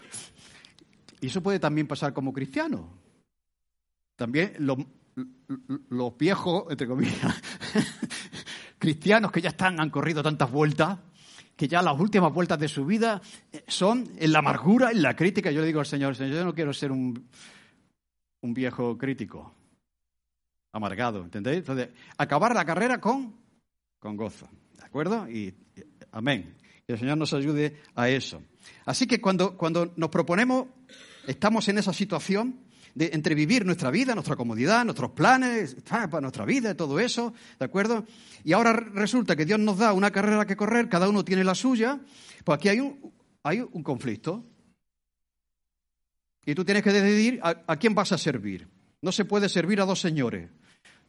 Y 1.22 1.28
eso 1.28 1.42
puede 1.42 1.60
también 1.60 1.88
pasar 1.88 2.14
como 2.14 2.32
cristiano. 2.32 2.88
También 4.16 4.56
los 5.90 6.18
viejos, 6.18 6.66
entre 6.70 6.88
comillas, 6.88 7.42
cristianos 8.78 9.32
que 9.32 9.42
ya 9.42 9.50
están, 9.50 9.80
han 9.80 9.90
corrido 9.90 10.22
tantas 10.22 10.52
vueltas, 10.52 11.00
que 11.56 11.68
ya 11.68 11.82
las 11.82 12.00
últimas 12.00 12.34
vueltas 12.34 12.60
de 12.60 12.68
su 12.68 12.86
vida 12.86 13.22
eh, 13.52 13.64
son 13.68 14.10
en 14.18 14.32
la 14.32 14.40
amargura, 14.40 14.92
en 14.92 15.02
la 15.02 15.16
crítica. 15.16 15.52
Yo 15.52 15.62
le 15.62 15.68
digo 15.68 15.80
al 15.80 15.86
Señor, 15.86 16.16
Señor, 16.16 16.36
yo 16.36 16.46
no 16.46 16.54
quiero 16.54 16.74
ser 16.74 16.92
un, 16.92 17.28
un 18.42 18.54
viejo 18.54 18.98
crítico, 18.98 19.54
amargado, 20.72 21.24
¿entendéis? 21.24 21.60
Entonces, 21.60 21.90
acabar 22.18 22.54
la 22.54 22.66
carrera 22.66 23.00
con, 23.00 23.36
con 24.00 24.18
gozo, 24.18 24.50
¿de 24.78 24.84
acuerdo? 24.84 25.30
Y, 25.30 25.54
amén. 26.12 26.56
Que 26.86 26.94
el 26.94 27.00
Señor 27.00 27.18
nos 27.18 27.34
ayude 27.34 27.82
a 27.96 28.10
eso. 28.10 28.44
Así 28.86 29.08
que 29.08 29.20
cuando, 29.20 29.58
cuando 29.58 29.92
nos 29.96 30.10
proponemos, 30.10 30.68
estamos 31.26 31.68
en 31.68 31.80
esa 31.80 31.94
situación, 31.94 32.60
de 32.96 33.12
entrevivir 33.14 33.66
nuestra 33.66 33.92
vida, 33.92 34.16
nuestra 34.16 34.38
comodidad, 34.38 34.86
nuestros 34.86 35.12
planes, 35.12 35.76
para 35.86 36.22
nuestra 36.22 36.46
vida 36.46 36.76
todo 36.76 37.00
eso, 37.00 37.34
¿de 37.60 37.66
acuerdo? 37.66 38.06
Y 38.44 38.54
ahora 38.54 38.74
resulta 38.74 39.36
que 39.36 39.46
Dios 39.46 39.60
nos 39.60 39.78
da 39.78 39.94
una 39.94 40.12
carrera 40.12 40.46
que 40.46 40.56
correr, 40.56 40.90
cada 40.90 41.10
uno 41.10 41.24
tiene 41.24 41.44
la 41.44 41.56
suya, 41.56 42.00
pues 42.44 42.58
aquí 42.58 42.70
hay 42.70 42.80
un, 42.80 43.14
hay 43.44 43.60
un 43.60 43.84
conflicto. 43.84 44.46
Y 46.46 46.56
tú 46.56 46.64
tienes 46.64 46.84
que 46.84 46.94
decidir 46.94 47.40
a, 47.44 47.64
a 47.68 47.76
quién 47.78 47.94
vas 47.94 48.12
a 48.14 48.18
servir. 48.18 48.68
No 49.02 49.12
se 49.12 49.26
puede 49.26 49.50
servir 49.50 49.82
a 49.82 49.86
dos 49.86 50.00
señores. 50.00 50.50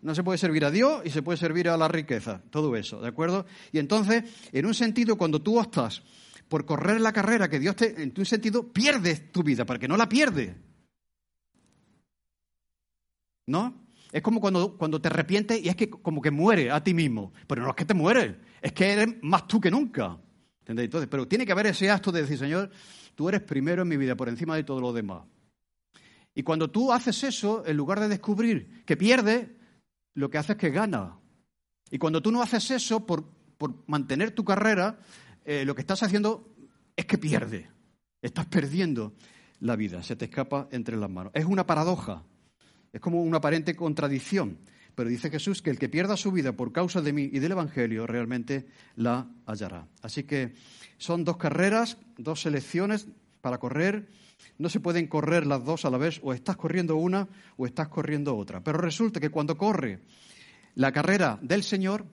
No 0.03 0.15
se 0.15 0.25
puede 0.25 0.39
servir 0.39 0.65
a 0.65 0.71
Dios 0.71 1.03
y 1.05 1.11
se 1.11 1.23
puede 1.23 1.39
servir 1.39 1.69
a 1.69 1.77
la 1.77 1.89
riqueza, 1.89 2.43
todo 2.51 2.77
eso, 2.77 3.01
¿de 3.01 3.09
acuerdo? 3.09 3.47
Y 3.73 3.79
entonces, 3.79 4.25
en 4.53 4.67
un 4.67 4.75
sentido, 4.75 5.17
cuando 5.17 5.41
tú 5.41 5.59
optas 5.59 6.03
por 6.49 6.67
correr 6.67 7.01
la 7.01 7.13
carrera 7.13 7.49
que 7.49 7.59
Dios 7.59 7.77
te, 7.77 8.03
en 8.03 8.13
un 8.17 8.27
sentido, 8.27 8.73
pierdes 8.73 9.33
tu 9.33 9.43
vida, 9.43 9.65
porque 9.65 9.89
no 9.89 9.97
la 9.97 10.09
pierdes. 10.09 10.55
¿No? 13.47 13.87
Es 14.13 14.23
como 14.23 14.41
cuando, 14.41 14.77
cuando 14.77 15.01
te 15.01 15.09
arrepientes 15.09 15.63
y 15.63 15.69
es 15.69 15.77
que 15.77 15.91
como 15.91 16.23
que 16.23 16.31
muere 16.31 16.71
a 16.71 16.83
ti 16.83 16.95
mismo. 16.95 17.33
Pero 17.47 17.63
no 17.63 17.71
es 17.71 17.77
que 17.77 17.85
te 17.85 17.95
mueres, 17.95 18.37
es 18.61 18.73
que 18.73 18.93
eres 18.93 19.17
más 19.23 19.47
tú 19.47 19.61
que 19.61 19.71
nunca. 19.71 20.19
¿Entendéis? 20.61 20.87
Entonces, 20.87 21.09
pero 21.09 21.29
tiene 21.29 21.47
que 21.47 21.53
haber 21.53 21.67
ese 21.67 21.91
acto 21.91 22.11
de 22.11 22.23
decir, 22.23 22.39
Señor, 22.39 22.71
tú 23.15 23.29
eres 23.29 23.43
primero 23.43 23.83
en 23.83 23.89
mi 23.89 23.97
vida 23.97 24.17
por 24.17 24.29
encima 24.29 24.57
de 24.57 24.65
todo 24.65 24.81
lo 24.81 24.93
demás. 24.93 25.23
Y 26.35 26.43
cuando 26.43 26.71
tú 26.71 26.93
haces 26.93 27.25
eso, 27.25 27.65
en 27.67 27.77
lugar 27.77 28.01
de 28.01 28.09
descubrir 28.09 28.85
que 28.85 28.97
pierdes, 28.97 29.49
lo 30.15 30.29
que 30.29 30.39
haces 30.39 30.51
es 30.51 30.57
que 30.57 30.71
gana. 30.71 31.19
Y 31.91 31.99
cuando 31.99 32.21
tú 32.21 32.31
no 32.33 32.43
haces 32.43 32.71
eso 32.71 33.07
por, 33.07 33.25
por 33.57 33.85
mantener 33.87 34.33
tu 34.33 34.45
carrera, 34.45 34.99
eh, 35.45 35.65
lo 35.65 35.75
que 35.75 35.81
estás 35.81 36.03
haciendo 36.03 36.53
es 36.97 37.07
que 37.07 37.19
pierdes. 37.19 37.69
Estás 38.21 38.47
perdiendo 38.47 39.15
la 39.61 39.77
vida, 39.77 40.03
se 40.03 40.17
te 40.17 40.25
escapa 40.25 40.69
entre 40.73 40.97
las 40.97 41.09
manos. 41.09 41.33
Es 41.35 41.45
una 41.45 41.65
paradoja. 41.65 42.25
Es 42.97 43.03
como 43.03 43.23
una 43.23 43.37
aparente 43.37 43.77
contradicción. 43.77 44.57
Pero 44.95 45.11
dice 45.11 45.29
Jesús 45.29 45.61
que 45.61 45.69
el 45.69 45.79
que 45.79 45.91
pierda 45.91 46.17
su 46.17 46.33
vida 46.33 46.53
por 46.53 46.73
causa 46.73 47.03
de 47.03 47.13
mí 47.13 47.29
y 47.31 47.41
del 47.41 47.53
Evangelio 47.53 48.07
realmente 48.07 48.69
la 48.95 49.29
hallará. 49.45 49.87
Así 50.01 50.23
que 50.23 50.55
son 50.97 51.23
dos 51.23 51.37
carreras, 51.37 51.99
dos 52.17 52.41
selecciones 52.41 53.07
para 53.43 53.59
correr. 53.59 54.09
No 54.57 54.71
se 54.71 54.81
pueden 54.81 55.09
correr 55.09 55.47
las 55.47 55.63
dos 55.63 55.85
a 55.85 55.91
la 55.91 55.99
vez, 55.99 56.21
o 56.23 56.33
estás 56.33 56.57
corriendo 56.57 56.97
una 56.97 57.29
o 57.59 57.67
estás 57.67 57.89
corriendo 57.89 58.35
otra. 58.35 58.65
Pero 58.65 58.79
resulta 58.79 59.21
que 59.21 59.29
cuando 59.29 59.59
corre 59.59 60.01
la 60.75 60.91
carrera 60.91 61.39
del 61.43 61.65
Señor, 61.65 62.07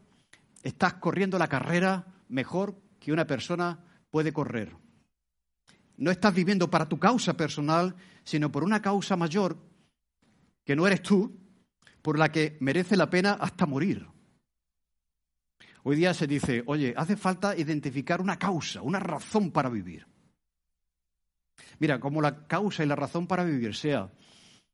estás 0.64 0.96
corriendo 0.96 1.40
la 1.40 1.48
carrera 1.48 2.06
mejor 2.28 2.76
que 3.00 3.14
una 3.14 3.26
persona 3.26 3.80
puede 4.12 4.34
correr. 4.34 4.76
No 5.96 6.12
estás 6.12 6.36
viviendo 6.36 6.70
para 6.70 6.90
tu 6.90 7.00
causa 7.00 7.38
personal, 7.38 7.96
sino 8.26 8.52
por 8.52 8.66
una 8.66 8.82
causa 8.82 9.16
mayor 9.16 9.72
que 10.64 10.76
no 10.76 10.88
eres 10.88 11.02
tú, 11.02 11.38
por 12.02 12.20
la 12.20 12.32
que 12.32 12.58
merece 12.60 12.98
la 12.98 13.10
pena 13.10 13.34
hasta 13.34 13.66
morir. 13.66 14.08
Hoy 15.84 15.98
día 15.98 16.14
se 16.14 16.28
dice, 16.28 16.64
oye, 16.66 16.94
hace 16.96 17.18
falta 17.18 17.58
identificar 17.58 18.22
una 18.22 18.40
causa, 18.40 18.82
una 18.82 19.00
razón 19.00 19.52
para 19.52 19.70
vivir. 19.70 20.08
Mira, 21.80 22.00
como 22.00 22.22
la 22.22 22.48
causa 22.48 22.84
y 22.84 22.88
la 22.88 22.96
razón 22.96 23.28
para 23.28 23.44
vivir 23.44 23.76
sea, 23.76 24.12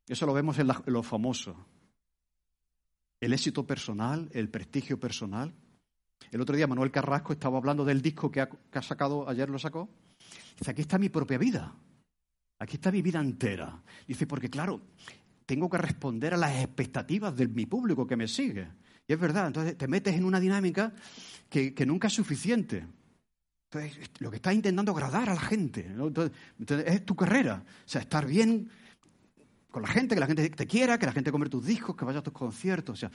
eso 0.08 0.26
lo 0.26 0.34
vemos 0.34 0.60
en, 0.60 0.68
lo 0.86 1.04
famoso, 1.04 1.56
el 3.20 3.34
éxito 3.34 3.66
personal, 3.66 4.30
el 4.34 4.50
prestigio 4.50 5.00
personal. 5.00 5.54
El 6.32 6.42
otro 6.42 6.56
día 6.56 6.68
Manuel 6.68 6.92
Carrasco 6.92 7.34
estaba 7.34 7.58
hablando 7.58 7.86
del 7.86 8.02
disco 8.02 8.32
que 8.32 8.42
ha, 8.42 8.50
que 8.50 8.80
ha 8.80 8.82
sacado, 8.82 9.28
ayer 9.28 9.50
lo 9.50 9.58
sacó. 9.58 9.90
Dice, 10.58 10.72
aquí 10.72 10.82
está 10.82 10.98
mi 10.98 11.10
propia 11.10 11.38
vida. 11.38 11.76
Aquí 12.60 12.76
está 12.76 12.92
mi 12.92 13.02
vida 13.02 13.20
entera. 13.20 13.82
Dice, 14.06 14.28
porque 14.28 14.50
claro, 14.50 14.82
tengo 15.50 15.68
que 15.68 15.80
responder 15.80 16.36
a 16.36 16.38
las 16.38 16.56
expectativas 16.58 17.36
de 17.36 17.48
mi 17.48 17.66
público 17.66 18.06
que 18.06 18.16
me 18.16 18.28
sigue. 18.28 18.68
Y 19.08 19.14
es 19.14 19.20
verdad, 19.20 19.48
entonces 19.48 19.76
te 19.76 19.88
metes 19.88 20.14
en 20.14 20.24
una 20.24 20.40
dinámica 20.40 20.94
que, 21.50 21.74
nunca 21.88 22.06
es 22.06 22.14
suficiente. 22.14 22.86
Entonces, 23.64 24.12
lo 24.20 24.30
que 24.30 24.36
estás 24.36 24.54
intentando 24.54 24.92
agradar 24.92 25.28
a 25.28 25.34
la 25.34 25.40
gente. 25.40 25.92
Es 26.86 27.04
tu 27.04 27.16
carrera. 27.16 27.64
O 27.66 27.90
sea, 27.90 28.02
estar 28.02 28.28
bien 28.28 28.70
con 29.72 29.82
la 29.82 29.88
gente, 29.88 30.14
que 30.14 30.22
la 30.22 30.28
gente 30.28 30.48
te 30.52 30.68
quiera, 30.68 31.00
que 31.00 31.08
la 31.08 31.14
gente 31.14 31.32
compre 31.32 31.50
tus 31.50 31.66
discos, 31.66 31.96
que 31.96 32.06
vaya 32.06 32.20
a 32.20 32.24
tus 32.24 32.32
conciertos. 32.32 32.94
O 32.94 33.00
sea, 33.00 33.12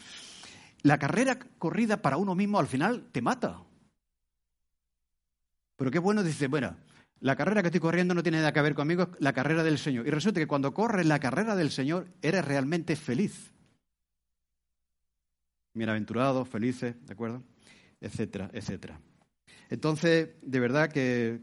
la 0.82 0.98
carrera 0.98 1.38
corrida 1.38 2.02
para 2.02 2.16
uno 2.16 2.34
mismo 2.34 2.58
al 2.58 2.66
final 2.66 3.10
te 3.12 3.22
mata. 3.22 3.62
Pero 5.76 5.88
qué 5.88 6.00
bueno, 6.00 6.24
dice, 6.24 6.48
bueno, 6.48 6.74
la 7.24 7.36
carrera 7.36 7.62
que 7.62 7.68
estoy 7.68 7.80
corriendo 7.80 8.12
no 8.12 8.22
tiene 8.22 8.36
nada 8.36 8.52
que 8.52 8.60
ver 8.60 8.74
conmigo, 8.74 9.04
es 9.04 9.08
la 9.18 9.32
carrera 9.32 9.62
del 9.62 9.78
Señor. 9.78 10.06
Y 10.06 10.10
resulta 10.10 10.40
que 10.40 10.46
cuando 10.46 10.74
corres 10.74 11.06
la 11.06 11.18
carrera 11.18 11.56
del 11.56 11.70
Señor, 11.70 12.06
eres 12.20 12.44
realmente 12.44 12.96
feliz. 12.96 13.50
Bienaventurados, 15.72 16.46
felices, 16.46 16.94
¿de 17.06 17.12
acuerdo? 17.14 17.42
Etcétera, 17.98 18.50
etcétera. 18.52 19.00
Entonces, 19.70 20.34
de 20.42 20.60
verdad 20.60 20.92
que, 20.92 21.40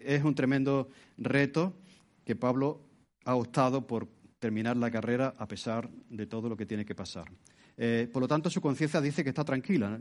es 0.00 0.24
un 0.24 0.34
tremendo 0.34 0.88
reto 1.16 1.78
que 2.24 2.34
Pablo 2.34 2.80
ha 3.24 3.36
optado 3.36 3.86
por 3.86 4.08
terminar 4.40 4.76
la 4.76 4.90
carrera 4.90 5.32
a 5.38 5.46
pesar 5.46 5.88
de 6.10 6.26
todo 6.26 6.48
lo 6.48 6.56
que 6.56 6.66
tiene 6.66 6.84
que 6.84 6.96
pasar. 6.96 7.30
Eh, 7.76 8.10
por 8.12 8.20
lo 8.20 8.26
tanto, 8.26 8.50
su 8.50 8.60
conciencia 8.60 9.00
dice 9.00 9.22
que 9.22 9.28
está 9.30 9.44
tranquila. 9.44 9.96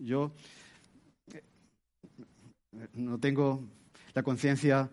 Yo 0.00 0.34
eh, 1.32 1.40
no 2.94 3.20
tengo 3.20 3.62
la 4.14 4.22
conciencia 4.22 4.90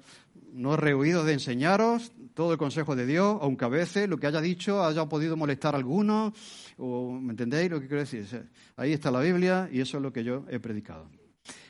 no 0.53 0.73
he 0.73 0.77
rehuido 0.77 1.23
de 1.23 1.33
enseñaros 1.33 2.11
todo 2.33 2.51
el 2.51 2.57
consejo 2.57 2.95
de 2.95 3.05
Dios, 3.05 3.37
aunque 3.41 3.65
a 3.65 3.69
veces 3.69 4.07
lo 4.09 4.17
que 4.17 4.27
haya 4.27 4.41
dicho 4.41 4.83
haya 4.83 5.05
podido 5.07 5.35
molestar 5.35 5.75
a 5.75 5.77
algunos, 5.77 6.33
o, 6.77 7.11
¿me 7.11 7.31
entendéis 7.31 7.69
lo 7.69 7.79
que 7.79 7.87
quiero 7.87 8.01
decir? 8.01 8.49
Ahí 8.75 8.93
está 8.93 9.11
la 9.11 9.21
Biblia 9.21 9.69
y 9.71 9.81
eso 9.81 9.97
es 9.97 10.03
lo 10.03 10.13
que 10.13 10.23
yo 10.23 10.45
he 10.49 10.59
predicado. 10.59 11.09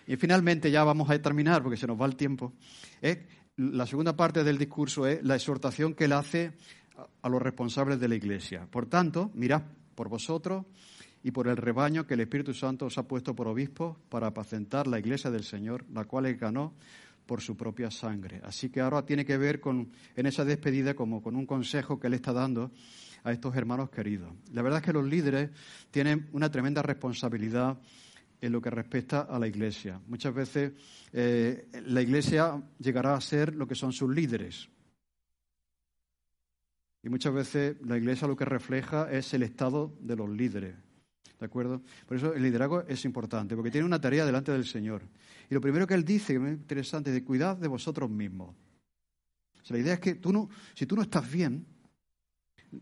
Y 0.07 0.15
finalmente, 0.15 0.71
ya 0.71 0.83
vamos 0.83 1.09
a 1.09 1.21
terminar 1.21 1.61
porque 1.61 1.77
se 1.77 1.87
nos 1.87 1.99
va 1.99 2.05
el 2.05 2.15
tiempo, 2.15 2.53
la 3.57 3.87
segunda 3.87 4.15
parte 4.15 4.43
del 4.43 4.57
discurso 4.57 5.07
es 5.07 5.23
la 5.23 5.35
exhortación 5.35 5.95
que 5.95 6.05
él 6.05 6.13
hace 6.13 6.53
a 7.21 7.29
los 7.29 7.41
responsables 7.41 7.99
de 7.99 8.07
la 8.07 8.15
Iglesia. 8.15 8.67
Por 8.69 8.85
tanto, 8.85 9.31
mirad 9.33 9.63
por 9.95 10.09
vosotros 10.09 10.65
y 11.23 11.31
por 11.31 11.47
el 11.47 11.57
rebaño 11.57 12.05
que 12.05 12.13
el 12.13 12.19
Espíritu 12.21 12.53
Santo 12.53 12.85
os 12.85 12.97
ha 12.97 13.07
puesto 13.07 13.35
por 13.35 13.47
obispos 13.47 13.97
para 14.09 14.27
apacentar 14.27 14.85
la 14.85 14.99
Iglesia 14.99 15.31
del 15.31 15.43
Señor, 15.43 15.85
la 15.91 16.05
cual 16.05 16.27
él 16.27 16.37
ganó 16.37 16.73
por 17.27 17.41
su 17.41 17.55
propia 17.55 17.91
sangre. 17.91 18.41
Así 18.43 18.69
que 18.69 18.81
ahora 18.81 19.05
tiene 19.05 19.25
que 19.25 19.37
ver 19.37 19.59
con, 19.59 19.91
en 20.15 20.25
esa 20.25 20.45
despedida 20.45 20.95
como 20.95 21.21
con 21.21 21.35
un 21.35 21.45
consejo 21.45 21.99
que 21.99 22.07
él 22.07 22.15
está 22.15 22.33
dando 22.33 22.71
a 23.23 23.31
estos 23.31 23.55
hermanos 23.55 23.89
queridos. 23.89 24.33
La 24.53 24.61
verdad 24.61 24.79
es 24.79 24.85
que 24.85 24.93
los 24.93 25.05
líderes 25.05 25.51
tienen 25.91 26.29
una 26.31 26.49
tremenda 26.49 26.81
responsabilidad 26.81 27.77
en 28.39 28.51
lo 28.51 28.61
que 28.61 28.69
respecta 28.69 29.21
a 29.21 29.37
la 29.37 29.47
Iglesia. 29.47 29.99
Muchas 30.07 30.33
veces 30.33 30.71
eh, 31.11 31.67
la 31.85 32.01
Iglesia 32.01 32.61
llegará 32.79 33.15
a 33.15 33.21
ser 33.21 33.53
lo 33.55 33.67
que 33.67 33.75
son 33.75 33.91
sus 33.91 34.09
líderes. 34.13 34.69
Y 37.03 37.09
muchas 37.09 37.33
veces 37.33 37.77
la 37.81 37.97
Iglesia 37.97 38.27
lo 38.27 38.35
que 38.35 38.45
refleja 38.45 39.11
es 39.11 39.33
el 39.33 39.43
estado 39.43 39.93
de 39.99 40.15
los 40.15 40.29
líderes. 40.29 40.86
¿De 41.39 41.45
acuerdo? 41.45 41.81
Por 42.07 42.17
eso 42.17 42.33
el 42.33 42.41
liderazgo 42.41 42.81
es 42.87 43.05
importante, 43.05 43.55
porque 43.55 43.71
tiene 43.71 43.85
una 43.85 44.01
tarea 44.01 44.25
delante 44.25 44.51
del 44.51 44.65
Señor. 44.65 45.03
Y 45.49 45.53
lo 45.53 45.61
primero 45.61 45.85
que 45.85 45.93
él 45.93 46.03
dice, 46.03 46.33
que 46.33 46.45
es 46.45 46.51
interesante, 46.51 47.11
es 47.11 47.15
de 47.15 47.23
cuidad 47.23 47.57
de 47.57 47.67
vosotros 47.67 48.09
mismos. 48.09 48.55
la 49.69 49.77
idea 49.77 49.93
es 49.93 49.99
que 49.99 50.15
tú 50.15 50.33
no, 50.33 50.49
si 50.73 50.85
tú 50.85 50.95
no 50.95 51.03
estás 51.03 51.31
bien, 51.31 51.65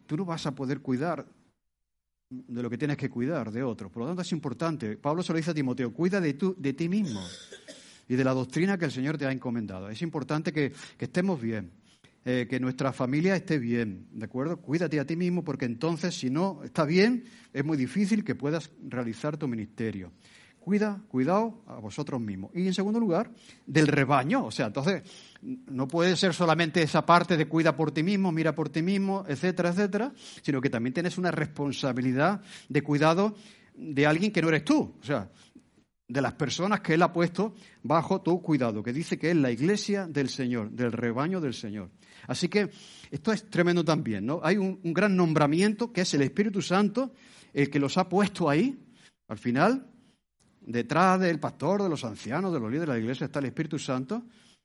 tú 0.06 0.18
no 0.18 0.26
vas 0.26 0.46
a 0.46 0.56
poder 0.56 0.80
cuidar 0.80 1.26
de 2.30 2.64
lo 2.64 2.70
que 2.70 2.78
tienes 2.78 2.98
que 2.98 3.10
cuidar 3.10 3.52
de 3.52 3.64
otros. 3.64 3.92
Por 3.92 4.02
lo 4.02 4.08
tanto, 4.08 4.22
es 4.22 4.32
importante. 4.32 4.98
Pablo 4.98 5.22
se 5.22 5.34
lo 5.34 5.38
dice 5.38 5.52
a 5.52 5.54
Timoteo, 5.54 5.94
cuida 5.94 6.20
de, 6.20 6.34
de 6.58 6.74
ti 6.74 6.90
mismo 6.90 7.22
y 8.08 8.16
de 8.16 8.24
la 8.24 8.34
doctrina 8.34 8.78
que 8.78 8.86
el 8.86 8.92
Señor 8.92 9.18
te 9.18 9.26
ha 9.26 9.32
encomendado. 9.32 9.90
Es 9.90 10.02
importante 10.02 10.52
que, 10.52 10.74
estemos 11.00 11.42
bien, 11.42 11.72
eh, 12.28 12.48
que 12.50 12.60
nuestra 12.60 12.92
familia 12.92 13.36
esté 13.36 13.60
bien, 13.60 14.08
¿de 14.12 14.26
acuerdo? 14.26 14.58
Cuídate 14.58 15.00
a 15.00 15.06
ti 15.06 15.16
mismo 15.16 15.44
porque 15.44 15.66
entonces, 15.66 16.18
si 16.18 16.32
no 16.32 16.64
está 16.64 16.84
bien, 16.84 17.26
es 17.54 17.64
muy 17.64 17.78
difícil 17.78 18.24
que 18.24 18.34
puedas 18.34 18.72
realizar 18.82 19.38
tu 19.38 19.48
ministerio. 19.48 20.12
Cuida, 20.60 21.04
cuidado 21.08 21.62
a 21.68 21.76
vosotros 21.76 22.20
mismos. 22.20 22.50
Y 22.56 22.66
en 22.66 22.74
segundo 22.74 23.00
lugar, 23.00 23.30
del 23.68 23.86
rebaño. 23.86 24.44
O 24.46 24.50
sea, 24.50 24.66
entonces, 24.66 25.04
no 25.44 25.88
puede 25.88 26.16
ser 26.16 26.34
solamente 26.34 26.82
esa 26.82 27.06
parte 27.06 27.38
de 27.38 27.48
cuida 27.48 27.76
por 27.76 27.92
ti 27.92 28.02
mismo, 28.02 28.32
mira 28.32 28.56
por 28.56 28.70
ti 28.70 28.82
mismo, 28.82 29.24
etcétera, 29.28 29.70
etcétera, 29.70 30.12
sino 30.42 30.60
que 30.60 30.72
también 30.72 30.96
tienes 30.96 31.20
una 31.20 31.30
responsabilidad 31.30 32.42
de 32.68 32.82
cuidado 32.82 33.36
de 33.76 34.08
alguien 34.08 34.32
que 34.32 34.42
no 34.42 34.50
eres 34.50 34.66
tú. 34.66 34.96
O 35.00 35.06
sea, 35.06 35.30
de 36.08 36.22
las 36.22 36.34
personas 36.34 36.82
que 36.82 36.96
Él 36.96 37.04
ha 37.04 37.14
puesto 37.14 37.54
bajo 37.84 38.22
tu 38.22 38.42
cuidado, 38.42 38.82
que 38.82 38.94
dice 38.94 39.20
que 39.20 39.30
es 39.30 39.36
la 39.36 39.52
iglesia 39.52 40.08
del 40.08 40.30
Señor, 40.30 40.72
del 40.72 40.92
rebaño 40.92 41.40
del 41.40 41.54
Señor. 41.54 41.92
Así 42.28 42.50
que 42.50 42.70
esto 43.12 43.32
es 43.32 43.50
tremendo 43.50 43.84
también, 43.84 44.26
¿no? 44.26 44.40
Hay 44.44 44.58
un, 44.58 44.80
gran 44.84 45.16
nombramiento 45.16 45.92
que 45.92 46.02
es 46.02 46.14
el 46.14 46.22
Espíritu 46.22 46.62
Santo, 46.62 47.12
el 47.54 47.70
que 47.70 47.80
los 47.80 47.98
ha 47.98 48.10
puesto 48.10 48.50
ahí. 48.50 48.78
Al 49.28 49.38
final, 49.38 49.88
detrás 50.62 51.20
del 51.20 51.40
pastor, 51.40 51.84
de 51.84 51.90
los 51.90 52.04
ancianos, 52.04 52.54
de 52.54 52.60
los 52.60 52.72
líderes 52.72 52.88
de 52.90 52.94
la 52.94 53.00
iglesia, 53.00 53.26
está 53.26 53.40
el 53.40 53.46
Espíritu 53.46 53.80
Santo. 53.80 54.24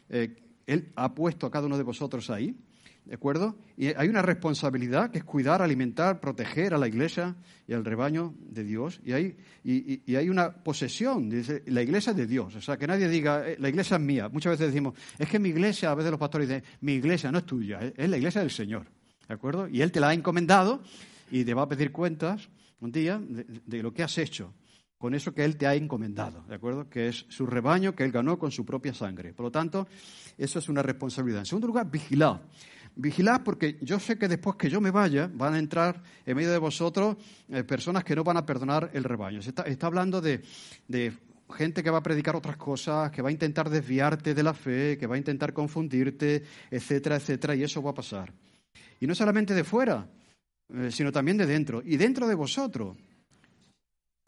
Eh, 0.08 0.36
él 0.66 0.92
ha 0.96 1.14
puesto 1.14 1.46
a 1.46 1.50
cada 1.50 1.66
uno 1.66 1.76
de 1.76 1.82
vosotros 1.82 2.30
ahí, 2.30 2.56
¿de 3.05 3.14
acuerdo? 3.14 3.57
Y 3.76 3.88
hay 3.88 4.09
una 4.09 4.22
responsabilidad 4.22 5.11
que 5.11 5.18
es 5.18 5.24
cuidar, 5.24 5.62
alimentar, 5.62 6.20
proteger 6.20 6.74
a 6.74 6.78
la 6.78 6.88
iglesia 6.88 7.36
y 7.66 7.72
al 7.72 7.84
rebaño 7.84 8.34
de 8.38 8.64
Dios. 8.64 9.01
Y 9.05 9.12
hay, 9.12 9.36
y, 9.64 10.14
hay 10.14 10.28
una 10.28 10.53
posesión, 10.53 11.28
dice, 11.28 11.62
la 11.66 11.82
iglesia 11.82 12.11
es 12.11 12.16
de 12.16 12.26
Dios. 12.26 12.55
O 12.55 12.61
sea, 12.61 12.76
que 12.76 12.86
nadie 12.86 13.09
diga, 13.09 13.48
eh, 13.48 13.57
la 13.59 13.68
iglesia 13.68 13.96
es 13.96 14.03
mía. 14.03 14.28
Muchas 14.28 14.53
veces 14.53 14.68
decimos, 14.68 14.94
es 15.18 15.28
que 15.28 15.38
mi 15.38 15.48
iglesia, 15.48 15.90
a 15.90 15.94
veces 15.94 16.11
los 16.11 16.20
pastores 16.20 16.48
dicen, 16.48 16.64
mi 16.82 16.92
iglesia 16.92 17.32
no 17.32 17.38
es 17.38 17.46
tuya, 17.46 17.80
es 17.96 18.09
la 18.09 18.16
iglesia 18.16 18.40
del 18.40 18.51
Señor, 18.51 18.86
¿de 19.26 19.34
acuerdo? 19.34 19.68
Y 19.68 19.82
Él 19.82 19.92
te 19.92 20.01
la 20.01 20.09
ha 20.09 20.14
encomendado 20.14 20.82
y 21.30 21.44
te 21.44 21.55
va 21.55 21.62
a 21.62 21.68
pedir 21.68 21.92
cuentas 21.92 22.48
un 22.80 22.92
día 22.92 23.20
de 23.20 23.82
lo 23.82 23.92
que 23.92 24.03
has 24.03 24.16
hecho 24.18 24.55
con 25.01 25.14
eso 25.14 25.32
que 25.32 25.46
Él 25.46 25.57
te 25.57 25.66
ha 25.66 25.74
encomendado, 25.74 26.44
¿de 26.46 26.57
acuerdo? 26.57 26.90
Que 26.90 27.09
es 27.09 27.24
su 27.30 27.46
rebaño 27.46 27.94
que 27.94 28.05
Él 28.05 28.12
ganó 28.12 28.38
con 28.38 28.51
su 28.51 28.66
propia 28.66 28.92
sangre. 28.92 29.32
Por 29.32 29.44
lo 29.44 29.51
tanto, 29.51 29.88
eso 30.36 30.59
es 30.59 30.68
una 30.68 30.82
responsabilidad. 30.82 31.40
En 31.40 31.46
segundo 31.46 31.68
lugar, 31.68 31.90
vigilad. 31.90 32.38
Vigilad 33.01 33.42
porque 33.42 33.78
yo 33.80 33.98
sé 33.98 34.18
que 34.18 34.28
después 34.28 34.57
que 34.57 34.68
yo 34.68 34.78
me 34.78 34.90
vaya, 34.90 35.30
van 35.32 35.55
a 35.55 35.59
entrar 35.59 36.03
en 36.26 36.36
medio 36.36 36.53
de 36.53 36.59
vosotros 36.59 37.16
eh, 37.48 37.64
personas 37.64 38.05
que 38.05 38.14
no 38.14 38.22
van 38.22 38.36
a 38.36 38.44
perdonar 38.44 38.90
el 38.92 39.05
rebaño. 39.05 39.40
Se 39.40 39.51
está, 39.51 39.86
hablando 39.86 40.20
de, 40.20 40.42
de 40.86 41.14
gente 41.51 41.82
que 41.82 41.88
va 41.88 41.98
a 41.98 42.03
predicar 42.03 42.36
otras 42.36 42.59
cosas, 42.59 43.11
que 43.11 43.22
va 43.22 43.30
a 43.30 43.32
intentar 43.32 43.70
desviarte 43.70 44.34
de 44.34 44.42
la 44.42 44.53
fe, 44.53 44.98
que 44.98 45.07
va 45.07 45.14
a 45.14 45.18
intentar 45.18 45.55
confundirte, 45.55 46.44
etcétera, 46.70 47.16
etcétera, 47.16 47.55
y 47.55 47.62
eso 47.62 47.82
va 47.82 47.92
a 47.92 47.94
pasar. 47.94 48.34
Y 49.01 49.07
no 49.07 49.14
solamente 49.14 49.55
de 49.55 49.64
fuera, 49.64 50.07
eh, 50.68 50.90
sino 50.90 51.11
también 51.11 51.38
de 51.38 51.46
dentro. 51.46 51.82
Y 51.82 51.96
dentro 51.96 52.28
de 52.28 52.34
vosotros 52.34 52.98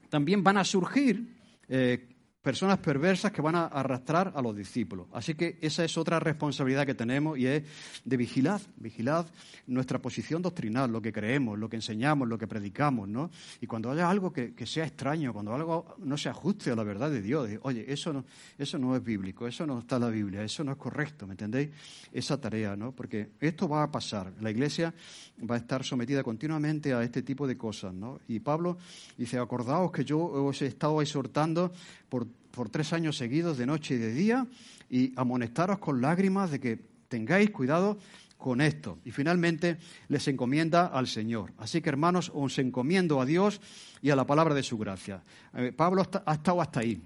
también 0.09 0.43
van 0.43 0.57
a 0.57 0.65
surgir 0.65 1.37
eh, 1.69 2.12
personas 2.43 2.79
perversas 2.79 3.31
que 3.31 3.41
van 3.41 3.55
a 3.55 3.67
arrastrar 3.67 4.33
a 4.35 4.43
los 4.43 4.57
discípulos. 4.57 5.07
Así 5.13 5.35
que 5.35 5.59
esa 5.61 5.85
es 5.85 5.97
otra 5.97 6.19
responsabilidad 6.19 6.85
que 6.85 6.95
tenemos 6.95 7.39
y 7.39 7.47
es 7.47 7.63
de 8.05 8.17
vigilar, 8.17 8.61
vigilar 8.77 9.27
nuestra 9.69 10.01
posición 10.01 10.43
doctrinal, 10.43 10.91
lo 10.91 11.01
que 11.01 11.13
creemos, 11.13 11.57
lo 11.57 11.69
que 11.69 11.77
enseñamos, 11.77 12.29
lo 12.29 12.37
que 12.37 12.49
predicamos, 12.49 13.09
¿no? 13.09 13.31
Y 13.61 13.67
cuando 13.69 13.93
haya 13.93 14.11
algo 14.11 14.33
que, 14.33 14.53
sea 14.67 14.85
extraño, 14.85 15.33
cuando 15.33 15.55
algo 15.55 15.95
no 15.99 16.17
se 16.17 16.29
ajuste 16.29 16.73
a 16.73 16.77
la 16.77 16.83
verdad 16.83 17.11
de 17.11 17.23
Dios, 17.23 17.49
oye, 17.63 17.85
eso 17.87 18.13
no, 18.13 18.25
eso 18.59 18.79
no 18.79 18.97
es 18.97 19.05
bíblico, 19.05 19.47
eso 19.47 19.65
no 19.65 19.79
está 19.79 19.97
en 19.97 20.03
la 20.03 20.09
Biblia, 20.09 20.43
eso 20.43 20.65
no 20.65 20.73
es 20.73 20.79
correcto, 20.79 21.27
¿me 21.27 21.35
entendéis? 21.35 21.71
Esa 22.13 22.41
tarea, 22.41 22.75
¿no? 22.75 22.93
Porque 22.93 23.31
esto 23.41 23.69
va 23.69 23.85
a 23.85 23.91
pasar, 23.91 24.33
la 24.41 24.51
Iglesia 24.51 24.93
va 25.49 25.55
a 25.55 25.59
estar 25.59 25.85
sometida 25.85 26.23
continuamente 26.25 26.93
a 26.93 27.03
este 27.03 27.23
tipo 27.23 27.47
de 27.47 27.57
cosas, 27.57 27.95
¿no? 27.95 28.21
Y 28.27 28.41
Pablo 28.41 28.79
dice, 29.17 29.39
acordaos 29.39 29.93
que 29.93 30.05
yo 30.05 30.19
os 30.21 30.61
he 30.63 30.67
estado 30.67 31.01
exhortando 31.03 31.73
por, 32.09 32.27
tres 32.71 32.93
años 32.93 33.17
seguidos, 33.17 33.59
de 33.59 33.67
noche 33.67 33.95
y 33.95 33.99
de 33.99 34.13
día, 34.13 34.47
y 34.89 35.13
amonestaros 35.17 35.79
con 35.79 36.01
lágrimas 36.01 36.51
de 36.51 36.61
que 36.61 36.79
tengáis 37.09 37.51
cuidado 37.51 37.99
con 38.37 38.61
esto. 38.61 38.99
Y 39.05 39.11
finalmente 39.11 39.79
les 40.09 40.27
encomienda 40.29 40.87
al 40.87 41.07
Señor. 41.07 41.53
Así 41.59 41.81
que, 41.81 41.89
hermanos, 41.89 42.31
os 42.35 42.59
encomiendo 42.59 43.21
a 43.21 43.25
Dios 43.25 43.61
y 44.03 44.11
a 44.11 44.17
la 44.17 44.27
palabra 44.27 44.55
de 44.55 44.63
su 44.63 44.77
gracia. 44.77 45.23
Eh, 45.55 45.73
Pablo 45.73 46.03
ha 46.27 46.35
estado 46.35 46.61
hasta 46.61 46.81
ahí. 46.81 47.01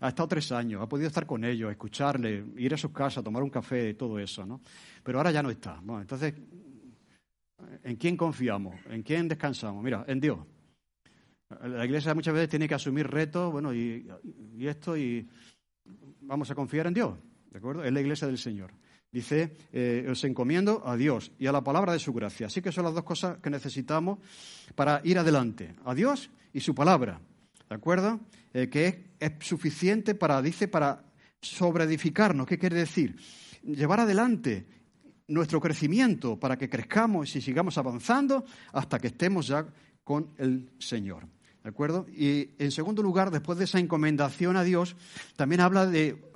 Ha 0.00 0.08
estado 0.08 0.28
tres 0.28 0.52
años, 0.52 0.82
ha 0.82 0.86
podido 0.86 1.08
estar 1.08 1.24
con 1.24 1.44
ellos, 1.44 1.70
escucharle, 1.70 2.44
ir 2.58 2.74
a 2.74 2.76
sus 2.76 2.90
casas, 2.90 3.24
tomar 3.24 3.42
un 3.42 3.48
café, 3.48 3.94
todo 3.94 4.18
eso, 4.18 4.44
¿no? 4.44 4.60
Pero 5.02 5.18
ahora 5.18 5.30
ya 5.30 5.42
no 5.42 5.50
está. 5.50 5.80
Bueno, 5.82 6.02
entonces, 6.02 6.34
¿en 7.82 7.96
quién 7.96 8.16
confiamos? 8.16 8.74
¿En 8.90 9.02
quién 9.02 9.28
descansamos? 9.28 9.82
Mira, 9.82 10.04
en 10.06 10.20
Dios. 10.20 10.38
La 11.62 11.84
iglesia 11.84 12.14
muchas 12.14 12.34
veces 12.34 12.48
tiene 12.48 12.68
que 12.68 12.74
asumir 12.74 13.06
retos, 13.06 13.52
bueno, 13.52 13.74
y, 13.74 14.06
esto, 14.60 14.96
y 14.96 15.28
vamos 16.20 16.50
a 16.50 16.54
confiar 16.54 16.86
en 16.86 16.94
Dios, 16.94 17.18
¿de 17.50 17.58
acuerdo? 17.58 17.84
Es 17.84 17.92
la 17.92 18.00
iglesia 18.00 18.26
del 18.26 18.38
Señor. 18.38 18.72
Dice, 19.12 19.56
eh, 19.72 20.06
os 20.10 20.24
encomiendo 20.24 20.82
a 20.84 20.96
Dios 20.96 21.30
y 21.38 21.46
a 21.46 21.52
la 21.52 21.62
palabra 21.62 21.92
de 21.92 22.00
su 22.00 22.12
gracia. 22.12 22.48
Así 22.48 22.60
que 22.60 22.72
son 22.72 22.84
las 22.84 22.94
dos 22.94 23.04
cosas 23.04 23.38
que 23.38 23.48
necesitamos 23.48 24.18
para 24.74 25.00
ir 25.04 25.18
adelante, 25.18 25.76
a 25.84 25.94
Dios 25.94 26.30
y 26.52 26.60
su 26.60 26.74
palabra, 26.74 27.20
¿de 27.68 27.74
acuerdo? 27.76 28.18
Eh, 28.52 28.68
que 28.68 28.86
es, 28.86 28.96
es, 29.20 29.32
suficiente 29.46 30.16
para, 30.16 30.42
dice, 30.42 30.66
para 30.66 31.04
sobreedificarnos. 31.40 32.46
¿Qué 32.46 32.58
quiere 32.58 32.76
decir? 32.76 33.16
Llevar 33.62 34.00
adelante 34.00 34.66
nuestro 35.28 35.60
crecimiento 35.60 36.38
para 36.38 36.58
que 36.58 36.68
crezcamos 36.68 37.34
y 37.36 37.40
sigamos 37.40 37.78
avanzando 37.78 38.44
hasta 38.72 38.98
que 38.98 39.08
estemos 39.08 39.46
ya 39.46 39.66
con 40.04 40.30
el 40.38 40.70
Señor. 40.78 41.26
¿De 41.62 41.70
acuerdo? 41.70 42.06
Y 42.08 42.50
en 42.58 42.70
segundo 42.70 43.02
lugar, 43.02 43.30
después 43.30 43.58
de 43.58 43.64
esa 43.64 43.78
encomendación 43.78 44.56
a 44.56 44.62
Dios, 44.62 44.96
también 45.34 45.62
habla 45.62 45.86
de 45.86 46.30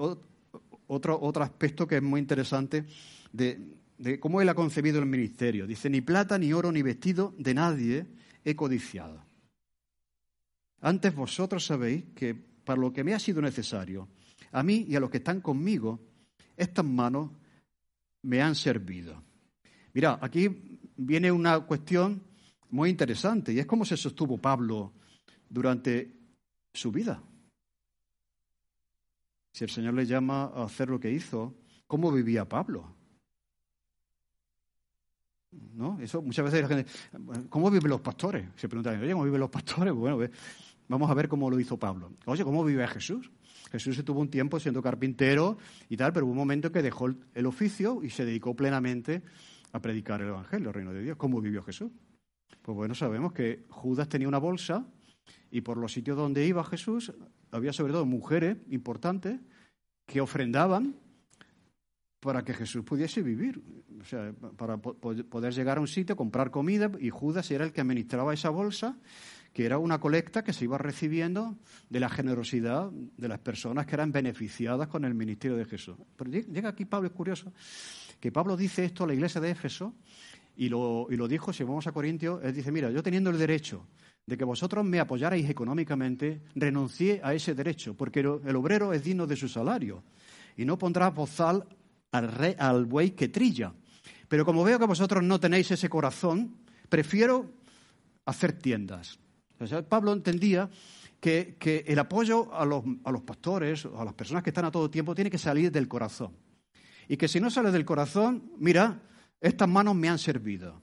otro, 0.87 1.21
otro 1.21 1.45
aspecto 1.45 1.87
que 1.87 1.97
es 1.97 2.03
muy 2.03 2.19
interesante 2.19 2.87
de, 3.31 3.77
de 3.99 4.19
cómo 4.19 4.41
Él 4.41 4.49
ha 4.49 4.55
concebido 4.55 4.99
el 4.99 5.07
ministerio. 5.07 5.67
Dice, 5.67 5.91
ni 5.91 6.01
plata, 6.01 6.39
ni 6.39 6.53
oro, 6.53 6.73
ni 6.73 6.81
vestido 6.81 7.35
de 7.39 7.53
nadie 7.53 8.07
he 8.43 8.57
codiciado. 8.57 9.23
Antes 10.81 11.15
vosotros 11.15 11.67
sabéis 11.67 12.05
que 12.15 12.35
para 12.35 12.81
lo 12.81 12.93
que 12.93 13.05
me 13.05 13.13
ha 13.13 13.19
sido 13.19 13.43
necesario, 13.43 14.09
a 14.53 14.63
mí 14.63 14.87
y 14.89 14.97
a 14.97 15.01
los 15.01 15.11
que 15.11 15.19
están 15.19 15.41
conmigo, 15.41 16.01
estas 16.57 16.85
manos 16.85 17.31
me 18.23 18.41
han 18.41 18.55
servido. 18.55 19.23
Mira, 19.93 20.19
aquí 20.23 20.81
viene 20.97 21.31
una 21.33 21.61
cuestión 21.61 22.23
muy 22.71 22.91
interesante 22.91 23.53
y 23.53 23.59
es 23.59 23.67
cómo 23.67 23.85
se 23.85 23.97
sostuvo 23.97 24.39
Pablo 24.39 24.93
durante 25.49 26.15
su 26.73 26.93
vida. 26.93 27.23
Si 29.53 29.65
el 29.65 29.71
Señor 29.71 29.95
le 29.95 30.07
llama 30.07 30.45
a 30.55 30.65
hacer 30.65 30.89
lo 30.89 31.01
que 31.01 31.11
hizo, 31.11 31.55
¿cómo 31.87 32.13
vivía 32.13 32.49
Pablo? 32.49 32.95
¿No? 35.51 35.99
Eso 36.01 36.21
muchas 36.23 36.45
veces 36.45 36.63
la 36.63 36.69
gente, 36.69 36.91
¿cómo 37.49 37.71
viven 37.71 37.89
los 37.89 38.01
pastores? 38.01 38.47
Se 38.57 38.69
preguntan, 38.69 39.01
oye, 39.01 39.13
¿cómo 39.13 39.25
viven 39.25 39.41
los 39.41 39.51
pastores? 39.51 39.95
Bueno, 39.95 40.19
vamos 40.89 41.11
a 41.11 41.15
ver 41.15 41.29
cómo 41.29 41.51
lo 41.51 41.59
hizo 41.59 41.79
Pablo. 41.79 42.13
Oye, 42.27 42.45
¿cómo 42.45 42.65
vive 42.65 42.87
Jesús? 42.87 43.31
Jesús 43.71 43.99
estuvo 43.99 44.21
un 44.21 44.31
tiempo 44.31 44.61
siendo 44.61 44.83
carpintero 44.83 45.59
y 45.89 45.97
tal, 45.97 46.13
pero 46.13 46.27
hubo 46.27 46.33
un 46.33 46.39
momento 46.39 46.71
que 46.71 46.83
dejó 46.83 47.09
el 47.35 47.47
oficio 47.47 48.03
y 48.03 48.11
se 48.11 48.25
dedicó 48.25 48.55
plenamente 48.55 49.23
a 49.73 49.81
predicar 49.81 50.21
el 50.23 50.29
Evangelio, 50.29 50.69
el 50.69 50.75
reino 50.75 50.93
de 50.93 51.03
Dios. 51.03 51.17
¿Cómo 51.17 51.41
vivió 51.41 51.63
Jesús? 51.63 51.91
Pues 52.69 52.77
bueno, 52.77 52.95
sabemos 52.95 53.33
que 53.33 53.65
Judas 53.71 54.11
tenía 54.11 54.29
una 54.29 54.37
bolsa 54.37 54.85
y 55.51 55.63
por 55.63 55.79
los 55.79 55.91
sitios 55.91 56.19
donde 56.19 56.47
iba 56.47 56.63
Jesús 56.65 57.15
había 57.51 57.73
sobre 57.73 57.95
todo 57.95 58.05
mujeres 58.05 58.59
importantes 58.69 59.41
que 60.05 60.21
ofrendaban 60.21 60.95
para 62.21 62.45
que 62.45 62.53
Jesús 62.53 62.85
pudiese 62.85 63.23
vivir, 63.23 63.63
o 63.99 64.05
sea, 64.05 64.35
para 64.59 64.77
poder 64.77 65.55
llegar 65.55 65.79
a 65.79 65.81
un 65.81 65.89
sitio, 65.89 66.15
comprar 66.15 66.51
comida, 66.51 66.91
y 67.01 67.09
Judas 67.09 67.51
era 67.51 67.65
el 67.65 67.73
que 67.73 67.81
administraba 67.81 68.35
esa 68.35 68.51
bolsa, 68.51 68.99
que 69.55 69.65
era 69.65 69.79
una 69.79 69.99
colecta 69.99 70.45
que 70.45 70.53
se 70.53 70.65
iba 70.65 70.77
recibiendo 70.77 71.57
de 71.89 72.01
la 72.01 72.11
generosidad 72.11 72.91
de 72.91 73.29
las 73.29 73.39
personas 73.39 73.87
que 73.87 73.95
eran 73.95 74.13
beneficiadas 74.13 74.89
con 74.89 75.07
el 75.07 75.15
ministerio 75.15 75.57
de 75.57 75.65
Jesús. 75.65 75.97
Pero 76.17 76.31
llega 76.31 76.69
aquí 76.69 76.85
Pablo, 76.85 77.09
es 77.09 77.15
curioso, 77.15 77.51
que 78.21 78.31
Pablo 78.31 78.59
dice 78.59 78.85
esto 78.85 79.05
a 79.05 79.07
la 79.07 79.15
iglesia 79.15 79.41
de 79.41 79.53
Éfeso, 79.53 79.95
y 80.59 80.69
lo, 80.69 81.07
y 81.09 81.17
lo 81.17 81.29
dijo, 81.29 81.53
si 81.53 81.63
vamos 81.63 81.87
a 81.87 81.93
Corintios, 81.93 82.41
él 82.43 82.53
dice, 82.53 82.73
mira, 82.73 82.91
yo 82.91 83.01
teniendo 83.01 83.31
el 83.31 83.39
derecho 83.39 83.87
de 84.27 84.37
que 84.37 84.45
vosotros 84.45 84.85
me 84.85 84.99
apoyarais 84.99 85.49
económicamente, 85.49 86.43
renuncié 86.57 87.21
a 87.23 87.33
ese 87.33 87.55
derecho, 87.55 87.95
porque 87.95 88.21
el 88.21 88.57
obrero 88.57 88.93
es 88.93 89.05
digno 89.05 89.27
de 89.27 89.37
su 89.37 89.49
salario, 89.49 90.03
y 90.57 90.65
no 90.65 90.77
pondrá 90.77 91.11
bozal 91.11 91.65
al, 92.11 92.57
al 92.59 92.85
buey 92.87 93.13
que 93.13 93.29
trilla. 93.29 93.73
Pero 94.27 94.45
como 94.45 94.65
veo 94.65 94.81
que 94.81 94.85
vosotros 94.85 95.23
no 95.23 95.39
tenéis 95.39 95.71
ese 95.71 95.89
corazón, 95.89 96.57
prefiero 96.89 97.53
hacer 98.27 98.53
tiendas. 98.53 99.19
Pablo 99.89 100.13
entendía 100.13 100.69
que, 101.21 101.85
el 101.87 101.99
apoyo 102.01 102.53
a 102.53 102.67
los, 102.67 102.83
a 103.05 103.13
los 103.13 103.23
pastores, 103.23 103.87
a 103.87 104.05
las 104.05 104.15
personas 104.15 104.43
que 104.43 104.51
están 104.51 104.65
a 104.65 104.73
todo 104.73 104.91
tiempo, 104.91 105.15
tiene 105.15 105.31
que 105.31 105.39
salir 105.39 105.71
del 105.71 105.87
corazón. 105.87 106.33
Y 107.07 107.17
que 107.17 107.29
si 107.29 107.41
no 107.41 107.49
sale 107.49 107.71
del 107.71 107.85
corazón, 107.85 108.51
mira, 108.59 109.01
estas 109.41 109.69
manos 109.69 109.95
me 109.95 110.09
han 110.09 110.19
servido. 110.19 110.83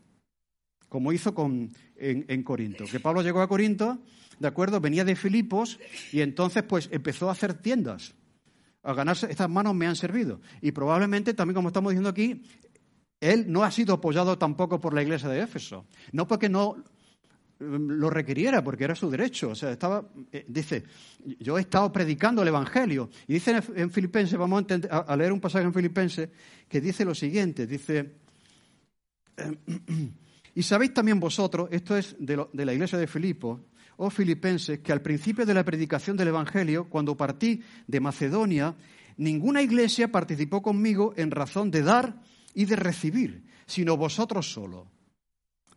Como 0.89 1.11
hizo 1.11 1.33
con, 1.33 1.71
en, 1.97 2.43
Corinto. 2.43 2.85
Que 2.85 2.99
Pablo 2.99 3.21
llegó 3.21 3.41
a 3.41 3.47
Corinto, 3.47 3.99
¿de 4.39 4.47
acuerdo? 4.47 4.79
Venía 4.79 5.03
de 5.03 5.15
Filipos 5.15 5.79
y 6.11 6.21
entonces 6.21 6.63
pues 6.63 6.87
empezó 6.91 7.29
a 7.29 7.33
hacer 7.33 7.53
tiendas 7.55 8.15
a 8.85 8.93
ganarse, 8.93 9.29
estas 9.29 9.49
manos 9.49 9.73
me 9.73 9.87
han 9.87 9.95
servido. 9.95 10.39
Y 10.61 10.71
probablemente 10.71 11.33
también, 11.33 11.55
como 11.55 11.69
estamos 11.69 11.91
diciendo 11.91 12.09
aquí, 12.09 12.43
él 13.19 13.51
no 13.51 13.63
ha 13.63 13.71
sido 13.71 13.95
apoyado 13.95 14.37
tampoco 14.37 14.79
por 14.79 14.93
la 14.93 15.01
iglesia 15.01 15.27
de 15.27 15.41
Éfeso. 15.41 15.87
No 16.11 16.27
porque 16.27 16.49
no 16.49 16.75
mm, 17.59 17.89
lo 17.93 18.09
requiriera, 18.11 18.63
porque 18.63 18.83
era 18.83 18.93
su 18.93 19.09
derecho. 19.09 19.49
O 19.49 19.55
sea, 19.55 19.71
estaba, 19.71 20.07
eh, 20.31 20.45
dice, 20.47 20.83
yo 21.39 21.57
he 21.57 21.61
estado 21.61 21.91
predicando 21.91 22.43
el 22.43 22.47
Evangelio. 22.49 23.09
Y 23.27 23.33
dice 23.33 23.59
en 23.75 23.91
Filipenses, 23.91 24.37
vamos 24.37 24.65
a, 24.89 25.15
leer 25.15 25.31
un 25.31 25.41
pasaje 25.41 25.65
en 25.65 25.73
Filipenses, 25.73 26.29
que 26.69 26.79
dice 26.79 27.03
lo 27.05 27.15
siguiente, 27.15 27.65
dice, 27.65 28.13
y 30.55 30.63
sabéis 30.63 30.93
también 30.93 31.19
vosotros, 31.19 31.69
esto 31.71 31.97
es 31.97 32.15
de, 32.19 32.47
la 32.53 32.73
iglesia 32.73 32.97
de 32.97 33.07
Filipo, 33.07 33.61
oh 33.97 34.09
filipenses, 34.09 34.79
que 34.79 34.91
al 34.91 35.01
principio 35.01 35.45
de 35.45 35.53
la 35.53 35.63
predicación 35.63 36.17
del 36.17 36.29
Evangelio, 36.29 36.89
cuando 36.89 37.15
partí 37.15 37.61
de 37.87 37.99
Macedonia, 37.99 38.75
ninguna 39.17 39.61
iglesia 39.61 40.11
participó 40.11 40.61
conmigo 40.61 41.13
en 41.17 41.31
razón 41.31 41.71
de 41.71 41.81
dar 41.81 42.21
y 42.53 42.65
de 42.65 42.75
recibir, 42.75 43.45
sino 43.65 43.97
vosotros 43.97 44.51
solo. 44.51 44.87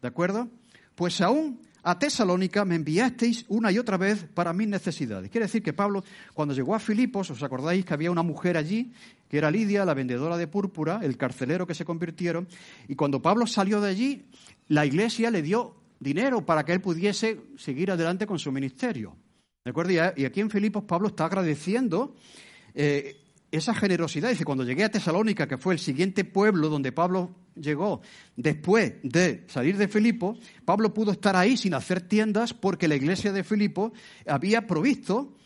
¿De 0.01 0.09
acuerdo? 0.09 0.49
Pues 0.95 1.21
aún 1.21 1.61
a 1.89 1.99
Tesalónica 1.99 2.66
me 2.66 2.74
enviasteis 2.74 3.47
una 3.49 3.72
y 3.72 3.78
otra 3.78 3.97
vez 3.97 4.26
para 4.34 4.53
mis 4.53 4.68
necesidades. 4.68 5.30
Quiere 5.30 5.47
decir 5.47 5.62
que 5.62 5.72
Pablo, 5.72 6.05
cuando 6.34 6.53
llegó 6.53 6.74
a 6.74 6.78
Filipos, 6.78 7.30
os 7.30 7.43
acordáis 7.43 7.82
que 7.82 7.95
había 7.95 8.11
una 8.11 8.22
mujer 8.22 8.59
allí, 8.59 8.93
que 9.26 9.39
era 9.39 9.51
Lidia, 9.51 9.86
la 9.86 9.95
vendedora 9.95 10.36
de 10.36 10.47
púrpura, 10.47 11.01
el 11.03 11.16
carcelero 11.16 11.66
que 11.66 11.72
se 11.72 11.86
convirtieron, 11.86 12.47
y 12.89 12.95
cuando 12.95 13.22
Pablo 13.22 13.47
salió 13.47 13.80
de 13.80 13.89
allí, 13.89 14.26
la 14.66 14.84
iglesia 14.84 15.30
le 15.30 15.41
dio 15.41 15.76
dinero 15.99 16.45
para 16.45 16.62
que 16.62 16.74
él 16.74 16.82
pudiese 16.82 17.41
seguir 17.57 17.91
adelante 17.91 18.26
con 18.26 18.39
su 18.39 18.53
ministerio. 18.53 19.16
¿De 19.64 19.70
acuerdo? 19.70 19.93
Y 20.14 20.26
aquí 20.26 20.41
en 20.41 20.51
Filipos 20.51 20.84
Pablo 20.84 21.09
está 21.09 21.24
agradeciendo 21.24 22.14
eh, 22.74 23.16
esa 23.51 23.74
generosidad. 23.74 24.30
Dice, 24.30 24.44
cuando 24.44 24.64
llegué 24.64 24.84
a 24.84 24.90
Tesalónica, 24.90 25.46
que 25.46 25.59
fue 25.59 25.74
el 25.74 25.80
siguiente 25.80 26.24
pueblo 26.24 26.68
donde 26.68 26.92
Pablo 26.92 27.34
llegó 27.55 28.01
después 28.36 28.94
de 29.03 29.44
salir 29.49 29.76
de 29.76 29.88
Filipos, 29.88 30.38
Pablo 30.64 30.92
pudo 30.92 31.12
estar 31.12 31.36
ahí 31.36 31.57
sin 31.57 31.74
hacer 31.74 32.01
tiendas 32.01 32.55
porque 32.55 32.88
la 32.88 32.96
iglesia 32.96 33.32
de 33.32 33.44
Filipos 33.44 33.92
había 34.26 34.66
provisto, 34.66 35.36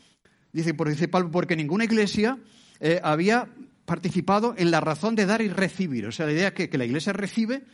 dice, 0.52 0.74
porque 0.74 1.56
ninguna 1.56 1.84
iglesia 1.84 2.38
eh, 2.80 3.00
había 3.02 3.48
participado 3.84 4.54
en 4.56 4.70
la 4.70 4.80
razón 4.80 5.14
de 5.14 5.26
dar 5.26 5.42
y 5.42 5.48
recibir. 5.48 6.06
O 6.06 6.12
sea, 6.12 6.26
la 6.26 6.32
idea 6.32 6.48
es 6.48 6.54
que, 6.54 6.68
que 6.68 6.78
la 6.78 6.84
iglesia 6.84 7.12
recibe 7.12 7.64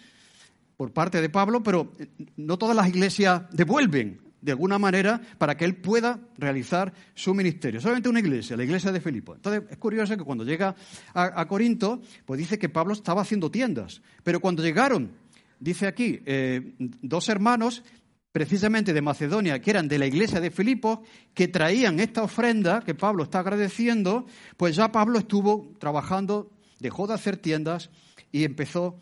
por 0.76 0.92
parte 0.92 1.20
de 1.20 1.28
Pablo, 1.28 1.62
pero 1.62 1.92
no 2.36 2.58
todas 2.58 2.76
las 2.76 2.88
iglesias 2.88 3.42
devuelven 3.50 4.27
de 4.40 4.52
alguna 4.52 4.78
manera 4.78 5.20
para 5.38 5.56
que 5.56 5.64
él 5.64 5.76
pueda 5.76 6.20
realizar 6.36 6.92
su 7.14 7.34
ministerio. 7.34 7.80
Solamente 7.80 8.08
una 8.08 8.20
iglesia, 8.20 8.56
la 8.56 8.64
iglesia 8.64 8.92
de 8.92 9.00
Filipo. 9.00 9.34
Entonces 9.34 9.64
es 9.70 9.78
curioso 9.78 10.16
que 10.16 10.24
cuando 10.24 10.44
llega 10.44 10.74
a, 11.14 11.46
Corinto, 11.46 12.00
pues 12.24 12.38
dice 12.38 12.58
que 12.58 12.68
Pablo 12.68 12.92
estaba 12.92 13.22
haciendo 13.22 13.50
tiendas, 13.50 14.00
pero 14.22 14.40
cuando 14.40 14.62
llegaron, 14.62 15.12
dice 15.58 15.86
aquí, 15.86 16.20
eh, 16.24 16.74
dos 16.78 17.28
hermanos 17.28 17.82
precisamente 18.30 18.92
de 18.92 19.02
Macedonia, 19.02 19.60
que 19.60 19.70
eran 19.70 19.88
de 19.88 19.98
la 19.98 20.06
iglesia 20.06 20.40
de 20.40 20.50
Filipos, 20.50 21.00
que 21.34 21.48
traían 21.48 21.98
esta 21.98 22.22
ofrenda 22.22 22.82
que 22.82 22.94
Pablo 22.94 23.24
está 23.24 23.40
agradeciendo, 23.40 24.26
pues 24.56 24.76
ya 24.76 24.92
Pablo 24.92 25.18
estuvo 25.18 25.74
trabajando, 25.80 26.50
dejó 26.78 27.06
de 27.06 27.14
hacer 27.14 27.38
tiendas 27.38 27.90
y 28.30 28.44
empezó 28.44 28.96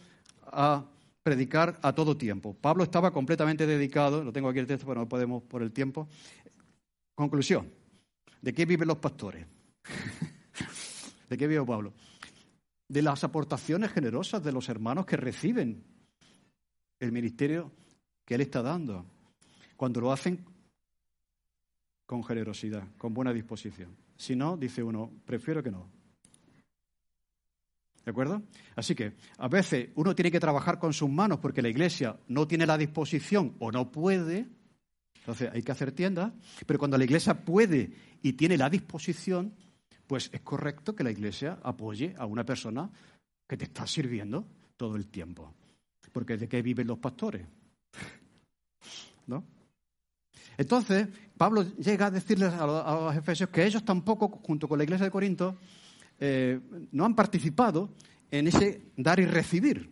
a 0.47 0.87
predicar 1.27 1.77
a 1.83 1.93
todo 1.93 2.17
tiempo. 2.17 2.55
Pablo 2.55 2.85
estaba 2.85 3.11
completamente 3.11 3.67
dedicado, 3.67 4.23
lo 4.23 4.33
tengo 4.33 4.49
aquí 4.49 4.61
el 4.61 4.67
texto, 4.69 4.87
pero 4.87 5.01
no 5.01 5.09
podemos 5.09 5.43
por 5.43 5.61
el 5.61 5.73
tiempo. 5.73 6.07
Conclusión, 7.17 7.69
¿de 8.41 8.55
qué 8.55 8.65
viven 8.65 8.87
los 8.87 8.99
pastores? 8.99 9.45
¿De 11.29 11.37
qué 11.37 11.49
vive 11.49 11.67
Pablo? 11.67 11.95
De 12.89 13.03
las 13.03 13.25
aportaciones 13.25 13.91
generosas 13.91 14.41
de 14.45 14.53
los 14.53 14.69
hermanos 14.69 15.05
que 15.05 15.17
reciben 15.17 15.83
el 17.01 17.11
ministerio 17.11 17.73
que 18.25 18.37
él 18.37 18.43
está 18.43 18.63
dando, 18.63 19.05
cuando 19.77 20.01
lo 20.01 20.13
hacen 20.13 20.45
con 22.07 22.23
generosidad, 22.23 22.87
con 22.99 23.13
buena 23.13 23.33
disposición. 23.33 23.97
Si 24.17 24.37
no, 24.37 24.57
dice 24.57 24.81
uno, 24.81 25.11
prefiero 25.25 25.61
que 25.61 25.73
no. 25.73 25.89
¿De 28.07 28.11
acuerdo? 28.11 28.41
Así 28.77 28.95
que 28.95 29.15
a 29.37 29.49
veces 29.49 29.89
uno 29.97 30.15
tiene 30.15 30.31
que 30.31 30.39
trabajar 30.39 30.79
con 30.79 30.93
sus 30.93 31.11
manos 31.11 31.41
porque 31.41 31.61
la 31.61 31.69
iglesia 31.69 32.17
no 32.29 32.47
tiene 32.47 32.65
la 32.65 32.79
disposición 32.79 33.57
o 33.59 33.73
no 33.73 33.91
puede. 33.91 34.47
Entonces 35.19 35.51
hay 35.53 35.61
que 35.65 35.73
hacer 35.73 35.91
tiendas. 35.91 36.33
Pero 36.65 36.79
cuando 36.79 36.97
la 36.97 37.03
iglesia 37.03 37.45
puede 37.45 37.91
y 38.23 38.35
tiene 38.35 38.57
la 38.57 38.71
disposición, 38.71 39.55
pues 40.07 40.31
es 40.33 40.41
correcto 40.43 40.95
que 40.95 41.03
la 41.03 41.11
iglesia 41.11 41.59
apoye 41.65 42.15
a 42.17 42.27
una 42.27 42.45
persona 42.45 42.89
que 43.49 43.57
te 43.57 43.65
está 43.65 43.89
sirviendo 43.89 44.47
todo 44.77 44.95
el 44.95 45.09
tiempo. 45.09 45.53
Porque 46.13 46.37
¿de 46.37 46.49
qué 46.49 46.63
viven 46.63 46.87
los 46.87 46.99
pastores? 46.99 47.45
¿No? 49.27 49.43
Entonces, 50.57 51.09
Pablo 51.37 51.65
llega 51.77 52.07
a 52.07 52.11
decirles 52.13 52.53
a 52.53 52.67
los 52.67 53.17
efesios 53.17 53.51
que 53.51 53.67
ellos 53.67 53.85
tampoco, 53.85 54.29
junto 54.29 54.69
con 54.69 54.79
la 54.79 54.85
iglesia 54.85 55.07
de 55.07 55.11
Corinto, 55.11 55.57
eh, 56.19 56.61
no 56.93 57.05
han 57.05 57.15
participado 57.15 57.95
en 58.31 58.49
ese 58.49 58.93
dar 58.97 59.21
y 59.21 59.27
recibir. 59.27 59.91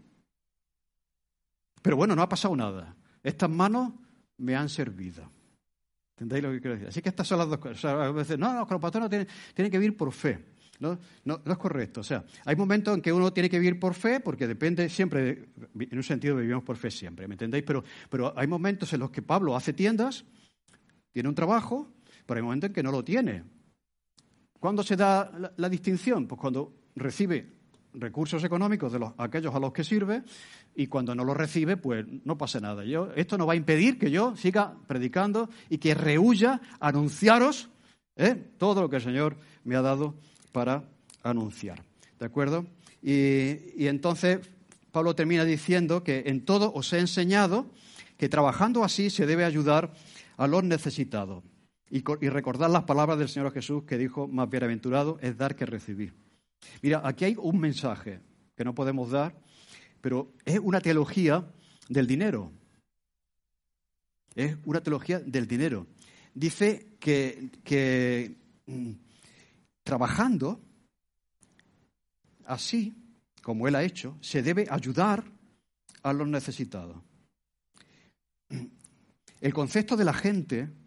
Pero 1.83 1.97
bueno, 1.97 2.16
no 2.16 2.22
ha 2.22 2.29
pasado 2.29 2.57
nada. 2.57 2.97
Estas 3.22 3.51
manos 3.51 3.93
me 4.39 4.57
han 4.57 4.68
servido. 4.68 5.31
¿Entendéis 6.12 6.43
lo 6.45 6.53
que 6.53 6.61
quiero 6.61 6.75
decir? 6.75 6.89
Así 6.89 7.03
que 7.03 7.09
estas 7.09 7.27
son 7.27 7.39
las 7.39 7.49
dos 7.49 7.59
cosas. 7.59 7.85
a 7.85 8.11
veces, 8.12 8.39
no, 8.39 8.53
no, 8.53 8.66
los 8.68 8.81
pastores 8.81 9.05
no 9.05 9.11
tienen, 9.11 9.70
que 9.70 9.79
vivir 9.79 9.97
por 9.97 10.12
fe. 10.12 10.53
¿no? 10.81 10.99
No, 11.25 11.43
es 11.45 11.59
correcto. 11.59 12.01
O 12.01 12.05
sea, 12.05 12.25
hay 12.45 12.57
momentos 12.57 12.95
en 12.95 13.03
que 13.03 13.12
uno 13.12 13.33
tiene 13.33 13.51
que 13.51 13.59
vivir 13.59 13.79
por 13.79 13.95
fe, 13.95 14.20
porque 14.20 14.47
depende 14.47 14.89
siempre, 14.89 15.49
en 15.79 15.97
un 15.97 16.03
sentido 16.03 16.37
vivimos 16.37 16.62
por 16.62 16.77
fe 16.77 16.91
siempre, 16.91 17.27
¿me 17.27 17.35
entendéis? 17.35 17.64
Pero, 17.64 17.85
pero 18.09 18.33
hay 18.37 18.47
momentos 18.47 18.93
en 18.93 19.01
los 19.01 19.11
que 19.11 19.22
Pablo 19.22 19.57
hace 19.57 19.72
tiendas, 19.72 20.25
tiene 21.12 21.29
un 21.29 21.35
trabajo, 21.35 21.93
pero 22.27 22.39
hay 22.39 22.43
momentos 22.43 22.68
en 22.68 22.75
que 22.75 22.83
no 22.83 22.93
lo 22.93 23.05
tiene. 23.05 23.45
¿Cuándo 24.65 24.83
se 24.83 24.97
da 24.97 25.31
la, 25.59 25.69
distinción? 25.69 26.27
Pues 26.27 26.41
cuando 26.41 26.73
recibe 26.97 27.47
recursos 27.93 28.43
económicos 28.45 28.91
de 28.95 28.99
los, 28.99 29.12
aquellos 29.19 29.55
a 29.55 29.59
los 29.59 29.75
que 29.75 29.85
sirve 29.85 30.23
y 30.75 30.87
cuando 30.87 31.15
no 31.15 31.23
los 31.23 31.37
recibe, 31.37 31.77
pues 31.77 32.07
no 32.25 32.39
pasa 32.39 32.61
nada. 32.61 32.83
Yo, 32.83 33.11
esto 33.15 33.37
no 33.37 33.45
va 33.45 33.53
a 33.53 33.57
impedir 33.57 33.99
que 33.99 34.11
yo 34.11 34.35
siga 34.39 34.75
predicando 34.87 35.51
y 35.69 35.77
que 35.77 35.93
rehuya 35.93 36.62
anunciaros 36.81 37.69
¿eh? 38.17 38.53
todo 38.57 38.81
lo 38.81 38.89
que 38.89 38.97
el 38.97 39.03
Señor 39.03 39.37
me 39.65 39.77
ha 39.77 39.83
dado 39.83 40.15
para 40.51 40.85
anunciar. 41.23 41.85
¿De 42.19 42.25
acuerdo? 42.25 42.65
Y 43.03 43.87
entonces 43.87 44.39
Pablo 44.91 45.15
termina 45.15 45.45
diciendo 45.45 46.03
que 46.03 46.23
en 46.25 46.43
todo 46.43 46.73
os 46.73 46.91
he 46.95 47.01
enseñado 47.01 47.67
que 48.17 48.31
trabajando 48.31 48.83
así 48.83 49.11
se 49.11 49.27
debe 49.27 49.45
ayudar 49.45 49.93
a 50.39 50.47
los 50.47 50.65
necesitados 50.65 51.45
y, 51.95 52.29
recordar 52.29 52.71
las 52.71 52.83
palabras 52.83 53.21
del 53.21 53.29
Señor 53.29 53.53
Jesús 53.53 53.85
que 53.85 53.97
dijo, 53.97 54.27
más 54.27 54.51
bienaventurado 54.51 55.17
es 55.21 55.37
dar 55.37 55.55
que 55.55 55.65
recibir. 55.65 56.13
Mira, 56.83 57.01
aquí 57.05 57.25
hay 57.25 57.37
un 57.39 57.61
mensaje 57.61 58.21
que 58.57 58.65
no 58.65 58.75
podemos 58.75 59.13
dar, 59.13 59.41
pero 60.01 60.33
es 60.45 60.59
una 60.59 60.81
teología 60.81 61.47
del 61.89 62.09
dinero. 62.09 62.51
Es 64.35 64.57
una 64.65 64.83
teología 64.83 65.21
del 65.21 65.47
dinero. 65.47 65.87
Dice 66.35 66.97
que, 66.99 68.35
mm, 68.67 68.91
trabajando 69.85 70.61
así, 72.45 72.93
como 73.41 73.69
él 73.69 73.77
ha 73.77 73.85
hecho, 73.85 74.19
se 74.21 74.43
debe 74.43 74.67
ayudar 74.69 75.23
a 76.03 76.13
los 76.13 76.27
necesitados. 76.27 76.97
El 79.41 79.55
concepto 79.55 79.97
de 79.97 80.05
la 80.05 80.13
gente 80.13 80.84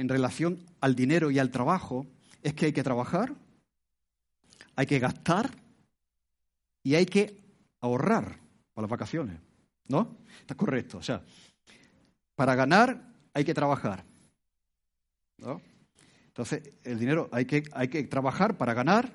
en 0.00 0.08
relación 0.08 0.64
al 0.80 0.94
dinero 0.94 1.30
y 1.30 1.38
al 1.38 1.50
trabajo 1.50 2.06
es 2.42 2.54
que 2.54 2.66
hay 2.66 2.72
que 2.72 2.82
trabajar, 2.82 3.34
hay 4.74 4.86
que 4.86 4.98
gastar 4.98 5.50
y 6.82 6.94
hay 6.94 7.04
que 7.04 7.38
ahorrar 7.80 8.38
para 8.72 8.84
las 8.84 8.90
vacaciones. 8.90 9.38
¿No? 9.88 10.16
Está 10.40 10.54
correcto. 10.54 10.98
O 10.98 11.02
sea, 11.02 11.22
para 12.34 12.54
ganar 12.54 13.12
hay 13.34 13.44
que 13.44 13.52
trabajar. 13.52 14.04
¿no? 15.36 15.60
Entonces, 16.28 16.62
el 16.82 16.98
dinero 16.98 17.28
hay 17.30 17.44
que, 17.44 17.64
hay 17.72 17.88
que 17.88 18.04
trabajar 18.04 18.56
para 18.56 18.72
ganar, 18.72 19.12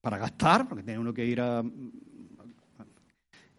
para 0.00 0.18
gastar, 0.18 0.68
porque 0.68 0.84
tiene 0.84 1.00
uno 1.00 1.12
que 1.12 1.24
ir 1.24 1.40
a. 1.40 1.64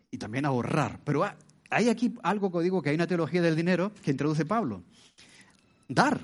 y 0.09 0.17
también 0.17 0.45
ahorrar. 0.45 1.01
Pero 1.03 1.25
hay 1.69 1.89
aquí 1.89 2.15
algo 2.23 2.49
que 2.49 2.61
digo 2.61 2.81
que 2.81 2.91
hay 2.91 2.95
una 2.95 3.07
teología 3.07 3.41
del 3.41 3.57
dinero 3.57 3.91
que 4.01 4.11
introduce 4.11 4.45
Pablo. 4.45 4.83
Dar. 5.88 6.19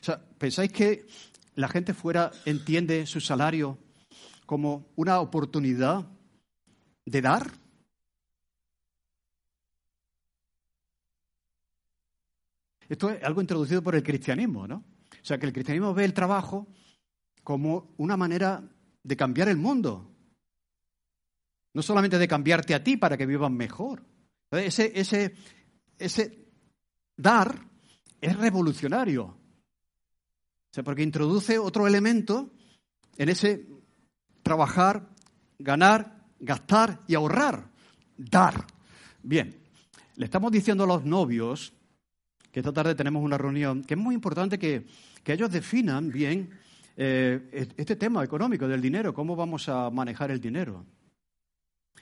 O 0.00 0.04
sea, 0.04 0.20
¿pensáis 0.38 0.72
que 0.72 1.06
la 1.54 1.68
gente 1.68 1.94
fuera 1.94 2.30
entiende 2.44 3.06
su 3.06 3.20
salario 3.20 3.78
como 4.46 4.86
una 4.96 5.20
oportunidad 5.20 6.06
de 7.04 7.20
dar? 7.20 7.50
Esto 12.88 13.10
es 13.10 13.22
algo 13.22 13.40
introducido 13.40 13.82
por 13.82 13.94
el 13.94 14.02
cristianismo, 14.02 14.66
¿no? 14.66 14.76
O 14.76 15.24
sea, 15.24 15.38
que 15.38 15.46
el 15.46 15.52
cristianismo 15.52 15.94
ve 15.94 16.04
el 16.04 16.14
trabajo 16.14 16.66
como 17.44 17.94
una 17.98 18.16
manera 18.16 18.62
de 19.02 19.16
cambiar 19.16 19.48
el 19.48 19.56
mundo. 19.56 20.10
No 21.72 21.82
solamente 21.82 22.18
de 22.18 22.26
cambiarte 22.26 22.74
a 22.74 22.82
ti 22.82 22.96
para 22.96 23.16
que 23.16 23.26
vivas 23.26 23.50
mejor. 23.50 24.02
Ese, 24.50 24.90
ese, 24.98 25.36
ese 25.98 26.39
dar 27.20 27.66
es 28.20 28.36
revolucionario. 28.36 29.36
Porque 30.84 31.02
introduce 31.02 31.58
otro 31.58 31.86
elemento 31.86 32.50
en 33.16 33.28
ese 33.28 33.66
trabajar, 34.42 35.08
ganar, 35.58 36.26
gastar 36.38 37.00
y 37.06 37.14
ahorrar. 37.14 37.70
Dar. 38.16 38.66
Bien, 39.22 39.56
le 40.16 40.24
estamos 40.24 40.52
diciendo 40.52 40.84
a 40.84 40.86
los 40.86 41.04
novios 41.04 41.72
que 42.52 42.60
esta 42.60 42.72
tarde 42.72 42.94
tenemos 42.94 43.22
una 43.22 43.38
reunión, 43.38 43.82
que 43.82 43.94
es 43.94 44.00
muy 44.00 44.14
importante 44.14 44.58
que, 44.58 44.86
ellos 45.24 45.52
definan 45.52 46.10
bien 46.10 46.50
eh, 46.96 47.68
este 47.76 47.94
tema 47.94 48.24
económico 48.24 48.66
del 48.66 48.80
dinero, 48.80 49.14
cómo 49.14 49.36
vamos 49.36 49.68
a 49.68 49.88
manejar 49.90 50.32
el 50.32 50.40
dinero. 50.40 50.84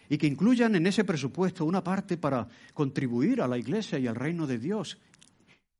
Y 0.09 0.17
que 0.17 0.27
incluyan 0.27 0.75
en 0.77 0.87
ese 0.87 1.05
presupuesto 1.05 1.67
una 1.67 1.85
parte 1.85 2.17
para 2.17 2.49
contribuir 2.73 3.43
a 3.43 3.49
la 3.49 3.59
Iglesia 3.59 3.99
y 3.99 4.07
al 4.07 4.15
reino 4.15 4.47
de 4.47 4.59
Dios. 4.59 4.97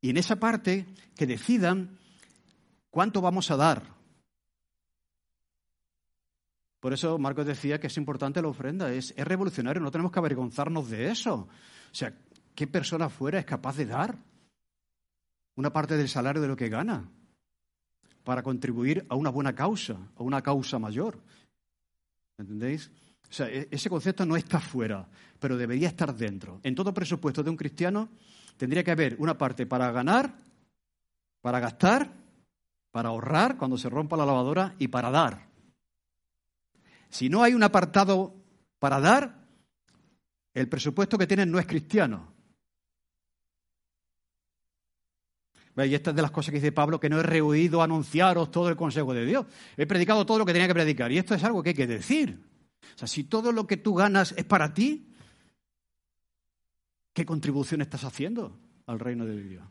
Y 0.01 0.11
en 0.11 0.17
esa 0.17 0.37
parte 0.37 0.87
que 1.17 1.27
decidan 1.27 1.99
cuánto 2.91 3.21
vamos 3.21 3.51
a 3.51 3.57
dar. 3.57 3.83
Por 6.81 6.93
eso 6.93 7.19
Marcos 7.19 7.47
decía 7.47 7.81
que 7.81 7.89
es 7.89 7.97
importante 7.97 8.41
la 8.41 8.49
ofrenda, 8.49 8.93
es, 8.93 9.13
es 9.17 9.27
revolucionario, 9.27 9.83
no 9.83 9.91
tenemos 9.91 10.13
que 10.13 10.21
avergonzarnos 10.21 10.89
de 10.89 11.11
eso. 11.11 11.49
O 11.91 11.95
sea, 11.95 12.15
¿qué 12.55 12.67
persona 12.67 13.09
fuera 13.09 13.41
es 13.41 13.45
capaz 13.45 13.77
de 13.77 13.87
dar? 13.87 14.19
una 15.59 15.73
parte 15.73 15.97
del 15.97 16.09
salario 16.09 16.41
de 16.41 16.47
lo 16.47 16.57
que 16.57 16.69
gana 16.69 17.11
para 18.23 18.45
contribuir 18.45 19.05
a 19.09 19.17
una 19.17 19.31
buena 19.31 19.57
causa, 19.57 19.97
a 20.17 20.23
una 20.23 20.41
causa 20.41 20.79
mayor. 20.79 21.19
¿Entendéis? 22.39 22.93
O 23.29 23.33
sea, 23.33 23.49
e-, 23.49 23.67
ese 23.69 23.91
concepto 23.91 24.25
no 24.25 24.37
está 24.37 24.61
fuera, 24.61 25.09
pero 25.41 25.57
debería 25.57 25.89
estar 25.89 26.15
dentro. 26.15 26.61
En 26.63 26.77
todo 26.77 26.95
presupuesto 26.95 27.43
de 27.43 27.51
un 27.51 27.57
cristiano 27.57 28.09
tendría 28.59 28.85
que 28.85 28.91
haber 28.91 29.17
una 29.19 29.39
parte 29.39 29.67
para 29.67 29.91
ganar, 29.91 30.35
para 31.41 31.61
gastar, 31.61 32.13
para 32.91 33.09
ahorrar 33.09 33.57
cuando 33.57 33.79
se 33.79 33.89
rompa 33.89 34.17
la 34.17 34.27
lavadora 34.27 34.75
y 34.79 34.89
para 34.89 35.11
dar. 35.11 35.49
Si 37.09 37.31
no 37.31 37.43
hay 37.43 37.55
un 37.55 37.63
apartado 37.63 38.35
para 38.79 39.01
dar, 39.01 39.47
el 40.53 40.69
presupuesto 40.69 41.17
que 41.17 41.27
tienen 41.27 41.51
no 41.51 41.59
es 41.59 41.67
cristiano. 41.67 42.35
Y 45.77 45.95
esta 45.95 46.11
es 46.11 46.17
de 46.17 46.23
las 46.23 46.33
cosas 46.33 46.51
que 46.51 46.59
dice 46.59 46.73
Pablo, 46.73 46.99
que 46.99 47.09
no 47.09 47.21
he 47.21 47.23
rehuido 47.23 47.83
anunciaros 47.83 48.51
todo 48.51 48.69
el 48.69 48.75
consejo 48.75 49.15
de 49.15 49.25
Dios. 49.25 49.47
He 49.77 49.87
predicado 49.87 50.27
todo 50.27 50.39
lo 50.39 50.45
que 50.45 50.53
tenía 50.53 50.67
que 50.67 50.75
predicar. 50.75 51.13
Y 51.13 51.19
esto 51.19 51.37
es 51.37 51.45
algo 51.45 51.63
que 51.63 51.69
hay 51.69 51.75
que 51.77 51.87
decir. 51.87 52.43
O 52.83 52.99
sea, 52.99 53.07
si 53.07 53.25
todo 53.25 53.53
lo 53.53 53.65
que 53.65 53.77
tú 53.77 53.95
ganas 53.95 54.35
es 54.37 54.45
para 54.45 54.75
ti, 54.75 55.08
¿qué 57.19 57.27
contribución 57.27 57.81
estás 57.81 58.05
haciendo 58.05 58.57
al 58.87 59.01
reino 59.01 59.27
de 59.27 59.43
Dios? 59.43 59.67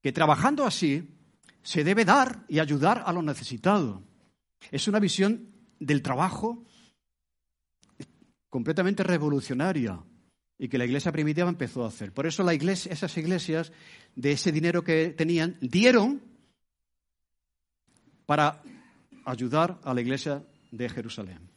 Que 0.00 0.12
trabajando 0.12 0.64
así 0.64 1.18
se 1.60 1.82
debe 1.82 2.04
dar 2.04 2.44
y 2.46 2.60
ayudar 2.60 3.02
a 3.04 3.12
los 3.12 3.24
necesitados. 3.24 4.00
Es 4.70 4.86
una 4.86 5.00
visión 5.00 5.50
del 5.80 6.02
trabajo 6.02 6.64
completamente 8.48 9.02
revolucionaria 9.02 10.00
y 10.56 10.68
que 10.68 10.78
la 10.78 10.84
iglesia 10.84 11.10
primitiva 11.10 11.48
empezó 11.48 11.84
a 11.84 11.88
hacer. 11.88 12.12
Por 12.12 12.28
eso 12.28 12.44
la 12.44 12.54
iglesia, 12.54 12.92
esas 12.92 13.16
iglesias, 13.16 13.72
de 14.14 14.30
ese 14.30 14.52
dinero 14.52 14.84
que 14.84 15.08
tenían, 15.08 15.58
dieron 15.60 16.22
para 18.24 18.62
ayudar 19.24 19.80
a 19.82 19.94
la 19.94 20.00
iglesia 20.00 20.44
de 20.70 20.88
Jerusalén. 20.88 21.50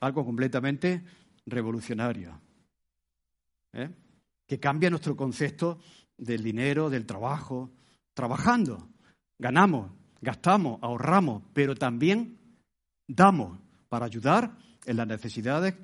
Algo 0.00 0.24
completamente 0.24 1.04
revolucionario, 1.46 2.40
¿eh? 3.72 3.90
que 4.46 4.60
cambia 4.60 4.90
nuestro 4.90 5.16
concepto 5.16 5.78
del 6.16 6.42
dinero, 6.42 6.90
del 6.90 7.06
trabajo. 7.06 7.70
Trabajando, 8.14 8.88
ganamos, 9.38 9.90
gastamos, 10.20 10.78
ahorramos, 10.82 11.42
pero 11.52 11.74
también 11.74 12.38
damos 13.08 13.58
para 13.88 14.06
ayudar 14.06 14.56
en 14.86 14.96
las 14.96 15.06
necesidades 15.06 15.74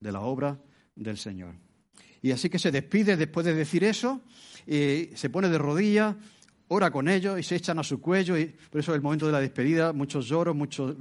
de 0.00 0.12
la 0.12 0.20
obra 0.20 0.60
del 0.94 1.18
Señor. 1.18 1.54
Y 2.20 2.32
así 2.32 2.50
que 2.50 2.58
se 2.58 2.72
despide 2.72 3.16
después 3.16 3.46
de 3.46 3.54
decir 3.54 3.84
eso, 3.84 4.22
y 4.66 5.10
se 5.14 5.30
pone 5.30 5.48
de 5.48 5.58
rodillas, 5.58 6.16
ora 6.68 6.90
con 6.90 7.08
ellos 7.08 7.38
y 7.38 7.42
se 7.42 7.56
echan 7.56 7.78
a 7.78 7.82
su 7.82 8.00
cuello. 8.00 8.38
Y 8.38 8.46
por 8.46 8.80
eso 8.80 8.92
es 8.92 8.96
el 8.96 9.02
momento 9.02 9.26
de 9.26 9.32
la 9.32 9.40
despedida, 9.40 9.92
muchos 9.92 10.26
lloros, 10.26 10.54
muchos, 10.54 10.96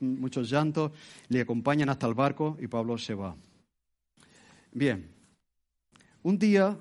muchos 0.00 0.50
llantos, 0.50 0.92
le 1.28 1.40
acompañan 1.40 1.88
hasta 1.88 2.06
el 2.06 2.14
barco 2.14 2.56
y 2.60 2.66
Pablo 2.66 2.96
se 2.98 3.14
va. 3.14 3.36
Bien, 4.72 5.10
un 6.22 6.38
día 6.38 6.76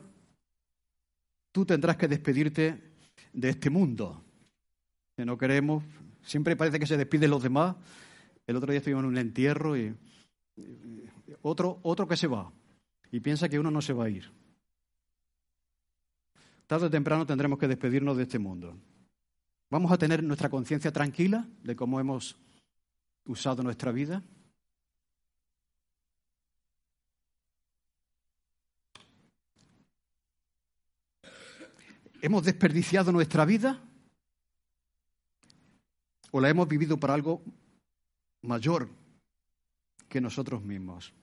tú 1.51 1.65
tendrás 1.65 1.97
que 1.97 2.07
despedirte 2.07 2.81
de 3.31 3.49
este 3.49 3.69
mundo, 3.69 4.21
que 5.15 5.25
no 5.25 5.37
queremos, 5.37 5.83
siempre 6.21 6.55
parece 6.55 6.79
que 6.79 6.87
se 6.87 6.97
despiden 6.97 7.29
los 7.29 7.43
demás. 7.43 7.75
El 8.47 8.57
otro 8.57 8.71
día 8.71 8.79
estuvimos 8.79 9.03
en 9.03 9.09
un 9.09 9.17
entierro 9.17 9.77
y 9.77 9.95
otro, 11.41 11.79
otro 11.83 12.07
que 12.07 12.17
se 12.17 12.27
va 12.27 12.51
y 13.11 13.19
piensa 13.19 13.47
que 13.47 13.59
uno 13.59 13.71
no 13.71 13.81
se 13.81 13.93
va 13.93 14.05
a 14.05 14.09
ir. 14.09 14.29
Tarde 16.67 16.87
o 16.87 16.89
temprano 16.89 17.25
tendremos 17.25 17.59
que 17.59 17.67
despedirnos 17.67 18.17
de 18.17 18.23
este 18.23 18.39
mundo. 18.39 18.73
¿Vamos 19.69 19.91
a 19.91 19.97
tener 19.97 20.23
nuestra 20.23 20.49
conciencia 20.49 20.91
tranquila 20.91 21.47
de 21.61 21.75
cómo 21.75 21.99
hemos 21.99 22.35
usado 23.25 23.61
nuestra 23.61 23.91
vida? 23.91 24.23
¿Hemos 32.21 32.43
desperdiciado 32.43 33.11
nuestra 33.11 33.45
vida? 33.45 33.79
¿O 36.31 36.41
la 36.41 36.49
hemos 36.49 36.67
vivido 36.67 36.99
para 36.99 37.13
algo 37.13 37.43
mayor 38.41 38.89
que 40.09 40.19
nosotros 40.19 40.63
mismos? 40.63 41.13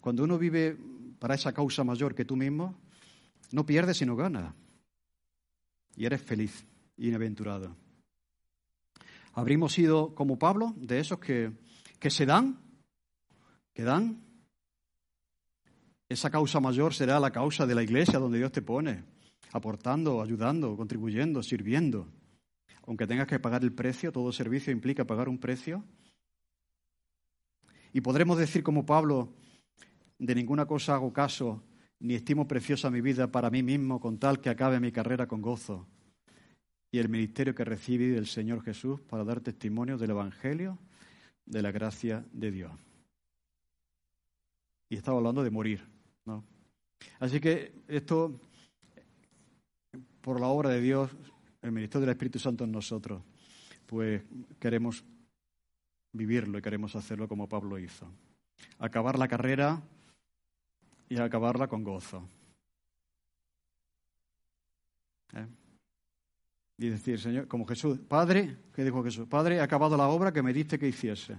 Cuando 0.00 0.24
uno 0.24 0.38
vive 0.38 0.78
para 1.18 1.34
esa 1.34 1.52
causa 1.52 1.84
mayor 1.84 2.14
que 2.14 2.24
tú 2.24 2.36
mismo, 2.36 2.74
no 3.52 3.66
pierdes 3.66 3.98
sino 3.98 4.16
gana. 4.16 4.54
Y 5.96 6.06
eres 6.06 6.22
feliz 6.22 6.66
y 6.96 7.02
bienaventurado. 7.02 7.76
Habríamos 9.32 9.72
sido 9.72 10.14
como 10.14 10.38
Pablo, 10.38 10.74
de 10.76 11.00
esos 11.00 11.18
que, 11.18 11.52
que 11.98 12.10
se 12.10 12.26
dan, 12.26 12.60
que 13.72 13.84
dan, 13.84 14.24
esa 16.08 16.30
causa 16.30 16.58
mayor 16.58 16.92
será 16.92 17.20
la 17.20 17.30
causa 17.30 17.66
de 17.66 17.74
la 17.74 17.84
iglesia 17.84 18.18
donde 18.18 18.38
Dios 18.38 18.50
te 18.50 18.62
pone, 18.62 19.04
aportando, 19.52 20.20
ayudando, 20.20 20.76
contribuyendo, 20.76 21.42
sirviendo. 21.42 22.08
Aunque 22.86 23.06
tengas 23.06 23.28
que 23.28 23.38
pagar 23.38 23.62
el 23.62 23.72
precio, 23.72 24.10
todo 24.10 24.32
servicio 24.32 24.72
implica 24.72 25.04
pagar 25.04 25.28
un 25.28 25.38
precio. 25.38 25.84
Y 27.92 28.00
podremos 28.00 28.38
decir 28.38 28.64
como 28.64 28.84
Pablo, 28.84 29.32
de 30.18 30.34
ninguna 30.34 30.66
cosa 30.66 30.94
hago 30.94 31.12
caso, 31.12 31.62
ni 32.00 32.14
estimo 32.14 32.48
preciosa 32.48 32.90
mi 32.90 33.00
vida 33.00 33.30
para 33.30 33.50
mí 33.50 33.62
mismo 33.62 34.00
con 34.00 34.18
tal 34.18 34.40
que 34.40 34.50
acabe 34.50 34.80
mi 34.80 34.90
carrera 34.90 35.26
con 35.26 35.42
gozo 35.42 35.86
y 36.90 36.98
el 36.98 37.08
ministerio 37.08 37.54
que 37.54 37.64
recibí 37.64 38.08
del 38.08 38.26
Señor 38.26 38.62
Jesús 38.62 39.00
para 39.00 39.22
dar 39.22 39.40
testimonio 39.40 39.96
del 39.96 40.10
Evangelio 40.10 40.78
de 41.46 41.62
la 41.62 41.70
gracia 41.70 42.24
de 42.32 42.50
Dios. 42.50 42.72
Y 44.88 44.96
estaba 44.96 45.18
hablando 45.18 45.44
de 45.44 45.50
morir. 45.50 45.86
¿no? 46.24 46.42
Así 47.20 47.38
que 47.38 47.72
esto, 47.86 48.40
por 50.20 50.40
la 50.40 50.48
obra 50.48 50.70
de 50.70 50.80
Dios, 50.80 51.10
el 51.62 51.70
ministerio 51.70 52.06
del 52.06 52.14
Espíritu 52.14 52.38
Santo 52.38 52.64
en 52.64 52.72
nosotros, 52.72 53.22
pues 53.86 54.22
queremos 54.58 55.04
vivirlo 56.12 56.58
y 56.58 56.62
queremos 56.62 56.96
hacerlo 56.96 57.28
como 57.28 57.48
Pablo 57.48 57.78
hizo. 57.78 58.10
Acabar 58.78 59.18
la 59.18 59.28
carrera 59.28 59.80
y 61.10 61.18
acabarla 61.18 61.66
con 61.66 61.82
gozo. 61.82 62.26
¿Eh? 65.34 65.46
Y 66.78 66.88
decir, 66.88 67.20
Señor, 67.20 67.46
como 67.48 67.66
Jesús, 67.66 67.98
Padre, 67.98 68.56
¿qué 68.72 68.84
dijo 68.84 69.02
Jesús? 69.02 69.26
Padre, 69.28 69.56
he 69.56 69.60
acabado 69.60 69.96
la 69.96 70.08
obra 70.08 70.32
que 70.32 70.42
me 70.42 70.52
diste 70.52 70.78
que 70.78 70.88
hiciese. 70.88 71.36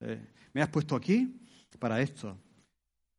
¿Eh? 0.00 0.24
Me 0.54 0.62
has 0.62 0.68
puesto 0.68 0.94
aquí 0.94 1.36
para 1.78 2.00
esto. 2.00 2.38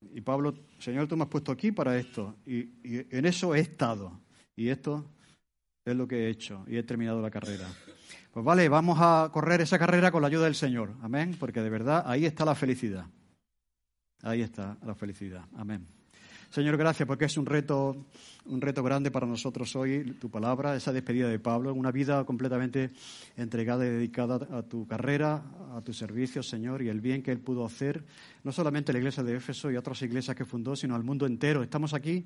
Y 0.02 0.22
Pablo, 0.22 0.54
Señor, 0.80 1.08
tú 1.08 1.18
me 1.18 1.24
has 1.24 1.30
puesto 1.30 1.52
aquí 1.52 1.72
para 1.72 1.98
esto. 1.98 2.38
Y, 2.46 2.58
y 2.84 3.06
en 3.12 3.26
eso 3.26 3.54
he 3.54 3.60
estado. 3.60 4.20
Y 4.56 4.70
esto 4.70 5.06
es 5.84 5.96
lo 5.96 6.08
que 6.08 6.26
he 6.26 6.30
hecho. 6.30 6.64
Y 6.68 6.78
he 6.78 6.84
terminado 6.84 7.22
la 7.22 7.30
carrera. 7.30 7.68
Pues 8.32 8.46
vale, 8.46 8.70
vamos 8.70 8.98
a 9.02 9.30
correr 9.34 9.60
esa 9.62 9.78
carrera 9.78 10.12
con 10.12 10.22
la 10.22 10.30
ayuda 10.30 10.46
del 10.46 10.56
Señor. 10.56 10.96
Amén. 11.02 11.36
Porque 11.38 11.62
de 11.62 11.70
verdad 11.70 12.04
ahí 12.08 12.26
está 12.26 12.46
la 12.46 12.56
felicidad. 12.56 13.06
Ahí 14.24 14.42
está 14.42 14.78
la 14.86 14.96
felicidad. 14.96 15.46
Amén. 15.56 15.86
Señor, 16.50 16.78
gracias 16.78 17.06
porque 17.06 17.26
es 17.26 17.38
un 17.38 17.46
reto, 17.46 18.06
un 18.46 18.62
reto 18.62 18.82
grande 18.82 19.12
para 19.12 19.28
nosotros 19.28 19.76
hoy, 19.76 20.14
tu 20.14 20.30
palabra, 20.30 20.76
esa 20.76 20.94
despedida 20.94 21.28
de 21.28 21.40
Pablo, 21.40 21.74
una 21.74 21.92
vida 21.92 22.24
completamente 22.24 22.92
entregada 23.36 23.86
y 23.86 23.90
dedicada 23.90 24.48
a 24.58 24.64
tu 24.64 24.88
carrera, 24.88 25.44
a 25.76 25.82
tu 25.82 25.94
servicio, 25.94 26.42
Señor, 26.42 26.82
y 26.82 26.88
el 26.88 27.02
bien 27.02 27.22
que 27.22 27.32
él 27.32 27.40
pudo 27.40 27.66
hacer, 27.66 28.06
no 28.44 28.54
solamente 28.54 28.92
a 28.92 28.94
la 28.94 29.00
iglesia 29.00 29.24
de 29.24 29.36
Éfeso 29.36 29.70
y 29.70 29.76
a 29.76 29.80
otras 29.80 30.02
iglesias 30.04 30.38
que 30.38 30.46
fundó, 30.46 30.76
sino 30.76 30.96
al 30.96 31.04
mundo 31.04 31.26
entero. 31.26 31.64
Estamos 31.64 31.94
aquí 31.94 32.26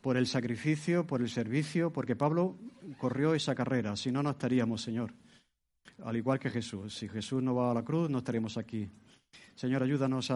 por 0.00 0.16
el 0.16 0.28
sacrificio, 0.28 1.04
por 1.04 1.20
el 1.20 1.28
servicio, 1.28 1.92
porque 1.92 2.14
Pablo 2.14 2.56
corrió 2.98 3.34
esa 3.34 3.54
carrera, 3.54 3.96
si 3.96 4.12
no, 4.12 4.22
no 4.22 4.30
estaríamos, 4.30 4.80
Señor. 4.80 5.12
Al 6.04 6.16
igual 6.16 6.38
que 6.38 6.50
Jesús. 6.50 6.94
Si 6.94 7.08
Jesús 7.08 7.42
no 7.42 7.54
va 7.54 7.72
a 7.72 7.74
la 7.74 7.82
cruz, 7.82 8.08
no 8.08 8.18
estaríamos 8.18 8.56
aquí. 8.56 8.88
Señor, 9.54 9.82
ayúdanos 9.82 10.30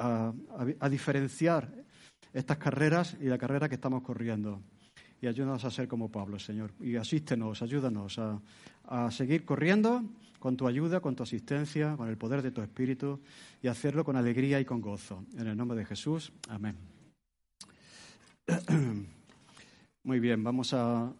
a 0.00 0.88
diferenciar 0.88 1.72
estas 2.32 2.58
carreras 2.58 3.16
y 3.20 3.24
la 3.24 3.38
carrera 3.38 3.68
que 3.68 3.74
estamos 3.74 4.02
corriendo. 4.02 4.62
Y 5.20 5.26
ayúdanos 5.26 5.64
a 5.64 5.70
ser 5.70 5.86
como 5.86 6.10
Pablo, 6.10 6.38
Señor. 6.38 6.72
Y 6.80 6.96
asístenos, 6.96 7.60
ayúdanos 7.62 8.18
a, 8.18 8.40
a 8.84 9.10
seguir 9.10 9.44
corriendo 9.44 10.02
con 10.38 10.56
tu 10.56 10.66
ayuda, 10.66 11.00
con 11.00 11.14
tu 11.14 11.22
asistencia, 11.22 11.96
con 11.96 12.08
el 12.08 12.16
poder 12.16 12.40
de 12.40 12.50
tu 12.50 12.62
Espíritu 12.62 13.20
y 13.62 13.68
hacerlo 13.68 14.04
con 14.04 14.16
alegría 14.16 14.58
y 14.58 14.64
con 14.64 14.80
gozo. 14.80 15.24
En 15.36 15.46
el 15.46 15.56
nombre 15.56 15.76
de 15.76 15.84
Jesús. 15.84 16.32
Amén. 16.48 16.76
Muy 20.02 20.18
bien, 20.18 20.42
vamos 20.42 20.72
a, 20.72 21.12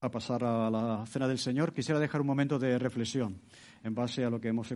a 0.00 0.10
pasar 0.10 0.42
a 0.42 0.68
la 0.68 1.06
cena 1.06 1.28
del 1.28 1.38
Señor. 1.38 1.72
Quisiera 1.72 2.00
dejar 2.00 2.20
un 2.20 2.26
momento 2.26 2.58
de 2.58 2.76
reflexión 2.80 3.40
en 3.84 3.94
base 3.94 4.24
a 4.24 4.30
lo 4.30 4.40
que 4.40 4.48
hemos 4.48 4.72